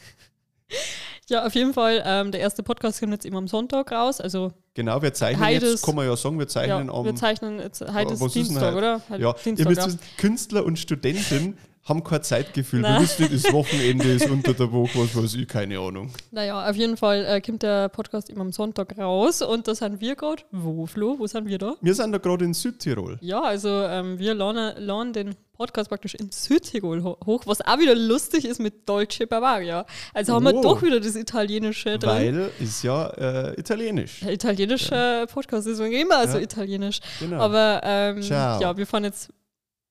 Ja, 1.29 1.45
auf 1.45 1.55
jeden 1.55 1.75
Fall. 1.75 2.03
Ähm, 2.07 2.31
der 2.31 2.41
erste 2.41 2.63
Podcast 2.63 3.01
kommt 3.01 3.13
jetzt 3.13 3.27
immer 3.27 3.39
am 3.39 3.49
Sonntag 3.49 3.91
raus. 3.91 4.21
Also, 4.21 4.53
Genau, 4.75 5.01
wir 5.03 5.13
zeichnen 5.15 5.45
Heute 5.45 5.67
jetzt, 5.67 5.85
kann 5.85 5.95
man 5.97 6.07
ja 6.07 6.17
sagen, 6.17 6.37
wir 6.39 6.43
ja, 6.45 6.49
zeichnen 6.49 6.91
am 6.91 7.05
wir 7.05 7.15
zeichnen 7.17 7.59
jetzt. 7.59 7.81
Heute 7.81 8.15
Dienstag, 8.29 8.77
oder? 8.77 9.01
Heute 9.09 9.23
Ja, 9.23 9.33
Dienstag, 9.33 9.65
ihr 9.65 9.69
müsst 9.71 9.81
ja. 9.81 9.87
wissen, 9.87 10.01
Künstler 10.19 10.65
und 10.65 10.79
Studentin 10.79 11.57
haben 11.89 12.03
kein 12.03 12.23
Zeitgefühl. 12.23 12.83
Wir 12.83 12.91
Nein. 12.91 13.03
wissen 13.03 13.23
nicht, 13.23 13.33
ist 13.33 13.53
Wochenende, 13.53 14.11
ist 14.13 14.29
unter 14.29 14.53
der 14.55 14.73
Woche, 14.73 14.91
was 14.99 15.17
weiß 15.17 15.35
ich, 15.35 15.47
keine 15.47 15.79
Ahnung. 15.79 16.11
Naja, 16.33 16.69
auf 16.69 16.75
jeden 16.77 16.97
Fall 16.97 17.25
äh, 17.25 17.41
kommt 17.41 17.63
der 17.63 17.89
Podcast 17.89 18.29
immer 18.29 18.41
am 18.43 18.53
Sonntag 18.53 18.99
raus. 18.99 19.41
Und 19.41 19.69
da 19.69 19.75
sind 19.75 20.01
wir 20.01 20.17
gerade. 20.17 20.43
Wo, 20.51 20.87
Flo? 20.87 21.17
Wo 21.19 21.27
sind 21.27 21.47
wir 21.47 21.59
da? 21.59 21.75
Wir 21.81 21.95
sind 21.95 22.11
da 22.13 22.19
gerade 22.19 22.45
in 22.45 22.55
Südtirol. 22.55 23.19
Ja, 23.21 23.41
also 23.43 23.69
ähm, 23.69 24.19
wir 24.19 24.35
laden, 24.35 25.13
den 25.13 25.35
Podcast 25.57 25.89
praktisch 25.89 26.15
in 26.17 26.31
Südtirol 26.31 27.03
ho 27.03 27.17
hoch, 27.25 27.45
was 27.47 27.61
auch 27.63 27.79
wieder 27.79 27.95
lustig 27.95 28.45
ist 28.45 28.61
mit 28.61 28.87
Dolce 28.89 29.27
Bavaria. 29.27 29.87
Also 30.13 30.35
haben 30.35 30.45
wir 30.45 30.55
Oh. 30.55 30.61
doch 30.63 30.83
wieder 30.83 31.01
das 31.01 31.15
Italienische 31.17 31.99
drin. 31.99 32.11
Weil 32.11 32.51
ist 32.61 32.83
ja 32.83 33.07
äh, 33.11 33.55
italienisch. 33.59 34.21
Der 34.21 34.33
italienische 34.33 35.27
Podcast 35.33 35.67
ist 35.67 35.79
immer 35.81 36.29
so 36.29 36.37
Ja. 36.39 36.43
italienisch. 36.45 37.01
Genau. 37.21 37.39
Aber 37.41 37.81
ähm, 37.85 38.21
ja, 38.23 38.77
wir 38.77 38.87
fahren 38.87 39.05
jetzt 39.05 39.31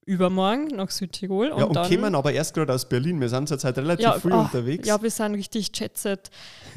übermorgen 0.05 0.67
nach 0.67 0.91
Südtirol. 0.91 1.49
ja, 1.49 1.65
und 1.65 1.75
dann, 1.75 1.87
kämen 1.89 2.15
aber 2.15 2.31
erst 2.31 2.53
gerade 2.53 2.73
aus 2.73 2.87
Berlin. 2.87 3.19
Wir 3.19 3.29
sind 3.29 3.47
zurzeit 3.47 3.77
relativ 3.77 4.03
ja, 4.03 4.19
früh 4.19 4.31
ah, 4.31 4.41
unterwegs. 4.41 4.87
Ja, 4.87 5.01
wir 5.01 5.09
sind 5.09 5.33
richtig 5.35 5.71
Jet-Set, 5.73 6.29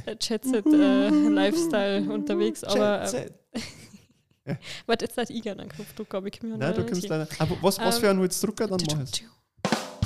äh, 0.06 0.16
Jet-Set 0.20 0.66
äh, 0.66 1.08
Lifestyle 1.10 2.10
unterwegs. 2.10 2.64
Aber 2.64 3.02
äh, 3.02 3.06
Set. 3.06 3.34
warte, 4.86 5.04
jetzt 5.04 5.14
seid 5.14 5.30
ihr 5.30 5.42
gerne 5.42 5.62
einen 5.62 5.70
Knopfdruck, 5.70 6.14
aber 6.14 6.26
ich 6.26 6.40
kann 6.40 6.50
mich 6.50 6.58
Nein, 6.58 6.74
du 6.74 6.86
hier. 6.94 7.08
leider. 7.08 7.28
Aber 7.38 7.56
was, 7.60 7.78
was 7.78 7.96
Ähm, 7.96 8.00
für 8.00 8.10
einen 8.10 8.28
drücken, 8.28 8.68
dann 8.68 8.80
mach. 8.86 9.06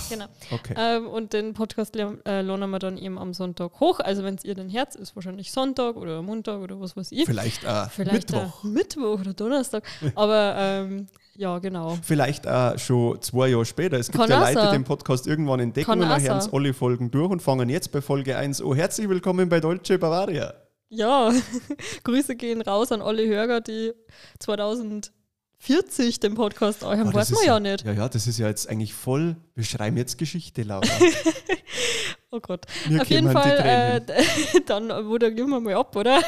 Genau. 0.08 0.26
Okay. 0.50 0.74
Ähm, 0.76 1.06
und 1.06 1.32
den 1.32 1.54
Podcast 1.54 1.96
äh, 1.96 2.42
laden 2.42 2.70
wir 2.70 2.78
dann 2.78 2.98
eben 2.98 3.18
am 3.18 3.32
Sonntag 3.32 3.80
hoch. 3.80 4.00
Also 4.00 4.24
wenn 4.24 4.34
es 4.34 4.44
ihr 4.44 4.54
den 4.54 4.68
Herz 4.68 4.94
ist, 4.94 5.14
wahrscheinlich 5.16 5.52
Sonntag 5.52 5.96
oder 5.96 6.20
Montag 6.22 6.60
oder 6.60 6.78
was 6.80 6.96
weiß 6.96 7.12
ich. 7.12 7.24
Vielleicht 7.24 7.66
auch 7.66 7.88
Vielleicht 7.90 8.32
Mittwoch. 8.32 8.64
Äh, 8.64 8.66
Mittwoch 8.66 9.20
oder 9.20 9.32
Donnerstag. 9.32 9.84
Aber 10.14 10.54
ähm, 10.58 11.06
ja, 11.36 11.58
genau. 11.58 11.98
Vielleicht 12.02 12.46
auch 12.46 12.78
schon 12.78 13.20
zwei 13.22 13.48
Jahre 13.48 13.64
später. 13.64 13.98
Es 13.98 14.08
gibt 14.08 14.18
Kann 14.18 14.30
ja 14.30 14.40
Leute, 14.40 14.66
die 14.66 14.72
den 14.76 14.84
Podcast 14.84 15.26
irgendwann 15.26 15.60
entdecken 15.60 15.86
Kann 15.86 16.00
und 16.00 16.08
dann 16.08 16.22
hören 16.22 16.40
sie 16.40 16.52
alle 16.52 16.74
Folgen 16.74 17.10
durch 17.10 17.30
und 17.30 17.40
fangen 17.40 17.68
jetzt 17.68 17.90
bei 17.90 18.02
Folge 18.02 18.36
1 18.36 18.60
an. 18.60 18.74
Herzlich 18.74 19.08
willkommen 19.08 19.48
bei 19.48 19.60
Dolce 19.60 19.98
Bavaria. 19.98 20.52
Ja, 20.90 21.32
Grüße 22.04 22.36
gehen 22.36 22.60
raus 22.60 22.92
an 22.92 23.00
alle 23.00 23.26
Hörer, 23.26 23.62
die 23.62 23.92
2040 24.40 26.20
den 26.20 26.34
Podcast 26.34 26.84
euch 26.84 26.98
haben. 26.98 27.08
Ah, 27.08 27.12
das 27.12 27.30
Weiß 27.32 27.38
man 27.38 27.46
ja 27.46 27.60
nicht. 27.60 27.86
Ja, 27.86 27.92
ja, 27.92 28.08
das 28.10 28.26
ist 28.26 28.38
ja 28.38 28.48
jetzt 28.48 28.68
eigentlich 28.68 28.92
voll. 28.92 29.36
Wir 29.54 29.64
schreiben 29.64 29.96
jetzt 29.96 30.18
Geschichte, 30.18 30.62
Laura. 30.64 30.86
Oh 32.34 32.40
Gott. 32.40 32.64
Wir 32.88 33.02
Auf 33.02 33.10
jeden 33.10 33.26
die 33.28 33.32
Fall, 33.34 34.00
äh, 34.08 34.60
dann 34.66 34.86
moderieren 35.04 35.50
wir 35.50 35.60
mal 35.60 35.74
ab, 35.74 35.94
oder? 35.94 36.18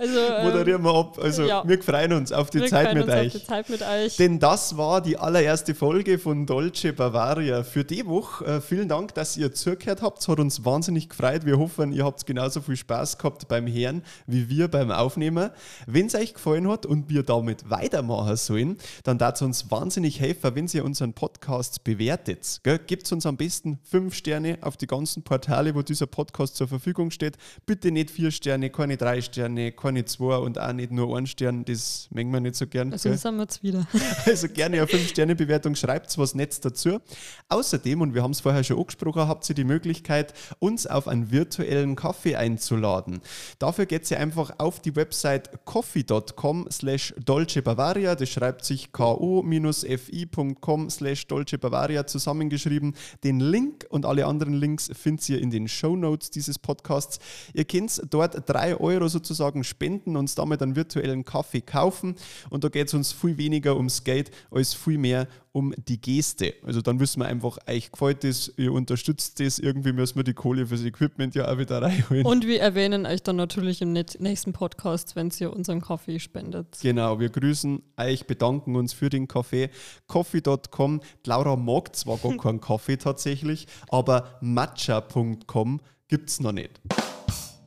Also, 0.00 0.18
ähm, 0.18 0.44
Moderieren 0.44 0.82
wir 0.82 0.94
ab. 0.94 1.18
Also, 1.20 1.44
ja. 1.44 1.62
wir 1.66 1.82
freuen 1.82 2.14
uns 2.14 2.32
auf 2.32 2.48
die 2.48 2.60
wir 2.60 2.68
Zeit 2.68 2.90
freuen 2.90 2.98
mit 2.98 3.06
uns 3.06 3.14
auf 3.14 3.20
euch. 3.20 3.32
die 3.32 3.44
Zeit 3.44 3.68
mit 3.68 3.82
euch. 3.82 4.16
Denn 4.16 4.38
das 4.38 4.76
war 4.78 5.02
die 5.02 5.18
allererste 5.18 5.74
Folge 5.74 6.18
von 6.18 6.46
Dolce 6.46 6.92
Bavaria 6.94 7.62
für 7.62 7.84
die 7.84 8.06
Woche. 8.06 8.44
Äh, 8.46 8.60
vielen 8.62 8.88
Dank, 8.88 9.12
dass 9.14 9.36
ihr 9.36 9.52
zugehört 9.52 10.00
habt. 10.00 10.20
Es 10.20 10.28
hat 10.28 10.40
uns 10.40 10.64
wahnsinnig 10.64 11.10
gefreut. 11.10 11.44
Wir 11.44 11.58
hoffen, 11.58 11.92
ihr 11.92 12.04
habt 12.04 12.24
genauso 12.24 12.62
viel 12.62 12.76
Spaß 12.76 13.18
gehabt 13.18 13.46
beim 13.48 13.66
Hören 13.66 14.02
wie 14.26 14.48
wir 14.48 14.68
beim 14.68 14.90
Aufnehmen. 14.90 15.50
Wenn 15.86 16.06
es 16.06 16.14
euch 16.14 16.34
gefallen 16.34 16.68
hat 16.68 16.86
und 16.86 17.10
wir 17.10 17.22
damit 17.22 17.68
weitermachen 17.68 18.36
sollen, 18.36 18.78
dann 19.04 19.18
darf 19.18 19.34
es 19.34 19.42
uns 19.42 19.70
wahnsinnig 19.70 20.20
helfen, 20.20 20.54
wenn 20.54 20.66
ihr 20.72 20.84
unseren 20.84 21.12
Podcast 21.12 21.84
bewertet. 21.84 22.60
Gebt 22.86 23.10
uns 23.12 23.26
am 23.26 23.36
besten 23.36 23.78
fünf 23.82 24.14
Sterne 24.14 24.58
auf 24.62 24.76
die 24.76 24.86
ganzen 24.86 25.22
Portale, 25.22 25.74
wo 25.74 25.82
dieser 25.82 26.06
Podcast 26.06 26.56
zur 26.56 26.68
Verfügung 26.68 27.10
steht. 27.10 27.36
Bitte 27.66 27.90
nicht 27.90 28.10
vier 28.10 28.30
Sterne, 28.30 28.70
keine 28.70 28.96
drei 28.96 29.20
Sterne, 29.20 29.72
keine 29.72 29.89
zwei 30.04 30.36
und 30.36 30.58
auch 30.58 30.72
nicht 30.72 30.90
nur 30.90 31.16
ein 31.16 31.26
Stern. 31.26 31.64
Das 31.64 32.08
mengen 32.10 32.32
wir 32.32 32.40
nicht 32.40 32.54
so 32.54 32.66
gern. 32.66 32.92
also 32.92 33.08
gell? 33.08 33.18
sind 33.18 33.36
wir 33.36 33.42
jetzt 33.42 33.62
wieder. 33.62 33.86
Also 34.26 34.48
gerne 34.48 34.76
eine 34.76 34.86
5-Sterne-Bewertung, 34.86 35.74
schreibt 35.74 36.16
was 36.18 36.34
Netz 36.34 36.60
dazu. 36.60 37.00
Außerdem, 37.48 38.00
und 38.00 38.14
wir 38.14 38.22
haben 38.22 38.30
es 38.32 38.40
vorher 38.40 38.62
schon 38.62 38.78
angesprochen, 38.78 39.28
habt 39.28 39.48
ihr 39.48 39.54
die 39.54 39.64
Möglichkeit, 39.64 40.34
uns 40.58 40.86
auf 40.86 41.08
einen 41.08 41.30
virtuellen 41.30 41.96
Kaffee 41.96 42.36
einzuladen. 42.36 43.20
Dafür 43.58 43.86
geht 43.86 44.10
ihr 44.10 44.20
einfach 44.20 44.52
auf 44.58 44.80
die 44.80 44.94
Website 44.94 45.64
coffee.com 45.64 46.68
slash 46.70 47.14
Dolce 47.24 47.62
Bavaria. 47.62 48.14
Das 48.14 48.28
schreibt 48.28 48.64
sich 48.64 48.92
ko-fi.com 48.92 50.90
slash 50.90 51.26
Dolce 51.26 51.58
Bavaria 51.58 52.06
zusammengeschrieben. 52.06 52.94
Den 53.24 53.40
Link 53.40 53.86
und 53.90 54.06
alle 54.06 54.26
anderen 54.26 54.54
Links 54.54 54.90
findet 54.92 55.28
ihr 55.28 55.40
in 55.40 55.50
den 55.50 55.68
Show 55.68 55.96
Notes 55.96 56.30
dieses 56.30 56.58
Podcasts. 56.58 57.18
Ihr 57.54 57.64
könnt 57.64 58.02
dort 58.10 58.48
3 58.48 58.76
Euro 58.76 59.08
sozusagen 59.08 59.64
sparen 59.64 59.79
spenden, 59.80 60.16
uns 60.16 60.34
damit 60.34 60.60
einen 60.60 60.76
virtuellen 60.76 61.24
Kaffee 61.24 61.62
kaufen. 61.62 62.14
Und 62.50 62.64
da 62.64 62.68
geht 62.68 62.88
es 62.88 62.94
uns 62.94 63.12
viel 63.12 63.38
weniger 63.38 63.76
ums 63.76 64.04
Geld 64.04 64.30
als 64.50 64.74
viel 64.74 64.98
mehr 64.98 65.26
um 65.52 65.74
die 65.88 65.98
Geste. 66.00 66.54
Also 66.64 66.82
dann 66.82 67.00
wissen 67.00 67.20
wir 67.20 67.26
einfach, 67.26 67.56
euch 67.66 67.90
gefällt 67.90 68.22
das, 68.22 68.52
ihr 68.58 68.72
unterstützt 68.72 69.40
das, 69.40 69.58
irgendwie 69.58 69.92
müssen 69.92 70.16
wir 70.16 70.22
die 70.22 70.34
Kohle 70.34 70.66
fürs 70.66 70.84
Equipment 70.84 71.34
ja 71.34 71.50
auch 71.50 71.58
wieder 71.58 71.80
reinholen. 71.80 72.26
Und 72.26 72.46
wir 72.46 72.60
erwähnen 72.60 73.06
euch 73.06 73.22
dann 73.22 73.36
natürlich 73.36 73.80
im 73.80 73.92
nächsten 73.92 74.52
Podcast, 74.52 75.16
wenn 75.16 75.32
ihr 75.40 75.52
unseren 75.52 75.80
Kaffee 75.80 76.20
spendet. 76.20 76.78
Genau, 76.82 77.18
wir 77.18 77.30
grüßen 77.30 77.82
euch, 77.96 78.26
bedanken 78.26 78.76
uns 78.76 78.92
für 78.92 79.08
den 79.08 79.28
Kaffee. 79.28 79.70
Coffee.com. 80.06 81.00
Laura 81.24 81.56
mag 81.56 81.96
zwar 81.96 82.18
gar 82.18 82.36
keinen 82.36 82.60
Kaffee 82.60 82.98
tatsächlich, 82.98 83.66
aber 83.88 84.38
matcha.com 84.42 85.80
gibt 86.08 86.28
es 86.28 86.40
noch 86.40 86.52
nicht. 86.52 86.80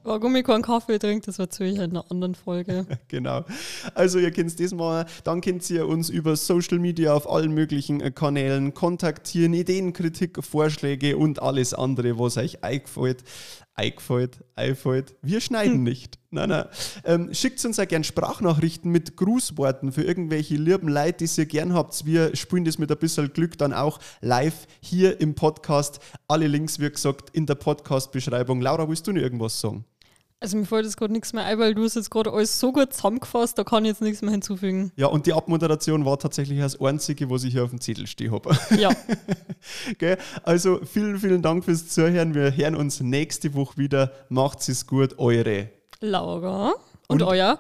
Warum 0.04 0.36
ich 0.36 0.46
keinen 0.46 0.62
Kaffee 0.62 1.00
trinke, 1.00 1.26
das 1.26 1.39
erzähle 1.39 1.70
ich 1.70 1.76
in 1.78 1.92
einer 1.92 2.10
anderen 2.12 2.36
Folge. 2.36 2.86
Genau. 3.08 3.46
Also 3.94 4.18
ihr 4.18 4.32
könnt 4.32 4.60
das 4.60 4.74
mal, 4.74 5.06
dann 5.24 5.42
könnt 5.42 5.70
ihr 5.70 5.88
uns 5.88 6.10
über 6.10 6.36
Social 6.36 6.80
Media 6.80 7.13
auf 7.13 7.30
allen 7.30 7.54
möglichen 7.54 8.02
äh, 8.02 8.12
Kanälen 8.12 8.74
kontaktieren, 8.74 9.54
Ideen, 9.54 9.94
Kritik, 9.94 10.44
Vorschläge 10.44 11.18
und 11.18 11.42
alles 11.42 11.74
andere, 11.74 12.18
was 12.18 12.38
euch 12.38 12.63
eingefällt. 12.63 13.24
Eingefällt, 13.76 14.44
einfällt. 14.56 15.16
Wir 15.22 15.42
schneiden 15.42 15.82
nicht. 15.84 16.20
Nein, 16.30 16.50
nein. 16.50 16.66
Ähm, 17.06 17.34
schickt 17.34 17.63
uns 17.66 17.80
auch 17.80 17.88
gerne 17.88 18.04
Sprachnachrichten 18.04 18.92
mit 18.92 19.18
Grußworten 19.18 19.92
für 19.92 20.04
irgendwelche 20.04 20.56
lieben 20.56 20.88
Leute, 20.88 21.26
die 21.26 21.42
ihr 21.42 21.46
gern 21.48 21.74
habt. 21.74 22.06
Wir 22.06 22.36
spielen 22.36 22.66
das 22.66 22.78
mit 22.78 22.92
ein 22.92 22.98
bisschen 22.98 23.34
Glück 23.34 23.58
dann 23.58 23.74
auch 23.74 24.00
live 24.22 24.68
hier 24.80 25.20
im 25.22 25.34
Podcast. 25.34 26.00
Alle 26.28 26.48
Links, 26.48 26.80
wie 26.80 26.89
gesagt, 26.89 27.32
in 27.32 27.48
der 27.48 27.56
Podcast-Beschreibung. 27.56 28.62
Laura, 28.62 28.88
willst 28.88 29.08
du 29.08 29.12
noch 29.12 29.22
irgendwas 29.22 29.60
sagen? 29.60 29.86
Also 30.44 30.58
mir 30.58 30.66
fällt 30.66 30.84
jetzt 30.84 30.98
gerade 30.98 31.14
nichts 31.14 31.32
mehr 31.32 31.46
ein, 31.46 31.58
weil 31.58 31.74
du 31.74 31.86
hast 31.86 31.96
jetzt 31.96 32.12
gerade 32.12 32.34
alles 32.34 32.60
so 32.60 32.74
gut 32.74 32.92
zusammengefasst, 32.92 33.58
da 33.58 33.64
kann 33.64 33.86
ich 33.86 33.92
jetzt 33.92 34.02
nichts 34.02 34.22
mehr 34.22 34.32
hinzufügen. 34.32 34.92
Ja, 34.98 35.08
und 35.08 35.26
die 35.26 35.32
Abmoderation 35.32 36.04
war 36.04 36.20
tatsächlich 36.20 36.60
das 36.60 36.82
Einzige, 36.82 37.30
was 37.30 37.46
ich 37.46 37.54
hier 37.54 37.64
auf 37.64 37.70
dem 37.70 37.80
Zettel 37.80 38.08
stehen 38.08 38.34
habe. 38.34 38.54
Ja, 38.78 38.92
Gell? 40.00 40.18
Also 40.44 40.82
vielen, 40.84 41.18
vielen 41.18 41.42
Dank 41.42 41.64
fürs 41.64 41.88
Zuhören. 41.88 42.36
Wir 42.36 42.58
hören 42.58 42.76
uns 42.76 43.00
nächste 43.00 43.54
Woche 43.54 43.78
wieder. 43.78 44.12
Macht's 44.28 44.68
es 44.68 44.86
gut, 44.86 45.18
eure 45.18 45.70
Laura. 46.02 46.74
Und, 47.08 47.22
Und? 47.22 47.24
euer? 47.24 47.58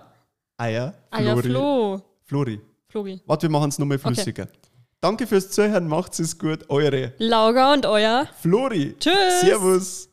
Eier. 0.57 0.93
Eier 1.09 1.37
Flo. 1.37 2.01
Flori. 2.25 2.59
Flori. 2.89 3.21
Warte, 3.25 3.43
wir 3.43 3.49
machen 3.49 3.69
es 3.69 3.79
nochmal 3.79 3.97
flüssiger. 3.97 4.49
Danke 4.99 5.25
fürs 5.25 5.51
Zuhören. 5.51 5.87
Macht's 5.87 6.19
es 6.19 6.37
gut, 6.37 6.69
eure 6.69 7.13
Laura 7.17 7.71
und 7.71 7.85
euer. 7.85 8.27
Flori. 8.41 8.93
Tschüss. 8.99 9.39
Servus. 9.39 10.09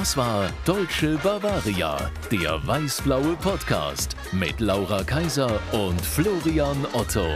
Das 0.00 0.16
war 0.16 0.48
Deutsche 0.64 1.18
Bavaria, 1.22 2.10
der 2.32 2.66
weiß-blaue 2.66 3.36
Podcast 3.36 4.16
mit 4.32 4.58
Laura 4.58 5.04
Kaiser 5.04 5.60
und 5.72 6.00
Florian 6.00 6.86
Otto. 6.94 7.26